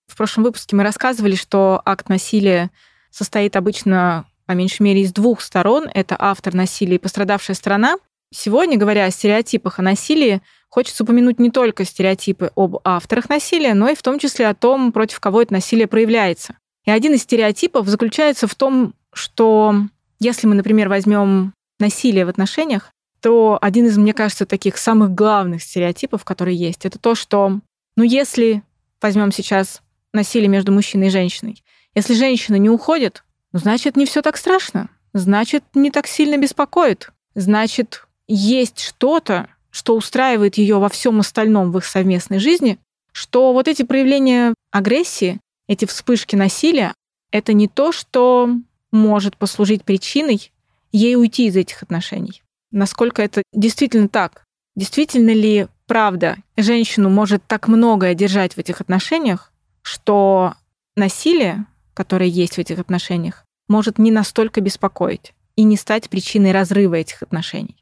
В 0.08 0.18
прошлом 0.18 0.46
выпуске 0.46 0.76
мы 0.76 0.84
рассказывали, 0.84 1.36
что 1.36 1.82
акт 1.86 2.08
насилия 2.08 2.72
состоит 3.10 3.56
обычно 3.58 4.26
по 4.46 4.54
меньшей 4.54 4.84
мере 4.84 5.02
из 5.02 5.12
двух 5.12 5.42
сторон. 5.42 5.90
Это 5.94 6.16
автор 6.18 6.54
насилия 6.54 6.96
и 6.96 7.00
пострадавшая 7.00 7.56
сторона. 7.56 7.98
Сегодня, 8.34 8.78
говоря 8.78 9.06
о 9.06 9.12
стереотипах 9.12 9.80
о 9.80 9.82
насилии, 9.82 10.42
хочется 10.76 11.06
упомянуть 11.06 11.40
не 11.40 11.52
только 11.52 11.86
стереотипы 11.86 12.52
об 12.54 12.80
авторах 12.84 13.30
насилия, 13.30 13.74
но 13.74 13.88
и 13.88 13.96
в 13.96 14.02
том 14.02 14.20
числе 14.20 14.50
о 14.50 14.54
том, 14.54 14.92
против 14.92 15.22
кого 15.22 15.42
это 15.42 15.54
насилие 15.54 15.88
проявляется. 15.88 16.58
И 16.84 16.92
один 16.92 17.14
из 17.14 17.22
стереотипов 17.22 17.88
заключается 17.88 18.46
в 18.46 18.56
том, 18.56 18.94
что 19.14 19.74
если 20.20 20.48
мы, 20.48 20.56
например, 20.56 20.90
возьмем 20.90 21.54
насилие 21.80 22.26
в 22.26 22.30
отношениях, 22.30 22.92
то 23.22 23.58
один 23.62 23.86
из, 23.86 23.98
мне 23.98 24.12
кажется, 24.14 24.46
таких 24.46 24.78
самых 24.78 25.16
главных 25.16 25.64
стереотипов, 25.64 26.26
которые 26.26 26.58
есть, 26.58 26.86
это 26.86 27.00
то, 27.00 27.16
что, 27.16 27.62
ну, 27.96 28.04
если 28.04 28.62
возьмем 29.02 29.32
сейчас 29.32 29.82
насилие 30.12 30.50
между 30.50 30.74
мужчиной 30.74 31.08
и 31.08 31.12
женщиной, 31.12 31.64
если 31.96 32.14
женщина 32.16 32.58
не 32.58 32.70
уходит, 32.70 33.24
ну, 33.54 33.60
значит, 33.60 33.96
не 33.96 34.06
все 34.06 34.22
так 34.22 34.36
страшно, 34.36 34.90
значит, 35.14 35.64
не 35.74 35.90
так 35.90 36.06
сильно 36.06 36.36
беспокоит, 36.36 37.12
значит, 37.34 38.06
есть 38.28 38.82
что-то, 38.82 39.48
что 39.76 39.98
устраивает 39.98 40.58
ее 40.58 40.80
во 40.80 40.88
всем 40.88 41.20
остальном 41.20 41.74
в 41.74 41.78
их 41.78 41.84
совместной 41.84 42.40
жизни, 42.40 42.80
что 43.12 43.52
вот 43.52 43.68
эти 43.68 43.84
проявления 43.84 44.54
агрессии, 44.72 45.42
эти 45.68 45.84
вспышки 45.84 46.38
насилия, 46.38 46.94
это 47.30 47.52
не 47.52 47.68
то, 47.68 47.92
что 47.92 48.50
может 48.94 49.36
послужить 49.36 49.84
причиной 49.84 50.54
ей 50.94 51.18
уйти 51.18 51.48
из 51.48 51.58
этих 51.58 51.84
отношений. 51.84 52.42
Насколько 52.72 53.22
это 53.22 53.44
действительно 53.52 54.08
так? 54.08 54.46
Действительно 54.78 55.32
ли 55.32 55.68
правда 55.88 56.38
женщину 56.56 57.10
может 57.10 57.44
так 57.46 57.68
многое 57.68 58.14
держать 58.14 58.54
в 58.54 58.58
этих 58.60 58.80
отношениях, 58.80 59.52
что 59.82 60.54
насилие, 60.96 61.66
которое 61.94 62.30
есть 62.30 62.54
в 62.56 62.60
этих 62.60 62.80
отношениях, 62.80 63.44
может 63.68 63.98
не 63.98 64.12
настолько 64.12 64.62
беспокоить 64.62 65.34
и 65.58 65.64
не 65.64 65.76
стать 65.76 66.10
причиной 66.10 66.54
разрыва 66.54 66.96
этих 66.96 67.22
отношений? 67.24 67.76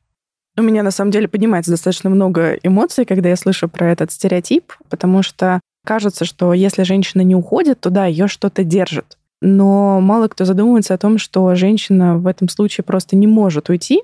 У 0.56 0.62
меня 0.62 0.84
на 0.84 0.92
самом 0.92 1.10
деле 1.12 1.28
поднимается 1.28 1.72
достаточно 1.72 2.12
много 2.12 2.54
эмоций, 2.62 3.06
когда 3.06 3.30
я 3.30 3.36
слышу 3.36 3.68
про 3.68 3.92
этот 3.92 4.12
стереотип, 4.12 4.74
потому 4.90 5.24
что 5.24 5.60
кажется, 5.84 6.26
что 6.26 6.54
если 6.54 6.84
женщина 6.84 7.22
не 7.22 7.36
уходит, 7.36 7.80
то 7.80 7.90
да, 7.90 8.06
ее 8.06 8.28
что-то 8.28 8.64
держит. 8.64 9.18
Но 9.42 10.00
мало 10.00 10.28
кто 10.28 10.46
задумывается 10.46 10.94
о 10.94 10.98
том, 11.00 11.18
что 11.18 11.54
женщина 11.56 12.18
в 12.18 12.28
этом 12.28 12.50
случае 12.50 12.84
просто 12.84 13.16
не 13.16 13.26
может 13.26 13.70
уйти, 13.70 14.04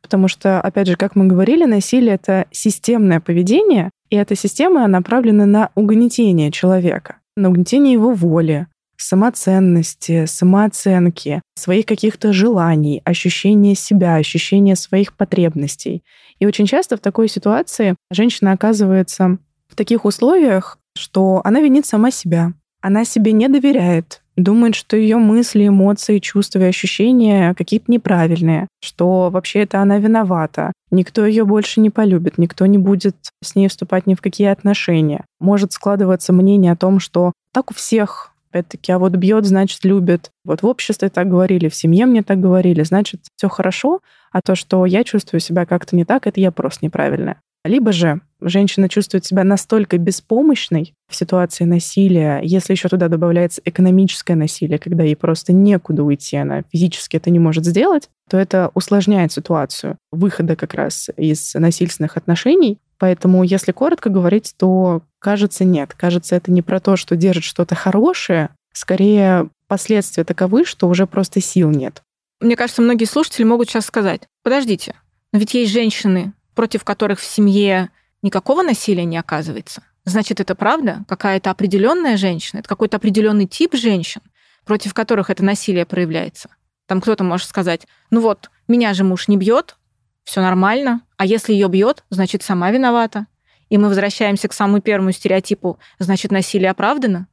потому 0.00 0.28
что, 0.28 0.60
опять 0.60 0.86
же, 0.86 0.96
как 0.96 1.16
мы 1.16 1.26
говорили, 1.26 1.64
насилие— 1.64 2.14
это 2.22 2.46
системное 2.52 3.20
поведение, 3.20 3.90
и 4.08 4.16
эта 4.16 4.36
система 4.36 4.86
направлена 4.86 5.46
на 5.46 5.70
угнетение 5.74 6.52
человека, 6.52 7.16
на 7.36 7.50
угнетение 7.50 7.92
его 7.92 8.12
воли, 8.12 8.68
самоценности, 8.98 10.26
самооценки, 10.26 11.40
своих 11.54 11.86
каких-то 11.86 12.32
желаний, 12.32 13.00
ощущения 13.04 13.74
себя, 13.74 14.16
ощущения 14.16 14.76
своих 14.76 15.14
потребностей. 15.14 16.02
И 16.38 16.46
очень 16.46 16.66
часто 16.66 16.96
в 16.96 17.00
такой 17.00 17.28
ситуации 17.28 17.96
женщина 18.10 18.52
оказывается 18.52 19.38
в 19.68 19.76
таких 19.76 20.04
условиях, 20.04 20.78
что 20.96 21.40
она 21.44 21.60
винит 21.60 21.86
сама 21.86 22.10
себя. 22.10 22.52
Она 22.80 23.04
себе 23.04 23.32
не 23.32 23.48
доверяет, 23.48 24.22
думает, 24.36 24.74
что 24.74 24.96
ее 24.96 25.16
мысли, 25.16 25.66
эмоции, 25.66 26.18
чувства 26.18 26.60
и 26.60 26.64
ощущения 26.64 27.54
какие-то 27.54 27.90
неправильные, 27.90 28.68
что 28.80 29.30
вообще 29.30 29.60
это 29.60 29.80
она 29.80 29.98
виновата. 29.98 30.72
Никто 30.90 31.26
ее 31.26 31.44
больше 31.44 31.80
не 31.80 31.90
полюбит, 31.90 32.38
никто 32.38 32.66
не 32.66 32.78
будет 32.78 33.16
с 33.42 33.54
ней 33.54 33.68
вступать 33.68 34.06
ни 34.06 34.14
в 34.14 34.20
какие 34.20 34.48
отношения. 34.48 35.24
Может 35.40 35.72
складываться 35.72 36.32
мнение 36.32 36.72
о 36.72 36.76
том, 36.76 37.00
что 37.00 37.32
так 37.52 37.70
у 37.70 37.74
всех 37.74 38.32
опять-таки, 38.50 38.92
а 38.92 38.98
вот 38.98 39.12
бьет, 39.12 39.46
значит, 39.46 39.84
любит. 39.84 40.30
Вот 40.44 40.62
в 40.62 40.66
обществе 40.66 41.08
так 41.08 41.28
говорили, 41.28 41.68
в 41.68 41.74
семье 41.74 42.06
мне 42.06 42.22
так 42.22 42.40
говорили, 42.40 42.82
значит, 42.82 43.20
все 43.36 43.48
хорошо, 43.48 44.00
а 44.32 44.42
то, 44.42 44.54
что 44.54 44.86
я 44.86 45.04
чувствую 45.04 45.40
себя 45.40 45.66
как-то 45.66 45.96
не 45.96 46.04
так, 46.04 46.26
это 46.26 46.40
я 46.40 46.50
просто 46.50 46.84
неправильная. 46.84 47.40
Либо 47.64 47.92
же 47.92 48.20
женщина 48.40 48.88
чувствует 48.88 49.24
себя 49.24 49.44
настолько 49.44 49.98
беспомощной 49.98 50.94
в 51.08 51.16
ситуации 51.16 51.64
насилия, 51.64 52.40
если 52.42 52.72
еще 52.72 52.88
туда 52.88 53.08
добавляется 53.08 53.60
экономическое 53.64 54.36
насилие, 54.36 54.78
когда 54.78 55.02
ей 55.02 55.16
просто 55.16 55.52
некуда 55.52 56.04
уйти, 56.04 56.36
она 56.36 56.62
физически 56.70 57.16
это 57.16 57.30
не 57.30 57.38
может 57.38 57.64
сделать, 57.64 58.08
то 58.30 58.36
это 58.36 58.70
усложняет 58.74 59.32
ситуацию 59.32 59.98
выхода 60.12 60.54
как 60.54 60.74
раз 60.74 61.10
из 61.16 61.52
насильственных 61.54 62.16
отношений. 62.16 62.78
Поэтому, 62.98 63.44
если 63.44 63.72
коротко 63.72 64.10
говорить, 64.10 64.54
то 64.56 65.02
кажется 65.18 65.64
нет. 65.64 65.94
Кажется, 65.94 66.36
это 66.36 66.50
не 66.50 66.62
про 66.62 66.80
то, 66.80 66.96
что 66.96 67.16
держит 67.16 67.44
что-то 67.44 67.74
хорошее, 67.74 68.50
скорее 68.72 69.50
последствия 69.66 70.24
таковы, 70.24 70.64
что 70.64 70.88
уже 70.88 71.06
просто 71.06 71.40
сил 71.40 71.70
нет. 71.70 72.02
Мне 72.40 72.56
кажется, 72.56 72.82
многие 72.82 73.04
слушатели 73.04 73.44
могут 73.44 73.68
сейчас 73.68 73.86
сказать, 73.86 74.22
подождите, 74.42 74.94
но 75.32 75.38
ведь 75.38 75.54
есть 75.54 75.72
женщины, 75.72 76.32
против 76.54 76.84
которых 76.84 77.20
в 77.20 77.24
семье 77.24 77.90
никакого 78.22 78.62
насилия 78.62 79.04
не 79.04 79.16
оказывается. 79.16 79.82
Значит, 80.04 80.40
это 80.40 80.54
правда? 80.54 81.04
Какая-то 81.08 81.50
определенная 81.50 82.16
женщина, 82.16 82.60
это 82.60 82.68
какой-то 82.68 82.96
определенный 82.96 83.46
тип 83.46 83.74
женщин, 83.74 84.22
против 84.64 84.94
которых 84.94 85.30
это 85.30 85.44
насилие 85.44 85.84
проявляется. 85.84 86.48
Там 86.86 87.00
кто-то 87.00 87.24
может 87.24 87.48
сказать, 87.48 87.86
ну 88.10 88.20
вот, 88.20 88.50
меня 88.68 88.94
же 88.94 89.04
муж 89.04 89.28
не 89.28 89.36
бьет, 89.36 89.76
все 90.24 90.40
нормально, 90.40 91.02
а 91.18 91.26
если 91.26 91.52
ее 91.52 91.68
бьет, 91.68 92.04
значит, 92.08 92.42
сама 92.42 92.70
виновата. 92.70 93.26
И 93.68 93.76
мы 93.76 93.88
возвращаемся 93.88 94.48
к 94.48 94.54
самому 94.54 94.80
первому 94.80 95.12
стереотипу, 95.12 95.78
значит, 95.98 96.30
насилие 96.30 96.70
оправдано. 96.70 97.26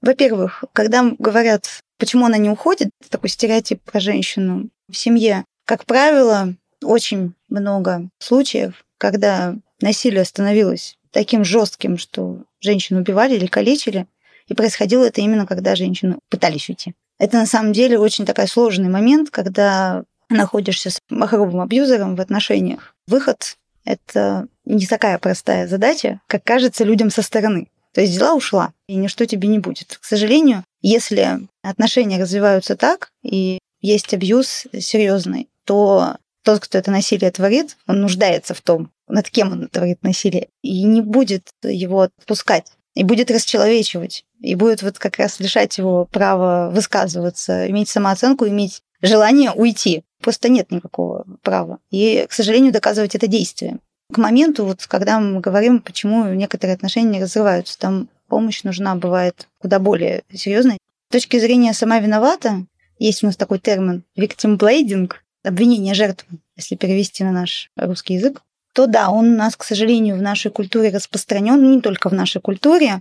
Во-первых, 0.00 0.64
когда 0.72 1.04
говорят, 1.18 1.82
почему 1.98 2.24
она 2.26 2.38
не 2.38 2.48
уходит, 2.48 2.88
такой 3.10 3.28
стереотип 3.28 3.82
про 3.82 4.00
женщину 4.00 4.70
в 4.88 4.96
семье, 4.96 5.44
как 5.66 5.84
правило, 5.84 6.54
очень 6.82 7.34
много 7.48 8.08
случаев, 8.18 8.84
когда 8.96 9.56
насилие 9.80 10.24
становилось 10.24 10.96
таким 11.10 11.44
жестким, 11.44 11.98
что 11.98 12.44
женщину 12.60 13.00
убивали 13.00 13.34
или 13.34 13.46
калечили, 13.46 14.06
и 14.46 14.54
происходило 14.54 15.04
это 15.04 15.20
именно 15.20 15.46
когда 15.46 15.74
женщины 15.74 16.18
пытались 16.30 16.68
уйти. 16.68 16.94
Это 17.18 17.38
на 17.38 17.46
самом 17.46 17.72
деле 17.72 17.98
очень 17.98 18.24
такой 18.24 18.46
сложный 18.46 18.88
момент, 18.88 19.30
когда 19.30 20.04
находишься 20.28 20.90
с 20.90 21.00
махровым 21.08 21.60
абьюзером 21.60 22.14
в 22.16 22.20
отношениях. 22.20 22.95
Выход— 23.06 23.56
это 23.84 24.48
не 24.64 24.86
такая 24.86 25.18
простая 25.18 25.68
задача, 25.68 26.20
как 26.26 26.42
кажется 26.44 26.84
людям 26.84 27.10
со 27.10 27.22
стороны. 27.22 27.68
То 27.94 28.00
есть 28.00 28.14
дела 28.14 28.34
ушла, 28.34 28.72
и 28.88 28.96
ничто 28.96 29.24
тебе 29.24 29.48
не 29.48 29.58
будет. 29.58 29.98
К 30.00 30.04
сожалению, 30.04 30.64
если 30.82 31.40
отношения 31.62 32.20
развиваются 32.20 32.76
так, 32.76 33.10
и 33.22 33.58
есть 33.80 34.12
абьюз 34.12 34.66
серьезный, 34.78 35.48
то 35.64 36.16
тот, 36.42 36.60
кто 36.60 36.78
это 36.78 36.90
насилие 36.90 37.30
творит, 37.30 37.76
он 37.86 38.02
нуждается 38.02 38.54
в 38.54 38.60
том, 38.60 38.90
над 39.08 39.30
кем 39.30 39.52
он 39.52 39.68
творит 39.68 40.02
насилие, 40.02 40.48
и 40.62 40.82
не 40.82 41.00
будет 41.00 41.48
его 41.62 42.02
отпускать. 42.02 42.72
и 42.96 43.04
будет 43.04 43.30
расчеловечивать, 43.30 44.24
и 44.40 44.54
будет 44.54 44.82
вот 44.82 44.98
как 44.98 45.18
раз 45.18 45.38
лишать 45.38 45.76
его 45.76 46.06
права 46.06 46.70
высказываться, 46.70 47.68
иметь 47.70 47.90
самооценку, 47.90 48.48
иметь 48.48 48.82
желание 49.02 49.52
уйти. 49.52 50.02
Просто 50.22 50.48
нет 50.48 50.70
никакого 50.70 51.24
права. 51.42 51.78
И, 51.90 52.26
к 52.28 52.32
сожалению, 52.32 52.72
доказывать 52.72 53.14
это 53.14 53.26
действием. 53.26 53.80
К 54.12 54.18
моменту, 54.18 54.64
вот, 54.64 54.86
когда 54.86 55.18
мы 55.18 55.40
говорим, 55.40 55.80
почему 55.80 56.24
некоторые 56.32 56.74
отношения 56.74 57.18
не 57.18 57.22
разрываются, 57.22 57.78
там 57.78 58.08
помощь 58.28 58.62
нужна 58.62 58.94
бывает 58.94 59.48
куда 59.58 59.78
более 59.78 60.22
серьезной. 60.32 60.78
С 61.10 61.12
точки 61.12 61.38
зрения 61.38 61.72
«сама 61.72 61.98
виновата», 61.98 62.66
есть 62.98 63.22
у 63.22 63.26
нас 63.26 63.36
такой 63.36 63.58
термин 63.58 64.04
victim 64.16 64.56
blading, 64.56 65.12
обвинение 65.44 65.94
жертвы, 65.94 66.38
если 66.56 66.76
перевести 66.76 67.24
на 67.24 67.32
наш 67.32 67.70
русский 67.76 68.14
язык 68.14 68.42
то 68.76 68.86
да, 68.86 69.08
он 69.08 69.32
у 69.32 69.36
нас, 69.38 69.56
к 69.56 69.64
сожалению, 69.64 70.16
в 70.16 70.22
нашей 70.22 70.50
культуре 70.50 70.90
распространен, 70.90 71.70
не 71.70 71.80
только 71.80 72.10
в 72.10 72.12
нашей 72.12 72.42
культуре, 72.42 73.00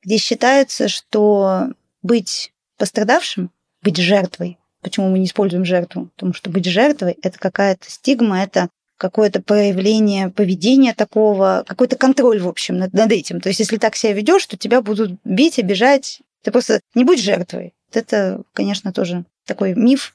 где 0.00 0.18
считается, 0.18 0.86
что 0.86 1.66
быть 2.00 2.52
пострадавшим, 2.78 3.50
быть 3.82 3.96
жертвой, 3.96 4.56
почему 4.86 5.10
мы 5.10 5.18
не 5.18 5.26
используем 5.26 5.64
жертву? 5.64 6.10
Потому 6.14 6.32
что 6.32 6.48
быть 6.48 6.64
жертвой– 6.64 7.18
это 7.22 7.40
какая-то 7.40 7.90
стигма, 7.90 8.44
это 8.44 8.68
какое-то 8.96 9.42
проявление 9.42 10.28
поведения 10.28 10.94
такого, 10.94 11.64
какой-то 11.66 11.96
контроль, 11.96 12.40
в 12.40 12.46
общем, 12.46 12.78
над, 12.78 12.92
над 12.92 13.10
этим. 13.10 13.40
То 13.40 13.48
есть, 13.48 13.58
если 13.58 13.78
так 13.78 13.96
себя 13.96 14.12
ведешь, 14.12 14.46
то 14.46 14.56
тебя 14.56 14.80
будут 14.82 15.18
бить, 15.24 15.58
обижать. 15.58 16.20
Ты 16.44 16.52
просто 16.52 16.78
не 16.94 17.02
будь 17.02 17.20
жертвой. 17.20 17.74
Это, 17.92 18.42
конечно, 18.52 18.92
тоже 18.92 19.24
такой 19.44 19.74
миф, 19.74 20.14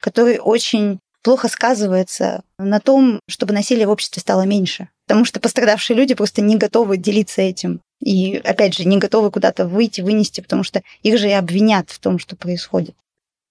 который 0.00 0.38
очень 0.38 0.98
плохо 1.22 1.48
сказывается 1.48 2.42
на 2.58 2.80
том, 2.80 3.20
чтобы 3.26 3.54
насилие 3.54 3.86
в 3.86 3.90
обществе 3.90 4.20
стало 4.20 4.42
меньше. 4.42 4.88
Потому 5.06 5.24
что 5.24 5.40
пострадавшие 5.40 5.96
люди 5.96 6.12
просто 6.12 6.42
не 6.42 6.56
готовы 6.56 6.98
делиться 6.98 7.40
этим. 7.40 7.80
И, 8.02 8.36
опять 8.36 8.74
же, 8.74 8.84
не 8.84 8.98
готовы 8.98 9.30
куда-то 9.30 9.66
выйти, 9.66 10.02
вынести, 10.02 10.42
потому 10.42 10.62
что 10.62 10.82
их 11.02 11.16
же 11.16 11.30
и 11.30 11.32
обвинят 11.32 11.88
в 11.88 11.98
том, 12.00 12.18
что 12.18 12.36
происходит. 12.36 12.94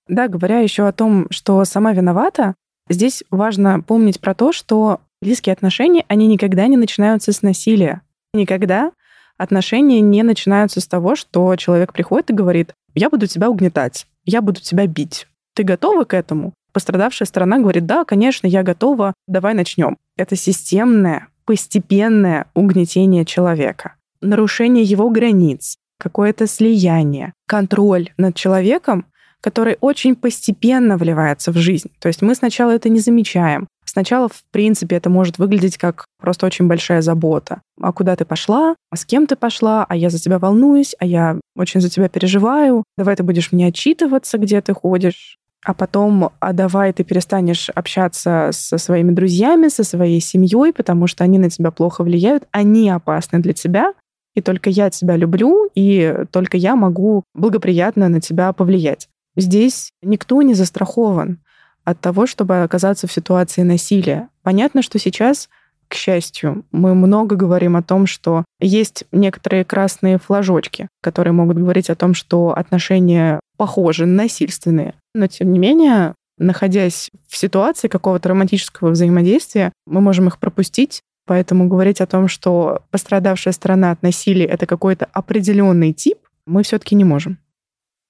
Да, 0.08 0.28
говоря 0.28 0.60
еще 0.60 0.88
о 0.88 0.92
том, 0.92 1.28
что 1.30 1.64
сама 1.66 1.94
виновата, 1.94 2.56
здесь 2.90 3.24
важно 3.32 3.82
помнить 3.82 4.20
про 4.20 4.34
то, 4.34 4.52
что 4.52 5.00
близкие 5.22 5.54
отношения, 5.54 6.06
они 6.08 6.28
никогда 6.28 6.68
не 6.68 6.78
начинаются 6.78 7.32
с 7.32 7.42
насилия. 7.42 8.02
Никогда 8.34 8.92
отношения 9.38 10.02
не 10.02 10.24
начинаются 10.24 10.82
с 10.82 10.88
того, 10.88 11.16
что 11.16 11.56
человек 11.56 11.94
приходит 11.94 12.30
и 12.30 12.34
говорит, 12.34 12.74
я 12.96 13.10
буду 13.10 13.28
тебя 13.28 13.50
угнетать, 13.50 14.08
я 14.26 14.42
буду 14.42 14.62
тебя 14.62 14.88
бить. 14.88 15.28
Ты 15.56 15.64
готова 15.64 16.04
к 16.04 16.14
этому? 16.14 16.54
Пострадавшая 16.74 17.28
сторона 17.28 17.60
говорит, 17.60 17.86
да, 17.86 18.04
конечно, 18.04 18.48
я 18.48 18.64
готова, 18.64 19.14
давай 19.28 19.54
начнем. 19.54 19.98
Это 20.18 20.36
системное, 20.36 21.28
постепенное 21.46 22.48
угнетение 22.56 23.26
человека, 23.26 23.96
нарушение 24.22 24.84
его 24.84 25.10
границ, 25.10 25.78
какое-то 26.00 26.48
слияние, 26.48 27.34
контроль 27.48 28.10
над 28.18 28.36
человеком, 28.36 29.06
который 29.44 29.78
очень 29.82 30.16
постепенно 30.16 30.98
вливается 30.98 31.52
в 31.52 31.58
жизнь. 31.58 31.92
То 32.00 32.08
есть 32.08 32.22
мы 32.22 32.34
сначала 32.34 32.72
это 32.72 32.88
не 32.88 33.00
замечаем. 33.00 33.68
Сначала, 33.86 34.30
в 34.30 34.44
принципе, 34.52 34.96
это 34.96 35.10
может 35.10 35.38
выглядеть 35.38 35.78
как 35.78 36.06
просто 36.20 36.46
очень 36.46 36.68
большая 36.68 37.02
забота. 37.02 37.62
А 37.80 37.92
куда 37.92 38.16
ты 38.16 38.24
пошла? 38.24 38.76
А 38.90 38.96
с 38.96 39.06
кем 39.06 39.28
ты 39.28 39.36
пошла? 39.36 39.86
А 39.88 39.96
я 39.98 40.10
за 40.10 40.18
тебя 40.18 40.40
волнуюсь, 40.40 40.96
а 40.98 41.06
я 41.06 41.38
очень 41.58 41.82
за 41.82 41.90
тебя 41.90 42.08
переживаю. 42.08 42.84
Давай 42.98 43.18
ты 43.18 43.24
будешь 43.24 43.52
мне 43.52 43.68
отчитываться, 43.68 44.38
где 44.38 44.62
ты 44.62 44.74
ходишь 44.74 45.38
а 45.66 45.74
потом, 45.74 46.32
а 46.42 46.52
давай 46.52 46.92
ты 46.92 47.06
перестанешь 47.06 47.70
общаться 47.70 48.50
со 48.52 48.78
своими 48.78 49.12
друзьями, 49.12 49.70
со 49.70 49.86
своей 49.86 50.20
семьей, 50.20 50.74
потому 50.74 51.08
что 51.08 51.24
они 51.24 51.40
на 51.40 51.50
тебя 51.50 51.72
плохо 51.72 52.04
влияют, 52.04 52.44
они 52.52 52.90
опасны 52.90 53.40
для 53.40 53.54
тебя, 53.54 53.94
и 54.36 54.42
только 54.42 54.70
я 54.70 54.90
тебя 54.90 55.16
люблю, 55.16 55.70
и 55.74 56.26
только 56.32 56.58
я 56.58 56.76
могу 56.76 57.24
благоприятно 57.34 58.10
на 58.10 58.20
тебя 58.20 58.52
повлиять. 58.52 59.08
Здесь 59.36 59.92
никто 60.02 60.42
не 60.42 60.54
застрахован 60.54 61.40
от 61.84 62.00
того, 62.00 62.28
чтобы 62.28 62.64
оказаться 62.64 63.08
в 63.08 63.12
ситуации 63.12 63.62
насилия. 63.62 64.30
Понятно, 64.42 64.82
что 64.82 65.00
сейчас 65.00 65.50
к 65.90 65.96
счастью, 65.96 66.66
мы 66.72 66.96
много 66.96 67.36
говорим 67.36 67.76
о 67.76 67.84
том, 67.84 68.08
что 68.08 68.46
есть 68.60 69.04
некоторые 69.12 69.64
красные 69.64 70.18
флажочки, 70.18 70.88
которые 71.02 71.34
могут 71.34 71.58
говорить 71.58 71.92
о 71.92 71.96
том, 71.96 72.16
что 72.16 72.58
отношения 72.58 73.40
похожи 73.58 74.08
на 74.08 74.24
насильственные. 74.24 74.96
Но, 75.14 75.28
тем 75.28 75.52
не 75.52 75.60
менее, 75.60 76.16
находясь 76.40 77.12
в 77.28 77.38
ситуации 77.38 77.90
какого-то 77.90 78.30
романтического 78.30 78.90
взаимодействия, 78.90 79.72
мы 79.86 80.02
можем 80.02 80.28
их 80.28 80.40
пропустить, 80.40 81.04
Поэтому 81.26 81.68
говорить 81.68 82.02
о 82.02 82.08
том, 82.08 82.28
что 82.28 82.82
пострадавшая 82.92 83.54
сторона 83.54 83.92
от 83.92 84.02
насилия 84.02 84.46
это 84.46 84.66
какой-то 84.66 85.08
определенный 85.14 85.94
тип, 85.94 86.18
мы 86.46 86.64
все-таки 86.64 86.96
не 86.96 87.06
можем. 87.06 87.38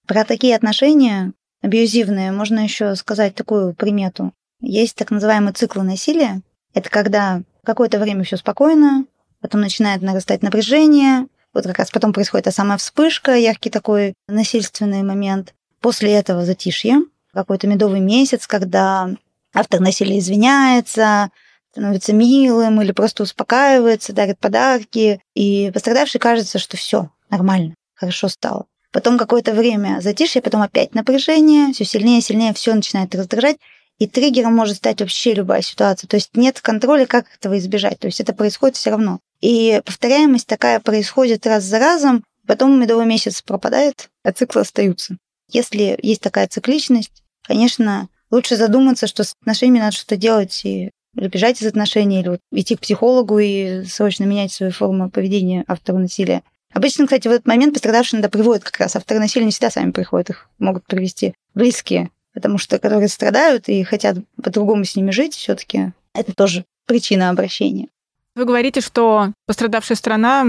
Про 0.08 0.26
такие 0.26 0.56
отношения 0.56 1.34
абьюзивные 1.62 2.32
можно 2.32 2.60
еще 2.60 2.96
сказать 2.96 3.36
такую 3.36 3.74
примету. 3.74 4.34
Есть 4.60 4.96
так 4.96 5.12
называемый 5.12 5.54
цикл 5.54 5.82
насилия. 5.82 6.42
Это 6.74 6.90
когда 6.90 7.42
какое-то 7.64 8.00
время 8.00 8.24
все 8.24 8.38
спокойно, 8.38 9.06
потом 9.40 9.62
начинает 9.62 10.02
нарастать 10.02 10.42
напряжение, 10.42 11.28
вот 11.54 11.66
как 11.66 11.80
раз 11.80 11.92
потом 11.92 12.14
происходит 12.14 12.46
та 12.46 12.52
самая 12.52 12.78
вспышка, 12.78 13.36
яркий 13.36 13.70
такой 13.70 14.16
насильственный 14.28 15.04
момент. 15.04 15.54
После 15.80 16.12
этого 16.12 16.46
затишье, 16.46 17.02
какой-то 17.34 17.68
медовый 17.68 18.00
месяц, 18.00 18.48
когда 18.48 19.10
автор 19.54 19.80
насилия 19.80 20.20
извиняется, 20.20 21.30
становится 21.72 22.14
милым 22.14 22.82
или 22.82 22.92
просто 22.92 23.24
успокаивается, 23.24 24.14
дарит 24.14 24.40
подарки, 24.40 25.22
и 25.34 25.72
пострадавший 25.74 26.20
кажется, 26.20 26.60
что 26.60 26.78
все 26.78 27.10
нормально, 27.30 27.76
хорошо 27.96 28.28
стало. 28.30 28.66
Потом 28.94 29.18
какое-то 29.18 29.54
время 29.54 30.00
затишье, 30.02 30.42
потом 30.42 30.62
опять 30.62 30.94
напряжение, 30.94 31.74
все 31.74 31.84
сильнее 31.84 32.20
и 32.20 32.22
сильнее, 32.22 32.54
все 32.54 32.76
начинает 32.76 33.14
раздражать, 33.16 33.58
и 33.98 34.08
триггером 34.08 34.56
может 34.56 34.78
стать 34.78 35.02
вообще 35.02 35.34
любая 35.34 35.64
ситуация. 35.64 36.08
То 36.08 36.16
есть 36.16 36.30
нет 36.36 36.62
контроля, 36.62 37.08
как 37.08 37.26
этого 37.36 37.58
избежать. 37.58 38.00
То 38.00 38.08
есть 38.08 38.20
это 38.20 38.34
происходит 38.34 38.76
все 38.76 38.92
равно. 38.92 39.20
И 39.42 39.82
повторяемость 39.84 40.46
такая 40.46 40.80
происходит 40.80 41.48
раз 41.48 41.64
за 41.64 41.80
разом, 41.80 42.24
потом 42.46 42.80
медовый 42.80 43.08
месяц 43.08 43.42
пропадает, 43.42 44.10
а 44.24 44.32
циклы 44.32 44.62
остаются. 44.62 45.18
Если 45.50 45.98
есть 46.02 46.22
такая 46.22 46.48
цикличность, 46.48 47.24
конечно, 47.42 48.10
лучше 48.30 48.56
задуматься, 48.58 49.08
что 49.08 49.24
с 49.24 49.36
отношениями 49.42 49.80
надо 49.80 49.96
что-то 49.96 50.18
делать 50.18 50.62
и 50.66 50.92
бежать 51.16 51.62
из 51.62 51.68
отношений, 51.68 52.22
или 52.22 52.30
вот 52.30 52.40
идти 52.52 52.76
к 52.76 52.82
психологу 52.82 53.40
и 53.40 53.86
срочно 53.86 54.26
менять 54.26 54.52
свою 54.52 54.72
форму 54.72 55.10
поведения 55.10 55.66
автора 55.68 55.98
насилия. 55.98 56.44
Обычно, 56.74 57.06
кстати, 57.06 57.28
в 57.28 57.32
этот 57.32 57.48
момент 57.48 57.74
пострадавшие 57.74 58.18
иногда 58.18 58.30
приводят 58.30 58.64
как 58.64 58.80
раз 58.80 58.96
авторы 58.96 59.20
насилия 59.20 59.46
не 59.46 59.52
всегда 59.52 59.70
сами 59.70 59.92
приходят, 59.92 60.32
их 60.32 60.50
могут 60.60 60.86
привести 60.86 61.34
близкие 61.54 62.10
потому 62.34 62.58
что 62.58 62.80
которые 62.80 63.08
страдают 63.08 63.70
и 63.70 63.84
хотят 63.84 64.18
по-другому 64.42 64.84
с 64.84 64.96
ними 64.96 65.12
жить, 65.12 65.36
все-таки 65.36 65.94
это 66.14 66.34
тоже 66.34 66.66
причина 66.86 67.30
обращения. 67.30 67.88
Вы 68.36 68.46
говорите, 68.46 68.82
что 68.82 69.32
пострадавшая 69.46 69.96
страна 69.96 70.46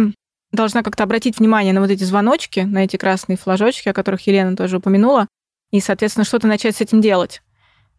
должна 0.50 0.82
как-то 0.82 1.04
обратить 1.04 1.38
внимание 1.38 1.72
на 1.72 1.80
вот 1.80 1.90
эти 1.90 2.04
звоночки, 2.04 2.60
на 2.60 2.84
эти 2.84 2.96
красные 2.96 3.36
флажочки, 3.36 3.88
о 3.88 3.92
которых 3.92 4.26
Елена 4.26 4.56
тоже 4.56 4.78
упомянула, 4.78 5.28
и, 5.70 5.80
соответственно, 5.80 6.24
что-то 6.24 6.46
начать 6.46 6.76
с 6.76 6.80
этим 6.80 7.00
делать. 7.00 7.42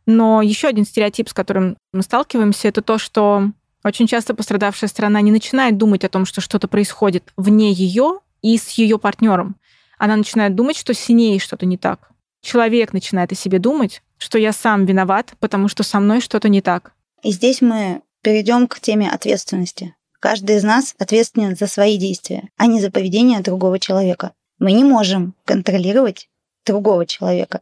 Но 0.08 0.42
еще 0.42 0.68
один 0.68 0.86
стереотип, 0.86 1.30
с 1.30 1.34
которым 1.34 1.78
мы 1.94 2.02
сталкиваемся, 2.02 2.68
это 2.68 2.82
то, 2.82 2.98
что 2.98 3.52
очень 3.88 4.08
часто 4.08 4.34
пострадавшая 4.34 4.90
страна 4.90 5.22
не 5.22 5.32
начинает 5.32 5.78
думать 5.78 6.04
о 6.04 6.10
том, 6.10 6.26
что 6.26 6.42
что-то 6.42 6.68
происходит 6.68 7.32
вне 7.38 7.72
ее 7.72 8.20
и 8.42 8.58
с 8.58 8.70
ее 8.72 9.00
партнером. 9.00 9.56
Она 9.98 10.16
начинает 10.16 10.56
думать, 10.56 10.78
что 10.78 10.94
с 10.94 11.10
ней 11.10 11.40
что-то 11.40 11.66
не 11.66 11.78
так 11.78 12.12
человек 12.46 12.94
начинает 12.94 13.32
о 13.32 13.36
себе 13.36 13.60
думать, 13.60 14.02
что 14.18 14.38
я 14.38 14.54
сам 14.54 14.86
виноват, 14.86 15.34
потому 15.40 15.68
что 15.68 15.84
со 15.84 16.00
мной 16.00 16.22
что-то 16.22 16.48
не 16.48 16.62
так. 16.62 16.94
И 17.24 17.32
здесь 17.32 17.62
мы 17.62 18.02
перейдем 18.22 18.68
к 18.68 18.80
теме 18.80 19.10
ответственности. 19.10 19.96
Каждый 20.20 20.58
из 20.58 20.64
нас 20.64 20.96
ответственен 20.98 21.56
за 21.56 21.68
свои 21.68 21.98
действия, 21.98 22.50
а 22.56 22.68
не 22.68 22.80
за 22.80 22.92
поведение 22.92 23.42
другого 23.42 23.80
человека. 23.80 24.32
Мы 24.60 24.72
не 24.72 24.84
можем 24.84 25.34
контролировать 25.44 26.30
другого 26.66 27.06
человека, 27.06 27.62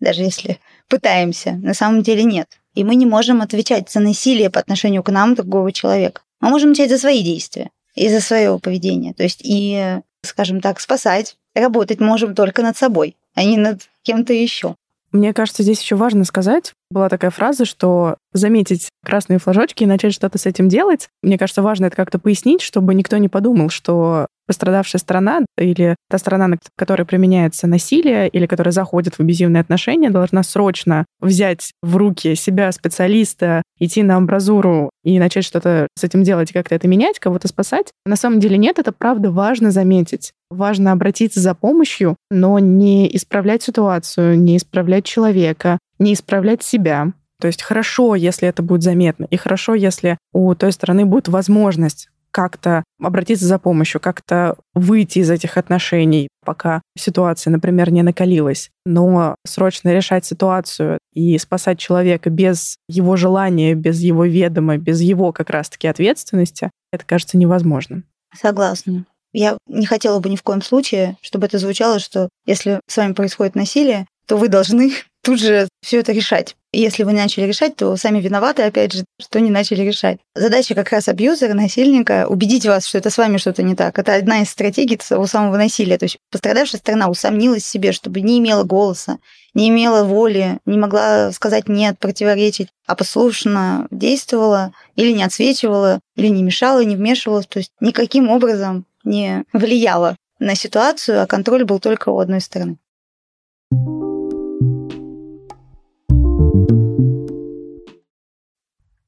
даже 0.00 0.22
если 0.22 0.58
пытаемся. 0.88 1.52
На 1.52 1.74
самом 1.74 2.02
деле 2.02 2.24
нет. 2.24 2.60
И 2.74 2.84
мы 2.84 2.94
не 2.94 3.06
можем 3.06 3.40
отвечать 3.40 3.90
за 3.90 4.00
насилие 4.00 4.50
по 4.50 4.60
отношению 4.60 5.02
к 5.02 5.10
нам 5.10 5.34
другого 5.34 5.72
человека. 5.72 6.22
Мы 6.40 6.50
можем 6.50 6.72
отвечать 6.72 6.90
за 6.90 6.98
свои 6.98 7.22
действия 7.22 7.70
и 7.94 8.08
за 8.08 8.20
свое 8.20 8.58
поведение. 8.58 9.14
То 9.14 9.22
есть 9.22 9.40
и, 9.42 10.00
скажем 10.22 10.60
так, 10.60 10.80
спасать, 10.80 11.36
работать 11.54 12.00
можем 12.00 12.34
только 12.34 12.62
над 12.62 12.76
собой 12.76 13.16
а 13.34 13.44
не 13.44 13.56
над 13.56 13.82
кем-то 14.02 14.32
еще. 14.32 14.76
Мне 15.12 15.32
кажется, 15.32 15.62
здесь 15.62 15.80
еще 15.80 15.94
важно 15.94 16.24
сказать, 16.24 16.72
была 16.90 17.08
такая 17.08 17.30
фраза, 17.30 17.64
что 17.64 18.16
заметить 18.32 18.88
красные 19.04 19.38
флажочки 19.38 19.84
и 19.84 19.86
начать 19.86 20.12
что-то 20.12 20.38
с 20.38 20.46
этим 20.46 20.68
делать. 20.68 21.08
Мне 21.22 21.38
кажется, 21.38 21.62
важно 21.62 21.86
это 21.86 21.96
как-то 21.96 22.18
пояснить, 22.18 22.62
чтобы 22.62 22.94
никто 22.94 23.16
не 23.18 23.28
подумал, 23.28 23.70
что 23.70 24.26
пострадавшая 24.46 25.00
сторона 25.00 25.40
или 25.58 25.96
та 26.10 26.18
сторона, 26.18 26.48
на 26.48 26.58
которой 26.76 27.04
применяется 27.04 27.66
насилие 27.66 28.28
или 28.28 28.46
которая 28.46 28.72
заходит 28.72 29.14
в 29.14 29.20
абьюзивные 29.20 29.60
отношения, 29.60 30.10
должна 30.10 30.42
срочно 30.42 31.04
взять 31.20 31.72
в 31.82 31.96
руки 31.96 32.34
себя, 32.34 32.70
специалиста, 32.72 33.62
идти 33.78 34.02
на 34.02 34.16
амбразуру 34.16 34.90
и 35.02 35.18
начать 35.18 35.44
что-то 35.44 35.88
с 35.96 36.04
этим 36.04 36.22
делать, 36.22 36.52
как-то 36.52 36.74
это 36.74 36.88
менять, 36.88 37.18
кого-то 37.18 37.48
спасать. 37.48 37.92
На 38.04 38.16
самом 38.16 38.40
деле 38.40 38.56
нет, 38.56 38.78
это 38.78 38.92
правда 38.92 39.30
важно 39.30 39.70
заметить. 39.70 40.32
Важно 40.50 40.92
обратиться 40.92 41.40
за 41.40 41.54
помощью, 41.54 42.16
но 42.30 42.58
не 42.58 43.14
исправлять 43.16 43.62
ситуацию, 43.62 44.38
не 44.38 44.56
исправлять 44.56 45.04
человека, 45.04 45.78
не 45.98 46.14
исправлять 46.14 46.62
себя. 46.62 47.12
То 47.40 47.48
есть 47.48 47.62
хорошо, 47.62 48.14
если 48.14 48.48
это 48.48 48.62
будет 48.62 48.82
заметно, 48.82 49.26
и 49.30 49.36
хорошо, 49.36 49.74
если 49.74 50.18
у 50.32 50.54
той 50.54 50.72
стороны 50.72 51.04
будет 51.04 51.28
возможность 51.28 52.08
как-то 52.34 52.82
обратиться 53.00 53.46
за 53.46 53.60
помощью, 53.60 54.00
как-то 54.00 54.56
выйти 54.74 55.20
из 55.20 55.30
этих 55.30 55.56
отношений, 55.56 56.26
пока 56.44 56.82
ситуация, 56.98 57.52
например, 57.52 57.92
не 57.92 58.02
накалилась. 58.02 58.70
Но 58.84 59.36
срочно 59.46 59.94
решать 59.94 60.26
ситуацию 60.26 60.98
и 61.12 61.38
спасать 61.38 61.78
человека 61.78 62.30
без 62.30 62.76
его 62.88 63.14
желания, 63.14 63.76
без 63.76 64.00
его 64.00 64.24
ведома, 64.24 64.78
без 64.78 65.00
его 65.00 65.30
как 65.30 65.48
раз-таки 65.50 65.86
ответственности, 65.86 66.72
это 66.92 67.04
кажется 67.06 67.38
невозможным. 67.38 68.02
Согласна. 68.36 69.06
Я 69.32 69.56
не 69.68 69.86
хотела 69.86 70.18
бы 70.18 70.28
ни 70.28 70.34
в 70.34 70.42
коем 70.42 70.60
случае, 70.60 71.16
чтобы 71.20 71.46
это 71.46 71.58
звучало, 71.58 72.00
что 72.00 72.28
если 72.46 72.80
с 72.88 72.96
вами 72.96 73.12
происходит 73.12 73.54
насилие, 73.54 74.06
то 74.26 74.36
вы 74.36 74.48
должны 74.48 74.92
тут 75.22 75.38
же 75.38 75.68
все 75.82 76.00
это 76.00 76.10
решать. 76.10 76.56
Если 76.74 77.04
вы 77.04 77.12
начали 77.12 77.44
решать, 77.44 77.76
то 77.76 77.96
сами 77.96 78.20
виноваты, 78.20 78.62
опять 78.62 78.92
же, 78.92 79.04
что 79.20 79.40
не 79.40 79.50
начали 79.50 79.82
решать. 79.82 80.18
Задача 80.34 80.74
как 80.74 80.90
раз 80.90 81.08
абьюзера, 81.08 81.54
насильника, 81.54 82.26
убедить 82.28 82.66
вас, 82.66 82.86
что 82.86 82.98
это 82.98 83.10
с 83.10 83.18
вами 83.18 83.36
что-то 83.36 83.62
не 83.62 83.74
так. 83.74 83.98
Это 83.98 84.14
одна 84.14 84.42
из 84.42 84.50
стратегий 84.50 84.96
того 84.96 85.26
самого 85.26 85.56
насилия. 85.56 85.98
То 85.98 86.06
есть 86.06 86.18
пострадавшая 86.30 86.80
сторона 86.80 87.08
усомнилась 87.08 87.62
в 87.62 87.66
себе, 87.66 87.92
чтобы 87.92 88.20
не 88.20 88.38
имела 88.38 88.64
голоса, 88.64 89.18
не 89.54 89.68
имела 89.68 90.04
воли, 90.04 90.58
не 90.66 90.78
могла 90.78 91.32
сказать 91.32 91.68
«нет», 91.68 91.98
противоречить, 91.98 92.68
а 92.86 92.96
послушно 92.96 93.86
действовала 93.90 94.72
или 94.96 95.12
не 95.12 95.22
отсвечивала, 95.22 96.00
или 96.16 96.28
не 96.28 96.42
мешала, 96.42 96.84
не 96.84 96.96
вмешивалась, 96.96 97.46
то 97.46 97.60
есть 97.60 97.70
никаким 97.80 98.28
образом 98.28 98.84
не 99.04 99.44
влияла 99.52 100.16
на 100.38 100.54
ситуацию, 100.54 101.22
а 101.22 101.26
контроль 101.26 101.64
был 101.64 101.78
только 101.78 102.08
у 102.08 102.18
одной 102.18 102.40
стороны. 102.40 102.78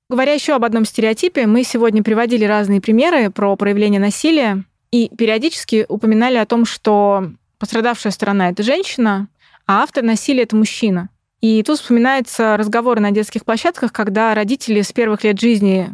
Говоря 0.09 0.35
еще 0.35 0.55
об 0.55 0.65
одном 0.65 0.85
стереотипе, 0.85 1.47
мы 1.47 1.65
сегодня 1.65 2.03
приводили 2.03 2.45
разные 2.45 2.81
примеры 2.81 3.31
про 3.31 3.57
проявление 3.57 4.01
насилия 4.01 4.65
и 4.93 5.09
периодически 5.09 5.85
упоминали 5.89 6.37
о 6.37 6.47
том, 6.47 6.65
что 6.65 7.33
пострадавшая 7.59 8.13
сторона— 8.13 8.49
это 8.51 8.63
женщина, 8.63 9.27
а 9.67 9.83
автор 9.83 10.05
насилия— 10.05 10.43
это 10.45 10.55
мужчина. 10.55 11.09
И 11.41 11.61
тут 11.65 11.81
вспоминаются 11.81 12.57
разговоры 12.57 13.01
на 13.01 13.11
детских 13.11 13.45
площадках, 13.45 13.93
когда 13.93 14.33
родители 14.35 14.81
с 14.81 14.93
первых 14.93 15.25
лет 15.25 15.41
жизни 15.41 15.91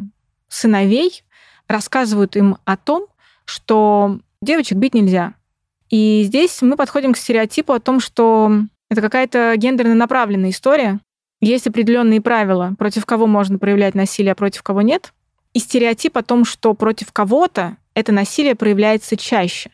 сыновей 0.47 1.23
рассказывают 1.67 2.35
им 2.35 2.57
о 2.65 2.77
том, 2.77 3.07
что 3.45 4.19
девочек 4.43 4.77
бить 4.77 4.93
нельзя. 4.93 5.33
И 5.89 6.21
здесь 6.25 6.61
мы 6.61 6.75
подходим 6.75 7.13
к 7.13 7.17
стереотипу 7.17 7.73
о 7.73 7.79
том, 7.79 7.99
что 7.99 8.51
это 8.89 9.01
какая-то 9.01 9.55
гендерно 9.57 9.95
направленная 9.95 10.51
история, 10.51 10.99
есть 11.43 11.67
определенные 11.67 12.21
правила, 12.21 12.73
против 12.77 13.05
кого 13.05 13.27
можно 13.27 13.59
проявлять 13.59 13.95
насилие, 13.95 14.31
а 14.31 14.35
против 14.35 14.63
кого 14.63 14.81
нет. 14.81 15.13
И 15.53 15.59
стереотип 15.59 16.17
о 16.17 16.23
том, 16.23 16.45
что 16.45 16.73
против 16.73 17.11
кого-то 17.11 17.77
это 17.93 18.11
насилие 18.11 18.55
проявляется 18.55 19.17
чаще. 19.17 19.69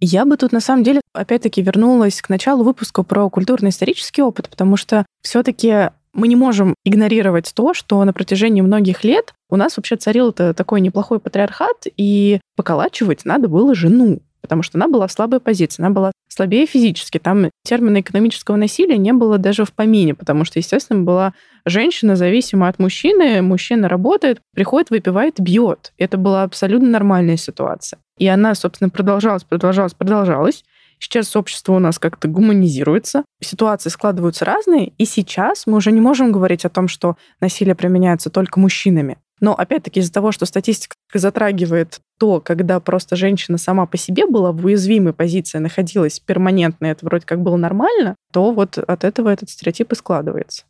Я 0.00 0.26
бы 0.26 0.36
тут 0.36 0.52
на 0.52 0.60
самом 0.60 0.82
деле 0.82 1.00
опять-таки 1.14 1.62
вернулась 1.62 2.20
к 2.20 2.28
началу 2.28 2.62
выпуска 2.62 3.02
про 3.02 3.30
культурно-исторический 3.30 4.22
опыт, 4.22 4.50
потому 4.50 4.76
что 4.76 5.06
все-таки 5.22 5.90
мы 6.12 6.28
не 6.28 6.36
можем 6.36 6.74
игнорировать 6.84 7.52
то, 7.54 7.74
что 7.74 8.04
на 8.04 8.12
протяжении 8.12 8.60
многих 8.60 9.02
лет 9.02 9.32
у 9.48 9.56
нас 9.56 9.76
вообще 9.76 9.96
царил 9.96 10.32
такой 10.32 10.80
неплохой 10.80 11.20
патриархат, 11.20 11.86
и 11.96 12.40
поколачивать 12.56 13.24
надо 13.24 13.48
было 13.48 13.74
жену 13.74 14.20
потому 14.44 14.62
что 14.62 14.76
она 14.76 14.88
была 14.88 15.06
в 15.06 15.12
слабой 15.12 15.40
позиции, 15.40 15.80
она 15.82 15.88
была 15.88 16.12
слабее 16.28 16.66
физически. 16.66 17.16
Там 17.16 17.48
термина 17.64 18.02
экономического 18.02 18.56
насилия 18.56 18.98
не 18.98 19.14
было 19.14 19.38
даже 19.38 19.64
в 19.64 19.72
помине, 19.72 20.14
потому 20.14 20.44
что, 20.44 20.58
естественно, 20.58 21.02
была 21.02 21.32
женщина 21.64 22.14
зависима 22.14 22.68
от 22.68 22.78
мужчины, 22.78 23.40
мужчина 23.40 23.88
работает, 23.88 24.40
приходит, 24.54 24.90
выпивает, 24.90 25.40
бьет. 25.40 25.94
Это 25.96 26.18
была 26.18 26.42
абсолютно 26.42 26.90
нормальная 26.90 27.38
ситуация. 27.38 27.98
И 28.18 28.26
она, 28.26 28.54
собственно, 28.54 28.90
продолжалась, 28.90 29.44
продолжалась, 29.44 29.94
продолжалась. 29.94 30.62
Сейчас 30.98 31.34
общество 31.36 31.72
у 31.72 31.78
нас 31.78 31.98
как-то 31.98 32.28
гуманизируется, 32.28 33.24
ситуации 33.42 33.88
складываются 33.88 34.44
разные, 34.44 34.92
и 34.98 35.06
сейчас 35.06 35.66
мы 35.66 35.78
уже 35.78 35.90
не 35.90 36.02
можем 36.02 36.32
говорить 36.32 36.66
о 36.66 36.70
том, 36.70 36.86
что 36.88 37.16
насилие 37.40 37.74
применяется 37.74 38.28
только 38.28 38.60
мужчинами. 38.60 39.16
Но 39.40 39.54
опять-таки 39.54 40.00
из-за 40.00 40.12
того, 40.12 40.32
что 40.32 40.46
статистика 40.46 40.94
затрагивает 41.18 42.00
то, 42.18 42.40
когда 42.40 42.80
просто 42.80 43.16
женщина 43.16 43.58
сама 43.58 43.86
по 43.86 43.96
себе 43.96 44.26
была 44.26 44.52
в 44.52 44.64
уязвимой 44.64 45.12
позиции, 45.12 45.58
находилась 45.58 46.20
перманентно, 46.20 46.86
это 46.86 47.04
вроде 47.04 47.26
как 47.26 47.40
было 47.40 47.56
нормально, 47.56 48.16
то 48.32 48.52
вот 48.52 48.78
от 48.78 49.04
этого 49.04 49.28
этот 49.28 49.50
стереотип 49.50 49.92
и 49.92 49.96
складывается. 49.96 50.64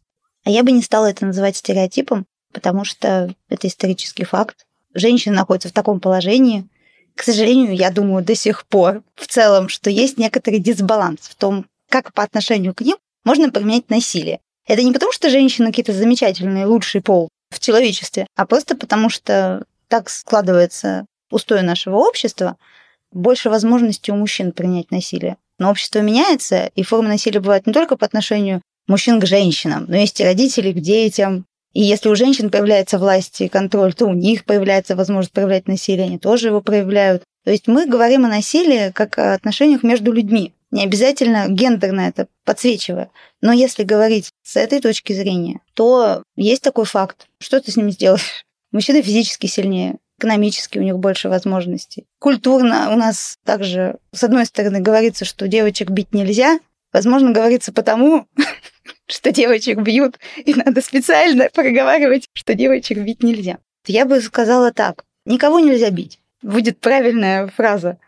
А 0.44 0.50
я 0.50 0.62
бы 0.62 0.72
не 0.72 0.82
стала 0.82 1.10
это 1.10 1.26
называть 1.26 1.56
стереотипом, 1.56 2.26
потому 2.52 2.84
что 2.84 3.34
это 3.48 3.66
исторический 3.66 4.24
факт. 4.24 4.64
Женщина 4.94 5.36
находится 5.36 5.68
в 5.68 5.72
таком 5.72 6.00
положении, 6.00 6.68
к 7.14 7.22
сожалению, 7.22 7.74
я 7.74 7.90
думаю 7.90 8.24
до 8.24 8.34
сих 8.34 8.66
пор 8.66 9.02
в 9.14 9.26
целом, 9.26 9.68
что 9.68 9.88
есть 9.88 10.18
некоторый 10.18 10.58
дисбаланс 10.58 11.20
в 11.20 11.34
том, 11.36 11.66
как 11.88 12.12
по 12.12 12.22
отношению 12.22 12.74
к 12.74 12.80
ним 12.80 12.96
можно 13.24 13.50
применять 13.50 13.88
насилие. 13.88 14.40
Это 14.66 14.82
не 14.82 14.92
потому, 14.92 15.12
что 15.12 15.30
женщины 15.30 15.68
какие-то 15.68 15.92
замечательные, 15.92 16.66
лучший 16.66 17.02
пол 17.02 17.28
в 17.50 17.60
человечестве, 17.60 18.26
а 18.34 18.46
просто 18.46 18.76
потому, 18.76 19.10
что 19.10 19.64
так 19.94 20.10
складывается 20.10 21.06
устои 21.30 21.60
нашего 21.60 21.98
общества, 21.98 22.56
больше 23.12 23.48
возможностей 23.48 24.10
у 24.10 24.16
мужчин 24.16 24.50
принять 24.50 24.90
насилие. 24.90 25.36
Но 25.60 25.70
общество 25.70 26.00
меняется, 26.00 26.72
и 26.74 26.82
формы 26.82 27.10
насилия 27.10 27.38
бывают 27.38 27.68
не 27.68 27.72
только 27.72 27.96
по 27.96 28.04
отношению 28.04 28.60
мужчин 28.88 29.20
к 29.20 29.26
женщинам, 29.26 29.84
но 29.86 29.94
есть 29.94 30.18
и 30.18 30.24
родители 30.24 30.72
к 30.72 30.80
детям. 30.80 31.46
И 31.74 31.82
если 31.84 32.08
у 32.08 32.16
женщин 32.16 32.50
появляется 32.50 32.98
власть 32.98 33.40
и 33.40 33.48
контроль, 33.48 33.94
то 33.94 34.06
у 34.06 34.14
них 34.14 34.44
появляется 34.44 34.96
возможность 34.96 35.30
проявлять 35.32 35.68
насилие, 35.68 36.06
они 36.06 36.18
тоже 36.18 36.48
его 36.48 36.60
проявляют. 36.60 37.22
То 37.44 37.52
есть 37.52 37.68
мы 37.68 37.86
говорим 37.86 38.24
о 38.24 38.28
насилии 38.28 38.90
как 38.90 39.16
о 39.20 39.34
отношениях 39.34 39.84
между 39.84 40.10
людьми. 40.10 40.54
Не 40.72 40.82
обязательно 40.82 41.46
гендерно 41.48 42.00
это 42.00 42.26
подсвечивая. 42.44 43.10
Но 43.40 43.52
если 43.52 43.84
говорить 43.84 44.30
с 44.42 44.56
этой 44.56 44.80
точки 44.80 45.12
зрения, 45.12 45.60
то 45.74 46.24
есть 46.34 46.62
такой 46.62 46.84
факт. 46.84 47.28
Что 47.38 47.60
ты 47.60 47.70
с 47.70 47.76
ним 47.76 47.92
сделаешь? 47.92 48.44
Мужчины 48.74 49.02
физически 49.02 49.46
сильнее, 49.46 49.98
экономически 50.18 50.80
у 50.80 50.82
них 50.82 50.98
больше 50.98 51.28
возможностей. 51.28 52.06
Культурно 52.18 52.92
у 52.92 52.96
нас 52.96 53.38
также, 53.44 53.98
с 54.12 54.24
одной 54.24 54.46
стороны, 54.46 54.80
говорится, 54.80 55.24
что 55.24 55.46
девочек 55.46 55.90
бить 55.90 56.12
нельзя. 56.12 56.58
Возможно, 56.92 57.30
говорится 57.30 57.72
потому, 57.72 58.26
что 59.06 59.30
девочек 59.30 59.78
бьют, 59.78 60.18
и 60.44 60.54
надо 60.54 60.80
специально 60.80 61.48
проговаривать, 61.54 62.26
что 62.32 62.54
девочек 62.54 62.98
бить 62.98 63.22
нельзя. 63.22 63.58
Я 63.86 64.06
бы 64.06 64.20
сказала 64.20 64.72
так. 64.72 65.04
Никого 65.24 65.60
нельзя 65.60 65.90
бить. 65.90 66.18
Будет 66.42 66.80
правильная 66.80 67.46
фраза. 67.46 67.98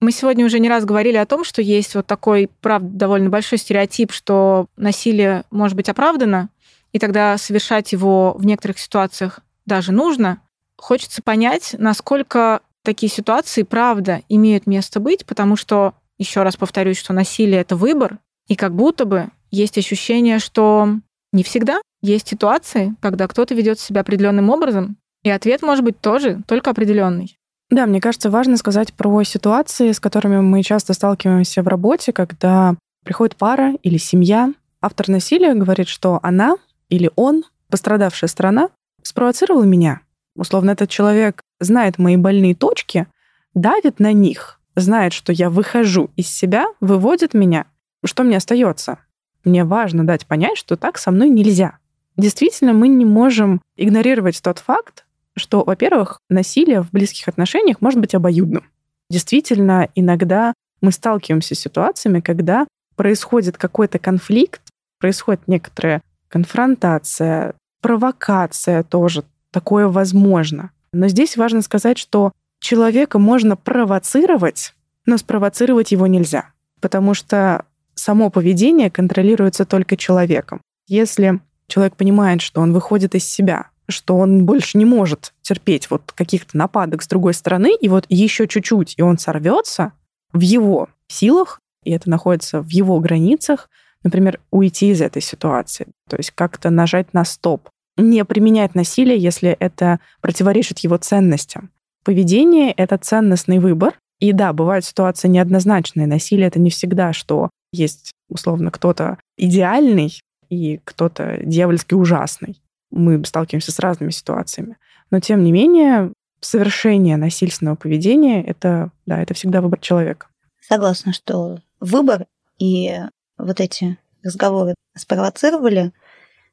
Мы 0.00 0.12
сегодня 0.12 0.46
уже 0.46 0.60
не 0.60 0.68
раз 0.68 0.84
говорили 0.84 1.16
о 1.16 1.26
том, 1.26 1.42
что 1.42 1.60
есть 1.60 1.96
вот 1.96 2.06
такой, 2.06 2.48
правда, 2.60 2.88
довольно 2.88 3.30
большой 3.30 3.58
стереотип, 3.58 4.12
что 4.12 4.68
насилие 4.76 5.42
может 5.50 5.76
быть 5.76 5.88
оправдано, 5.88 6.50
и 6.92 7.00
тогда 7.00 7.36
совершать 7.36 7.90
его 7.90 8.34
в 8.38 8.46
некоторых 8.46 8.78
ситуациях 8.78 9.40
даже 9.66 9.92
нужно. 9.92 10.40
Хочется 10.76 11.22
понять, 11.22 11.74
насколько 11.78 12.60
такие 12.82 13.10
ситуации, 13.10 13.62
правда, 13.62 14.22
имеют 14.28 14.66
место 14.66 15.00
быть, 15.00 15.24
потому 15.24 15.56
что, 15.56 15.94
еще 16.18 16.42
раз 16.42 16.56
повторюсь, 16.56 16.98
что 16.98 17.12
насилие— 17.12 17.60
это 17.62 17.76
выбор, 17.76 18.18
и 18.46 18.56
как 18.56 18.74
будто 18.74 19.04
бы 19.04 19.30
есть 19.50 19.78
ощущение, 19.78 20.38
что 20.38 20.88
не 21.32 21.42
всегда 21.42 21.80
есть 22.02 22.28
ситуации, 22.28 22.94
когда 23.00 23.26
кто-то 23.26 23.54
ведет 23.54 23.80
себя 23.80 24.02
определенным 24.02 24.50
образом, 24.50 24.96
и 25.22 25.30
ответ 25.30 25.62
может 25.62 25.84
быть 25.84 26.00
тоже 26.00 26.42
только 26.46 26.70
определенный. 26.70 27.38
Да, 27.70 27.86
мне 27.86 28.00
кажется, 28.00 28.30
важно 28.30 28.56
сказать 28.56 28.92
про 28.92 29.24
ситуации, 29.24 29.92
с 29.92 30.00
которыми 30.00 30.40
мы 30.40 30.62
часто 30.62 30.92
сталкиваемся 30.92 31.62
в 31.62 31.68
работе, 31.68 32.12
когда 32.12 32.76
приходит 33.04 33.36
пара 33.36 33.74
или 33.82 33.96
семья. 33.96 34.52
Автор 34.82 35.08
насилия 35.08 35.54
говорит, 35.54 35.88
что 35.88 36.20
она 36.22 36.56
или 36.90 37.10
он, 37.16 37.44
пострадавшая 37.70 38.28
сторона, 38.28 38.68
спровоцировала 39.04 39.62
меня. 39.62 40.00
Условно, 40.34 40.72
этот 40.72 40.90
человек 40.90 41.40
знает 41.60 41.98
мои 41.98 42.16
больные 42.16 42.56
точки, 42.56 43.06
давит 43.54 44.00
на 44.00 44.12
них, 44.12 44.60
знает, 44.74 45.12
что 45.12 45.32
я 45.32 45.50
выхожу 45.50 46.10
из 46.16 46.28
себя, 46.28 46.66
выводит 46.80 47.34
меня. 47.34 47.66
Что 48.04 48.24
мне 48.24 48.36
остается? 48.36 48.98
Мне 49.44 49.64
важно 49.64 50.04
дать 50.04 50.26
понять, 50.26 50.58
что 50.58 50.76
так 50.76 50.98
со 50.98 51.10
мной 51.10 51.28
нельзя. 51.28 51.78
Действительно, 52.16 52.72
мы 52.72 52.88
не 52.88 53.04
можем 53.04 53.60
игнорировать 53.76 54.40
тот 54.42 54.58
факт, 54.58 55.04
что, 55.36 55.64
во-первых, 55.64 56.20
насилие 56.28 56.82
в 56.82 56.90
близких 56.90 57.28
отношениях 57.28 57.80
может 57.80 58.00
быть 58.00 58.14
обоюдным. 58.14 58.64
действительно 59.10 59.88
иногда 59.94 60.54
мы 60.80 60.92
сталкиваемся 60.92 61.54
с 61.54 61.58
ситуациями, 61.58 62.20
когда 62.20 62.66
происходит 62.96 63.56
какой-то 63.56 63.98
конфликт, 63.98 64.60
происходит 64.98 65.46
некоторая 65.46 66.02
конфронтация, 66.28 67.54
провокация 67.84 68.82
тоже. 68.82 69.24
Такое 69.50 69.88
возможно. 69.88 70.70
Но 70.94 71.08
здесь 71.08 71.36
важно 71.36 71.60
сказать, 71.60 71.98
что 71.98 72.32
человека 72.58 73.18
можно 73.18 73.56
провоцировать, 73.56 74.72
но 75.04 75.18
спровоцировать 75.18 75.92
его 75.92 76.06
нельзя, 76.06 76.46
потому 76.80 77.12
что 77.12 77.66
само 77.94 78.30
поведение 78.30 78.90
контролируется 78.90 79.66
только 79.66 79.98
человеком. 79.98 80.62
Если 80.86 81.40
человек 81.66 81.94
понимает, 81.96 82.40
что 82.40 82.62
он 82.62 82.72
выходит 82.72 83.14
из 83.14 83.26
себя, 83.26 83.66
что 83.86 84.16
он 84.16 84.46
больше 84.46 84.78
не 84.78 84.86
может 84.86 85.34
терпеть 85.42 85.90
вот 85.90 86.10
каких-то 86.12 86.56
нападок 86.56 87.02
с 87.02 87.06
другой 87.06 87.34
стороны, 87.34 87.76
и 87.78 87.90
вот 87.90 88.06
еще 88.08 88.48
чуть-чуть, 88.48 88.94
и 88.96 89.02
он 89.02 89.18
сорвется, 89.18 89.92
в 90.32 90.40
его 90.40 90.88
силах, 91.06 91.60
и 91.82 91.90
это 91.90 92.08
находится 92.08 92.62
в 92.62 92.68
его 92.70 92.98
границах, 93.00 93.68
например, 94.04 94.40
уйти 94.50 94.90
из 94.90 95.00
этой 95.00 95.20
ситуации, 95.20 95.88
то 96.08 96.16
есть 96.16 96.30
как-то 96.30 96.70
нажать 96.70 97.12
на 97.12 97.24
стоп, 97.24 97.68
не 97.96 98.24
применять 98.24 98.74
насилие, 98.74 99.18
если 99.18 99.50
это 99.50 100.00
противоречит 100.20 100.78
его 100.80 100.96
ценностям. 100.96 101.70
Поведение— 102.04 102.72
это 102.76 102.96
ценностный 102.98 103.58
выбор, 103.58 103.98
и 104.20 104.32
да, 104.32 104.52
бывают 104.52 104.84
ситуации 104.84 105.28
неоднозначные. 105.28 106.06
Насилие— 106.06 106.46
это 106.48 106.60
не 106.60 106.70
всегда, 106.70 107.12
что 107.12 107.50
есть, 107.72 108.12
условно, 108.28 108.70
кто-то 108.70 109.18
идеальный 109.36 110.20
и 110.48 110.80
кто-то 110.84 111.38
дьявольски 111.42 111.94
ужасный 111.94 112.60
мы 112.94 113.22
сталкиваемся 113.24 113.72
с 113.72 113.78
разными 113.78 114.10
ситуациями. 114.10 114.76
Но 115.10 115.20
тем 115.20 115.42
не 115.42 115.52
менее, 115.52 116.12
совершение 116.40 117.16
насильственного 117.16 117.76
поведения 117.76 118.42
это, 118.42 118.90
да, 119.06 119.20
это 119.20 119.34
всегда 119.34 119.60
выбор 119.60 119.80
человека. 119.80 120.28
Согласна, 120.60 121.12
что 121.12 121.58
выбор 121.80 122.26
и 122.58 123.00
вот 123.44 123.60
эти 123.60 123.98
разговоры 124.22 124.74
спровоцировали. 124.96 125.92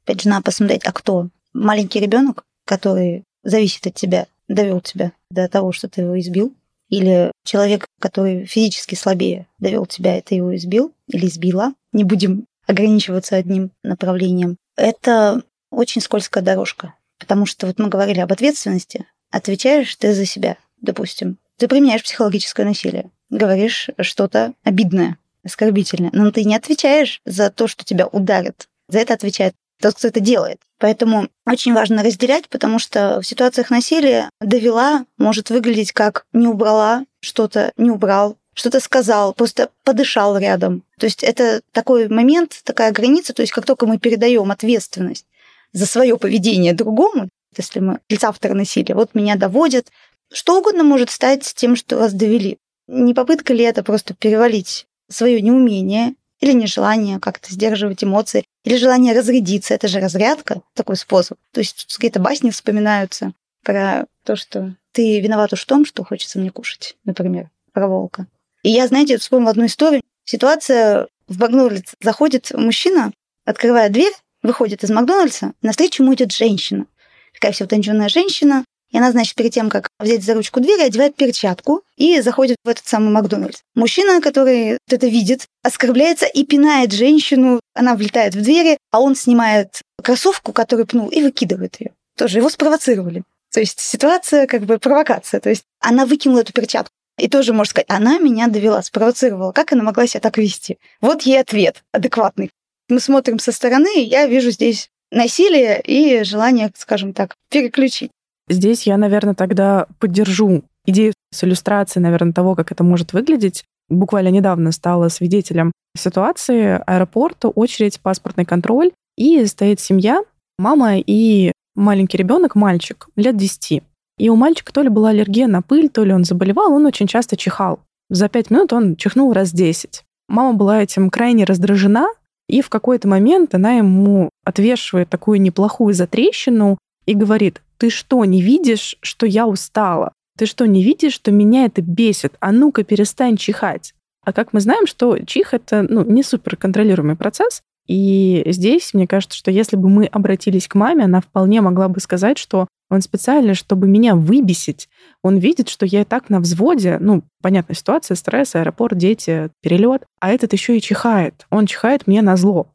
Опять 0.04 0.22
же, 0.22 0.30
надо 0.30 0.44
посмотреть, 0.44 0.86
а 0.86 0.92
кто? 0.92 1.30
Маленький 1.54 2.00
ребенок, 2.00 2.44
который 2.66 3.24
зависит 3.44 3.88
от 3.88 3.96
тебя, 3.96 4.28
довел 4.48 4.82
тебя 4.82 5.14
до 5.30 5.48
того, 5.48 5.72
что 5.72 5.88
ты 5.88 6.02
его 6.02 6.20
избил, 6.20 6.54
или 6.90 7.32
человек, 7.46 7.86
который 8.00 8.46
физически 8.46 8.96
слабее, 8.96 9.48
довел 9.60 9.86
тебя, 9.86 10.22
ты 10.22 10.36
его 10.36 10.54
избил 10.56 10.94
или 11.08 11.26
избила. 11.26 11.74
Не 11.94 12.04
будем 12.04 12.46
ограничиваться 12.68 13.38
одним 13.38 13.72
направлением. 13.84 14.58
Это 14.76 15.42
очень 15.70 16.02
скользкая 16.02 16.44
дорожка. 16.44 16.94
Потому 17.18 17.46
что 17.46 17.68
вот 17.68 17.80
мы 17.80 17.88
говорили 17.88 18.20
об 18.20 18.32
ответственности. 18.34 19.06
Отвечаешь 19.32 19.96
ты 19.96 20.14
за 20.14 20.26
себя, 20.26 20.58
допустим. 20.82 21.38
Ты 21.58 21.68
применяешь 21.68 22.04
психологическое 22.04 22.66
насилие. 22.66 23.10
Говоришь 23.30 23.90
что-то 24.00 24.54
обидное, 24.64 25.18
оскорбительное. 25.44 26.12
Но 26.14 26.32
ты 26.32 26.44
не 26.44 26.56
отвечаешь 26.56 27.22
за 27.26 27.50
то, 27.50 27.68
что 27.68 27.84
тебя 27.84 28.08
ударят. 28.08 28.68
За 28.88 29.00
это 29.00 29.14
отвечает 29.14 29.56
тот, 29.82 29.96
кто 29.96 30.08
это 30.08 30.20
делает. 30.20 30.60
Поэтому 30.80 31.28
очень 31.46 31.74
важно 31.74 32.04
разделять, 32.04 32.48
потому 32.50 32.80
что 32.80 33.20
в 33.22 33.26
ситуациях 33.26 33.70
насилия 33.70 34.30
довела 34.40 35.06
может 35.18 35.50
выглядеть 35.50 35.92
как 35.92 36.26
не 36.34 36.48
убрала 36.48 37.06
что-то, 37.20 37.72
не 37.78 37.92
убрал, 37.92 38.38
что-то 38.54 38.80
сказал, 38.80 39.34
просто 39.34 39.70
подышал 39.84 40.38
рядом. 40.38 40.84
То 41.00 41.06
есть 41.06 41.24
это 41.24 41.62
такой 41.72 42.08
момент, 42.10 42.62
такая 42.64 42.92
граница, 42.92 43.34
то 43.34 43.42
есть 43.42 43.52
как 43.52 43.66
только 43.66 43.86
мы 43.86 43.98
передаем 43.98 44.52
ответственность 44.52 45.26
за 45.74 45.86
свое 45.86 46.18
поведение 46.18 46.74
другому, 46.74 47.30
если 47.58 47.80
мы 47.80 48.00
лица 48.10 48.30
автора 48.30 48.54
насилия, 48.54 48.96
вот 48.96 49.14
меня 49.14 49.36
доводят, 49.36 49.88
что 50.32 50.58
угодно 50.58 50.84
может 50.84 51.10
стать 51.10 51.54
тем, 51.56 51.76
что 51.76 51.98
вас 51.98 52.14
довели. 52.14 52.58
Не 52.88 53.14
попытка 53.14 53.54
ли 53.54 53.64
это 53.64 53.84
просто 53.84 54.14
перевалить 54.14 54.86
свое 55.12 55.42
неумение 55.42 56.16
или 56.40 56.54
нежелание 56.54 57.20
как-то 57.20 57.52
сдерживать 57.54 58.04
эмоции, 58.04 58.44
или 58.64 58.76
желание 58.78 59.18
разрядиться, 59.18 59.74
это 59.74 59.88
же 59.88 60.00
разрядка, 60.00 60.62
такой 60.74 60.96
способ. 60.96 61.38
То 61.52 61.60
есть 61.60 61.86
какие-то 61.94 62.20
басни 62.20 62.50
вспоминаются 62.50 63.34
про 63.64 64.06
то, 64.26 64.36
что 64.36 64.76
ты 64.92 65.20
виноват 65.20 65.54
уж 65.54 65.62
в 65.62 65.66
том, 65.68 65.86
что 65.86 66.04
хочется 66.04 66.40
мне 66.40 66.50
кушать, 66.50 66.96
например, 67.06 67.50
про 67.74 67.88
волка. 67.88 68.28
И 68.64 68.70
я, 68.70 68.88
знаете, 68.88 69.18
вспомнила 69.18 69.52
одну 69.52 69.66
историю. 69.66 70.02
Ситуация 70.26 71.08
в 71.28 71.40
Макдональдс 71.40 71.94
заходит 72.02 72.52
мужчина, 72.54 73.12
открывает 73.46 73.92
дверь, 73.92 74.14
выходит 74.44 74.84
из 74.84 74.90
Макдональдса, 74.90 75.54
навстречу 75.62 76.04
ему 76.04 76.14
идет 76.14 76.32
женщина. 76.32 76.86
Такая 77.34 77.54
вся 77.54 77.66
утонченная 77.66 78.10
женщина. 78.10 78.66
И 78.92 78.98
она, 78.98 79.12
значит, 79.12 79.36
перед 79.36 79.54
тем, 79.54 79.70
как 79.70 79.90
взять 80.00 80.24
за 80.24 80.34
ручку 80.34 80.60
двери, 80.60 80.82
одевает 80.82 81.16
перчатку 81.16 81.84
и 81.98 82.22
заходит 82.22 82.58
в 82.64 82.70
этот 82.70 82.88
самый 82.88 83.12
Макдональдс. 83.12 83.62
Мужчина, 83.76 84.22
который 84.22 84.78
это 84.90 85.08
видит, 85.08 85.46
оскорбляется 85.64 86.26
и 86.26 86.44
пинает 86.44 86.92
женщину. 86.92 87.60
Она 87.74 87.96
влетает 87.96 88.36
в 88.36 88.42
двери, 88.42 88.78
а 88.92 89.00
он 89.00 89.16
снимает 89.16 89.82
кроссовку, 90.04 90.52
которую 90.54 90.88
пнул, 90.88 91.08
и 91.10 91.22
выкидывает 91.22 91.80
ее. 91.80 91.92
Тоже 92.18 92.40
его 92.40 92.50
спровоцировали. 92.50 93.24
То 93.54 93.60
есть 93.60 93.80
ситуация 93.80 94.48
как 94.48 94.64
бы 94.64 94.78
провокация. 94.78 95.40
То 95.40 95.50
есть 95.50 95.64
она 95.80 96.06
выкинула 96.06 96.40
эту 96.40 96.54
перчатку. 96.54 96.92
И 97.18 97.28
тоже 97.28 97.54
можно 97.54 97.70
сказать, 97.70 97.90
она 97.90 98.20
меня 98.20 98.48
довела, 98.48 98.82
спровоцировала. 98.82 99.52
Как 99.52 99.74
она 99.74 99.84
могла 99.84 100.08
себя 100.08 100.22
так 100.22 100.38
вести? 100.38 100.80
Вот 101.02 101.24
ей 101.24 101.40
ответ 101.40 101.84
адекватный 101.92 102.52
мы 102.92 103.00
смотрим 103.00 103.40
со 103.40 103.52
стороны, 103.52 103.96
и 103.96 104.04
я 104.04 104.28
вижу 104.28 104.52
здесь 104.52 104.90
насилие 105.12 105.82
и 105.82 106.24
желание, 106.24 106.72
скажем 106.78 107.14
так, 107.14 107.36
переключить. 107.50 108.12
Здесь 108.52 108.86
я, 108.86 108.98
наверное, 108.98 109.34
тогда 109.34 109.88
поддержу 110.00 110.64
идею 110.86 111.14
с 111.34 111.44
иллюстрацией, 111.44 112.04
наверное, 112.04 112.34
того, 112.34 112.54
как 112.54 112.72
это 112.74 112.84
может 112.84 113.14
выглядеть. 113.14 113.64
Буквально 113.90 114.28
недавно 114.28 114.74
стала 114.74 115.08
свидетелем 115.08 115.72
ситуации 115.98 116.82
аэропорта, 116.86 117.48
очередь, 117.48 118.02
паспортный 118.02 118.44
контроль, 118.44 118.92
и 119.18 119.46
стоит 119.46 119.80
семья, 119.80 120.22
мама 120.58 120.98
и 120.98 121.54
маленький 121.76 122.18
ребенок, 122.18 122.56
мальчик, 122.56 123.08
лет 123.16 123.38
10. 123.38 123.84
И 124.18 124.30
у 124.30 124.36
мальчика 124.36 124.74
то 124.74 124.82
ли 124.82 124.90
была 124.90 125.10
аллергия 125.10 125.48
на 125.48 125.62
пыль, 125.62 125.90
то 125.90 126.04
ли 126.04 126.14
он 126.14 126.26
заболевал, 126.26 126.74
он 126.74 126.86
очень 126.86 127.08
часто 127.08 127.38
чихал. 127.38 127.80
За 128.10 128.28
пять 128.28 128.50
минут 128.50 128.74
он 128.74 128.98
чихнул 128.98 129.32
раз 129.32 129.54
десять. 129.54 130.04
Мама 130.28 130.58
была 130.58 130.84
этим 130.84 131.10
крайне 131.10 131.46
раздражена, 131.46 132.08
и 132.50 132.62
в 132.62 132.68
какой-то 132.68 133.08
момент 133.08 133.56
она 133.56 133.74
ему 133.74 134.30
отвешивает 134.44 135.10
такую 135.10 135.42
неплохую 135.42 135.94
затрещину 135.94 136.78
и 137.06 137.14
говорит, 137.14 137.62
ты 137.82 137.90
что, 137.90 138.24
не 138.26 138.44
видишь, 138.44 138.96
что 139.02 139.26
я 139.26 139.48
устала? 139.48 140.14
Ты 140.38 140.46
что, 140.46 140.68
не 140.68 140.84
видишь, 140.84 141.14
что 141.14 141.32
меня 141.32 141.66
это 141.66 141.82
бесит? 141.82 142.36
А 142.40 142.52
ну-ка, 142.52 142.84
перестань 142.84 143.38
чихать. 143.38 143.96
А 144.24 144.34
как 144.34 144.54
мы 144.54 144.60
знаем, 144.60 144.86
что 144.86 145.18
чих— 145.18 145.54
это 145.56 145.82
ну, 145.90 146.06
не 146.06 146.22
супер 146.22 146.58
контролируемый 146.58 147.16
процесс, 147.16 147.64
и 147.88 148.44
здесь, 148.46 148.94
мне 148.94 149.08
кажется, 149.08 149.36
что 149.36 149.50
если 149.50 149.78
бы 149.78 149.90
мы 149.90 150.06
обратились 150.06 150.68
к 150.68 150.76
маме, 150.76 151.06
она 151.06 151.22
вполне 151.22 151.62
могла 151.62 151.88
бы 151.88 152.00
сказать, 152.00 152.38
что 152.38 152.68
он 152.92 153.02
специально, 153.02 153.56
чтобы 153.56 153.88
меня 153.88 154.14
выбесить, 154.14 154.88
он 155.24 155.40
видит, 155.40 155.68
что 155.68 155.88
я 155.88 156.02
и 156.02 156.06
так 156.06 156.30
на 156.30 156.40
взводе, 156.40 157.00
ну, 157.00 157.24
понятная 157.42 157.76
ситуация, 157.76 158.14
стресс, 158.14 158.54
аэропорт, 158.54 158.96
дети, 158.96 159.50
перелет, 159.64 160.04
а 160.20 160.30
этот 160.30 160.54
еще 160.54 160.78
и 160.78 160.82
чихает. 160.82 161.48
Он 161.50 161.66
чихает 161.66 162.06
мне 162.06 162.22
на 162.22 162.38
зло. 162.38 162.68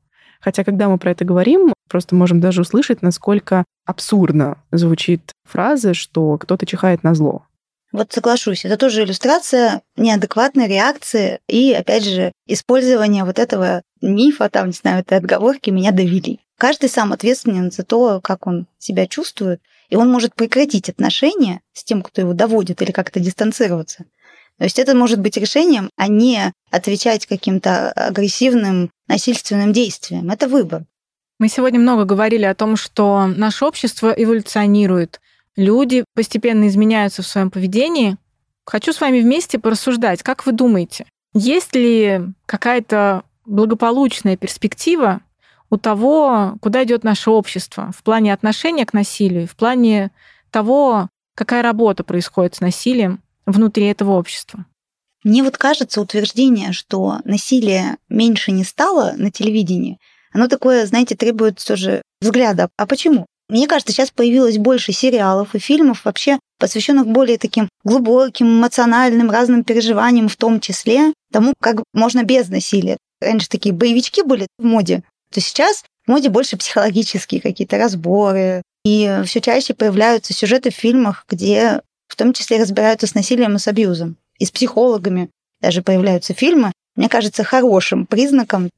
Хотя, 0.46 0.62
когда 0.62 0.88
мы 0.88 0.96
про 0.96 1.10
это 1.10 1.24
говорим, 1.24 1.72
просто 1.88 2.14
можем 2.14 2.40
даже 2.40 2.60
услышать, 2.60 3.02
насколько 3.02 3.64
абсурдно 3.84 4.58
звучит 4.70 5.32
фраза, 5.42 5.92
что 5.92 6.38
кто-то 6.38 6.64
чихает 6.66 7.02
на 7.02 7.16
зло. 7.16 7.42
Вот 7.90 8.12
соглашусь, 8.12 8.64
это 8.64 8.76
тоже 8.76 9.02
иллюстрация 9.02 9.82
неадекватной 9.96 10.68
реакции 10.68 11.40
и, 11.48 11.72
опять 11.72 12.04
же, 12.04 12.30
использование 12.46 13.24
вот 13.24 13.40
этого 13.40 13.82
мифа, 14.00 14.48
там, 14.48 14.68
не 14.68 14.72
знаю, 14.72 15.00
этой 15.00 15.18
отговорки 15.18 15.70
«меня 15.70 15.90
довели». 15.90 16.38
Каждый 16.58 16.90
сам 16.90 17.12
ответственен 17.12 17.72
за 17.72 17.82
то, 17.82 18.20
как 18.20 18.46
он 18.46 18.68
себя 18.78 19.08
чувствует, 19.08 19.60
и 19.88 19.96
он 19.96 20.12
может 20.12 20.36
прекратить 20.36 20.88
отношения 20.88 21.60
с 21.72 21.82
тем, 21.82 22.02
кто 22.02 22.20
его 22.20 22.34
доводит, 22.34 22.82
или 22.82 22.92
как-то 22.92 23.18
дистанцироваться. 23.18 24.04
То 24.58 24.64
есть 24.64 24.78
это 24.78 24.94
может 24.94 25.20
быть 25.20 25.36
решением, 25.36 25.90
а 25.96 26.08
не 26.08 26.52
отвечать 26.70 27.26
каким-то 27.26 27.92
агрессивным, 27.92 28.90
насильственным 29.06 29.72
действием. 29.72 30.30
Это 30.30 30.48
выбор. 30.48 30.84
Мы 31.38 31.48
сегодня 31.48 31.78
много 31.78 32.04
говорили 32.04 32.44
о 32.44 32.54
том, 32.54 32.76
что 32.76 33.26
наше 33.26 33.66
общество 33.66 34.10
эволюционирует, 34.16 35.20
люди 35.56 36.04
постепенно 36.14 36.66
изменяются 36.68 37.22
в 37.22 37.26
своем 37.26 37.50
поведении. 37.50 38.16
Хочу 38.64 38.92
с 38.92 39.00
вами 39.00 39.20
вместе 39.20 39.58
порассуждать. 39.58 40.22
Как 40.22 40.46
вы 40.46 40.52
думаете, 40.52 41.04
есть 41.34 41.74
ли 41.74 42.22
какая-то 42.46 43.24
благополучная 43.44 44.38
перспектива 44.38 45.20
у 45.68 45.76
того, 45.76 46.56
куда 46.62 46.84
идет 46.84 47.04
наше 47.04 47.30
общество 47.30 47.92
в 47.96 48.02
плане 48.02 48.32
отношения 48.32 48.86
к 48.86 48.94
насилию, 48.94 49.46
в 49.46 49.54
плане 49.56 50.10
того, 50.50 51.08
какая 51.34 51.62
работа 51.62 52.02
происходит 52.04 52.54
с 52.54 52.60
насилием 52.60 53.20
внутри 53.46 53.86
этого 53.86 54.12
общества? 54.12 54.66
Мне 55.24 55.42
вот 55.42 55.56
кажется 55.56 56.00
утверждение, 56.00 56.72
что 56.72 57.20
насилие 57.24 57.96
меньше 58.08 58.52
не 58.52 58.64
стало 58.64 59.14
на 59.16 59.30
телевидении, 59.30 59.98
оно 60.36 60.48
такое, 60.48 60.84
знаете, 60.84 61.16
требует 61.16 61.64
тоже 61.64 62.02
взгляда. 62.20 62.68
А 62.76 62.86
почему? 62.86 63.24
Мне 63.48 63.66
кажется, 63.66 63.94
сейчас 63.94 64.10
появилось 64.10 64.58
больше 64.58 64.92
сериалов 64.92 65.54
и 65.54 65.58
фильмов 65.58 66.04
вообще 66.04 66.38
посвященных 66.58 67.06
более 67.06 67.38
таким 67.38 67.70
глубоким, 67.84 68.46
эмоциональным, 68.46 69.30
разным 69.30 69.64
переживаниям, 69.64 70.28
в 70.28 70.36
том 70.36 70.60
числе 70.60 71.14
тому, 71.32 71.54
как 71.58 71.82
можно 71.94 72.22
без 72.22 72.48
насилия. 72.48 72.98
Раньше 73.22 73.48
такие 73.48 73.74
боевички 73.74 74.22
были 74.22 74.46
в 74.58 74.64
моде, 74.64 75.02
то 75.32 75.40
сейчас 75.40 75.84
в 76.06 76.10
моде 76.10 76.28
больше 76.28 76.58
психологические 76.58 77.40
какие-то 77.40 77.78
разборы. 77.78 78.60
И 78.84 79.22
все 79.24 79.40
чаще 79.40 79.72
появляются 79.72 80.34
сюжеты 80.34 80.70
в 80.70 80.74
фильмах, 80.74 81.24
где 81.30 81.80
в 82.08 82.16
том 82.16 82.32
числе 82.32 82.60
разбираются 82.60 83.06
с 83.06 83.14
насилием 83.14 83.56
и 83.56 83.58
с 83.58 83.68
абьюзом. 83.68 84.16
И 84.38 84.44
с 84.44 84.50
психологами 84.50 85.30
даже 85.60 85.82
появляются 85.82 86.34
фильмы. 86.34 86.72
Мне 86.94 87.08
кажется, 87.08 87.44
хорошим 87.44 88.06
признаком 88.06 88.70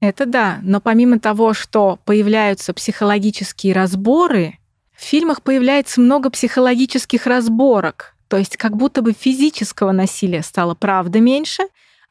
это 0.00 0.24
да, 0.24 0.60
но 0.62 0.80
помимо 0.80 1.20
того, 1.20 1.52
что 1.52 1.98
появляются 2.06 2.72
психологические 2.72 3.74
разборы, 3.74 4.58
в 4.96 5.02
фильмах 5.02 5.42
появляется 5.42 6.00
много 6.00 6.30
психологических 6.30 7.26
разборок, 7.26 8.14
то 8.28 8.38
есть 8.38 8.56
как 8.56 8.76
будто 8.76 9.02
бы 9.02 9.12
физического 9.12 9.92
насилия 9.92 10.42
стало 10.42 10.74
правда 10.74 11.20
меньше, 11.20 11.64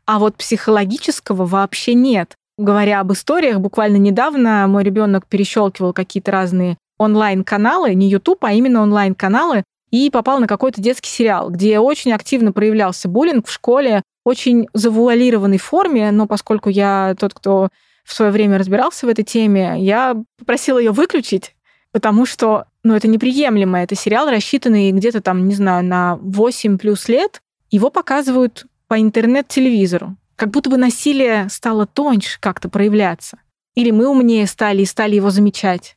а 0.06 0.20
вот 0.20 0.36
психологического 0.36 1.46
вообще 1.46 1.96
нет. 1.96 2.36
Говоря 2.58 3.00
об 3.00 3.12
историях, 3.12 3.60
буквально 3.60 3.98
недавно 3.98 4.68
мой 4.68 4.84
ребенок 4.84 5.26
перещелкивал 5.26 5.94
какие-то 5.94 6.32
разные 6.32 6.78
онлайн-каналы, 7.00 7.96
не 7.96 8.10
YouTube, 8.10 8.44
а 8.44 8.54
именно 8.54 8.84
онлайн-каналы, 8.84 9.64
и 9.92 10.10
попал 10.10 10.40
на 10.40 10.48
какой-то 10.48 10.82
детский 10.82 11.10
сериал, 11.10 11.50
где 11.50 11.80
очень 11.80 12.12
активно 12.14 12.52
проявлялся 12.52 13.08
буллинг 13.08 13.48
в 13.48 13.52
школе, 13.52 14.04
очень 14.24 14.68
завуалированной 14.74 15.58
форме, 15.58 16.12
но 16.12 16.28
поскольку 16.28 16.70
я 16.70 17.16
тот, 17.20 17.34
кто 17.34 17.70
в 18.04 18.14
свое 18.14 18.32
время 18.32 18.58
разбирался 18.58 19.06
в 19.06 19.10
этой 19.10 19.24
теме, 19.24 19.76
я 19.80 20.16
попросила 20.38 20.80
ее 20.80 20.92
выключить, 20.92 21.56
потому 21.92 22.26
что, 22.26 22.66
ну, 22.84 22.96
это 22.96 23.08
неприемлемо. 23.08 23.82
Это 23.82 23.96
сериал, 23.96 24.30
рассчитанный 24.30 24.92
где-то 24.92 25.22
там, 25.22 25.48
не 25.48 25.56
знаю, 25.56 25.84
на 25.86 26.18
8 26.22 26.78
плюс 26.78 27.08
лет. 27.08 27.42
Его 27.70 27.90
показывают 27.90 28.66
по 28.88 29.00
интернет-телевизору. 29.00 30.16
Как 30.36 30.50
будто 30.50 30.70
бы 30.70 30.78
насилие 30.78 31.48
стало 31.50 31.86
тоньше 31.86 32.40
как-то 32.40 32.70
проявляться. 32.70 33.40
Или 33.76 33.92
мы 33.92 34.08
умнее 34.08 34.48
стали 34.48 34.82
и 34.82 34.86
стали 34.86 35.16
его 35.16 35.30
замечать. 35.30 35.96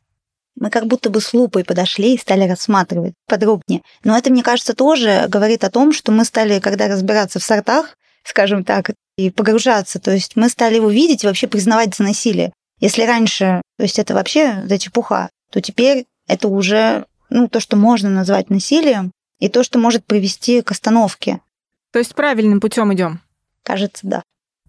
Мы 0.56 0.70
как 0.70 0.86
будто 0.86 1.10
бы 1.10 1.20
с 1.20 1.32
лупой 1.32 1.64
подошли 1.64 2.14
и 2.14 2.18
стали 2.18 2.48
рассматривать 2.48 3.14
подробнее. 3.26 3.82
Но 4.04 4.16
это, 4.16 4.30
мне 4.30 4.42
кажется, 4.42 4.74
тоже 4.74 5.26
говорит 5.28 5.64
о 5.64 5.70
том, 5.70 5.92
что 5.92 6.12
мы 6.12 6.24
стали, 6.24 6.60
когда 6.60 6.88
разбираться 6.88 7.38
в 7.38 7.44
сортах, 7.44 7.96
скажем 8.22 8.64
так, 8.64 8.90
и 9.16 9.30
погружаться. 9.30 9.98
То 9.98 10.10
есть 10.12 10.36
мы 10.36 10.48
стали 10.48 10.76
его 10.76 10.90
видеть 10.90 11.24
и 11.24 11.26
вообще 11.26 11.46
признавать 11.46 11.94
за 11.94 12.04
насилие. 12.04 12.52
Если 12.80 13.02
раньше, 13.02 13.62
то 13.78 13.84
есть 13.84 13.98
это 13.98 14.14
вообще 14.14 14.62
за 14.66 14.78
чепуха, 14.78 15.30
то 15.50 15.60
теперь 15.60 16.06
это 16.26 16.48
уже 16.48 17.06
ну, 17.30 17.48
то, 17.48 17.60
что 17.60 17.76
можно 17.76 18.10
назвать 18.10 18.50
насилием, 18.50 19.12
и 19.38 19.48
то, 19.48 19.64
что 19.64 19.78
может 19.78 20.04
привести 20.04 20.62
к 20.62 20.70
остановке. 20.70 21.40
То 21.90 21.98
есть 21.98 22.14
правильным 22.14 22.60
путем 22.60 22.94
идем? 22.94 23.20
Кажется, 23.64 24.06
да. 24.06 24.22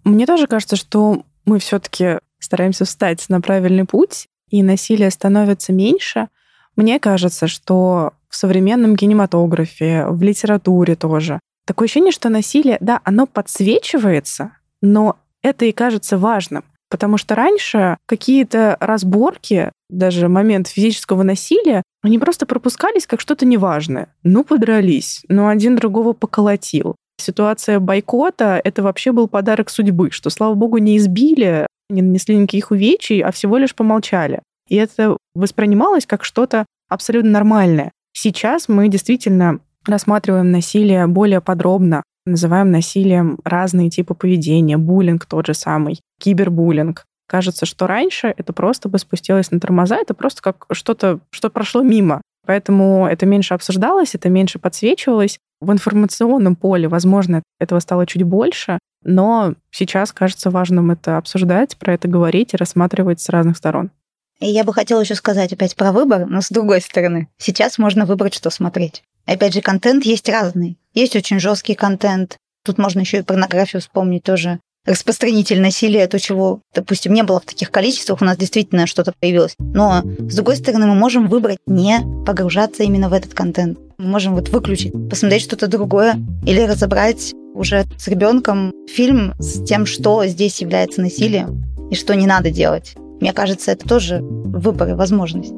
Мне 0.03 0.25
тоже 0.25 0.47
кажется, 0.47 0.75
что 0.75 1.23
мы 1.45 1.59
все-таки 1.59 2.19
стараемся 2.39 2.85
встать 2.85 3.29
на 3.29 3.39
правильный 3.39 3.85
путь, 3.85 4.27
и 4.53 4.63
насилие 4.63 5.11
становится 5.11 5.73
меньше. 5.73 6.29
Мне 6.75 6.99
кажется, 6.99 7.47
что 7.47 8.13
в 8.29 8.35
современном 8.35 8.95
кинематографе, 8.95 10.05
в 10.07 10.21
литературе 10.21 10.95
тоже 10.95 11.39
Такое 11.65 11.85
ощущение, 11.85 12.11
что 12.11 12.29
насилие, 12.29 12.77
да, 12.81 12.99
оно 13.05 13.25
подсвечивается, 13.25 14.51
но 14.81 15.17
это 15.41 15.65
и 15.65 15.71
кажется 15.71 16.17
важным. 16.17 16.65
Потому 16.89 17.17
что 17.17 17.35
раньше 17.35 17.97
какие-то 18.05 18.77
разборки, 18.79 19.71
даже 19.89 20.27
момент 20.27 20.67
физического 20.67 21.23
насилия, 21.23 21.81
они 22.03 22.19
просто 22.19 22.45
пропускались 22.45 23.07
как 23.07 23.21
что-то 23.21 23.45
неважное. 23.45 24.13
Ну, 24.23 24.43
подрались, 24.43 25.23
ну, 25.29 25.47
один 25.47 25.77
другого 25.77 26.13
поколотил. 26.13 26.95
Ситуация 27.17 27.79
бойкота— 27.79 28.59
это 28.63 28.83
вообще 28.83 29.11
был 29.11 29.27
подарок 29.27 29.69
судьбы, 29.69 30.11
что, 30.11 30.29
слава 30.29 30.53
богу, 30.53 30.77
не 30.77 30.97
избили, 30.97 31.65
не 31.93 32.01
нанесли 32.01 32.35
никаких 32.35 32.71
увечий, 32.71 33.21
а 33.21 33.31
всего 33.31 33.57
лишь 33.57 33.75
помолчали. 33.75 34.41
И 34.67 34.75
это 34.75 35.17
воспринималось 35.35 36.05
как 36.05 36.23
что-то 36.23 36.65
абсолютно 36.89 37.31
нормальное. 37.31 37.91
Сейчас 38.13 38.69
мы 38.69 38.87
действительно 38.87 39.59
рассматриваем 39.85 40.51
насилие 40.51 41.07
более 41.07 41.41
подробно, 41.41 42.03
называем 42.25 42.71
насилием 42.71 43.39
разные 43.43 43.89
типы 43.89 44.13
поведения, 44.13 44.77
буллинг 44.77 45.25
тот 45.25 45.47
же 45.47 45.53
самый, 45.53 45.99
кибербуллинг. 46.19 47.05
Кажется, 47.27 47.65
что 47.65 47.87
раньше 47.87 48.33
это 48.37 48.53
просто 48.53 48.89
бы 48.89 48.99
спустилось 48.99 49.51
на 49.51 49.59
тормоза, 49.59 49.97
это 49.97 50.13
просто 50.13 50.41
как 50.41 50.65
что-то, 50.71 51.19
что 51.31 51.49
прошло 51.49 51.81
мимо. 51.81 52.21
Поэтому 52.45 53.07
это 53.07 53.25
меньше 53.25 53.53
обсуждалось, 53.53 54.15
это 54.15 54.29
меньше 54.29 54.59
подсвечивалось. 54.59 55.39
В 55.61 55.71
информационном 55.71 56.55
поле, 56.55 56.89
возможно, 56.89 57.41
этого 57.59 57.79
стало 57.79 58.05
чуть 58.05 58.23
больше, 58.23 58.79
но 59.03 59.55
сейчас 59.71 60.11
кажется 60.11 60.49
важным 60.49 60.91
это 60.91 61.17
обсуждать, 61.17 61.77
про 61.77 61.93
это 61.93 62.07
говорить 62.07 62.53
и 62.53 62.57
рассматривать 62.57 63.21
с 63.21 63.29
разных 63.29 63.57
сторон. 63.57 63.91
И 64.39 64.47
я 64.47 64.63
бы 64.63 64.73
хотела 64.73 65.01
еще 65.01 65.15
сказать 65.15 65.53
опять 65.53 65.75
про 65.75 65.91
выбор, 65.91 66.25
но 66.25 66.41
с 66.41 66.49
другой 66.49 66.81
стороны. 66.81 67.29
Сейчас 67.37 67.77
можно 67.77 68.05
выбрать, 68.05 68.33
что 68.33 68.49
смотреть. 68.49 69.03
Опять 69.25 69.53
же, 69.53 69.61
контент 69.61 70.05
есть 70.05 70.27
разный. 70.27 70.77
Есть 70.93 71.15
очень 71.15 71.39
жесткий 71.39 71.75
контент. 71.75 72.37
Тут 72.65 72.77
можно 72.77 72.99
еще 72.99 73.19
и 73.19 73.23
порнографию 73.23 73.81
вспомнить 73.81 74.23
тоже. 74.23 74.59
Распространитель 74.85 75.61
насилия, 75.61 76.07
то, 76.07 76.19
чего, 76.19 76.59
допустим, 76.73 77.13
не 77.13 77.23
было 77.23 77.39
в 77.39 77.45
таких 77.45 77.71
количествах, 77.71 78.21
у 78.21 78.25
нас 78.25 78.35
действительно 78.35 78.85
что-то 78.85 79.13
появилось. 79.17 79.55
Но, 79.59 80.01
с 80.19 80.35
другой 80.35 80.57
стороны, 80.57 80.87
мы 80.87 80.95
можем 80.95 81.29
выбрать 81.29 81.59
не 81.65 82.01
погружаться 82.25 82.83
именно 82.83 83.07
в 83.07 83.13
этот 83.13 83.33
контент. 83.33 83.79
Мы 83.97 84.07
можем 84.07 84.35
вот 84.35 84.49
выключить, 84.49 84.91
посмотреть 85.09 85.43
что-то 85.43 85.67
другое 85.67 86.17
или 86.45 86.59
разобрать 86.59 87.33
уже 87.53 87.85
с 87.97 88.07
ребенком 88.07 88.73
фильм 88.87 89.33
с 89.39 89.63
тем, 89.63 89.85
что 89.85 90.25
здесь 90.25 90.61
является 90.61 91.01
насилием 91.01 91.63
и 91.91 91.95
что 91.95 92.15
не 92.15 92.27
надо 92.27 92.51
делать. 92.51 92.95
Мне 93.21 93.33
кажется, 93.33 93.71
это 93.71 93.87
тоже 93.87 94.19
выбор 94.21 94.89
и 94.89 94.93
возможность. 94.93 95.53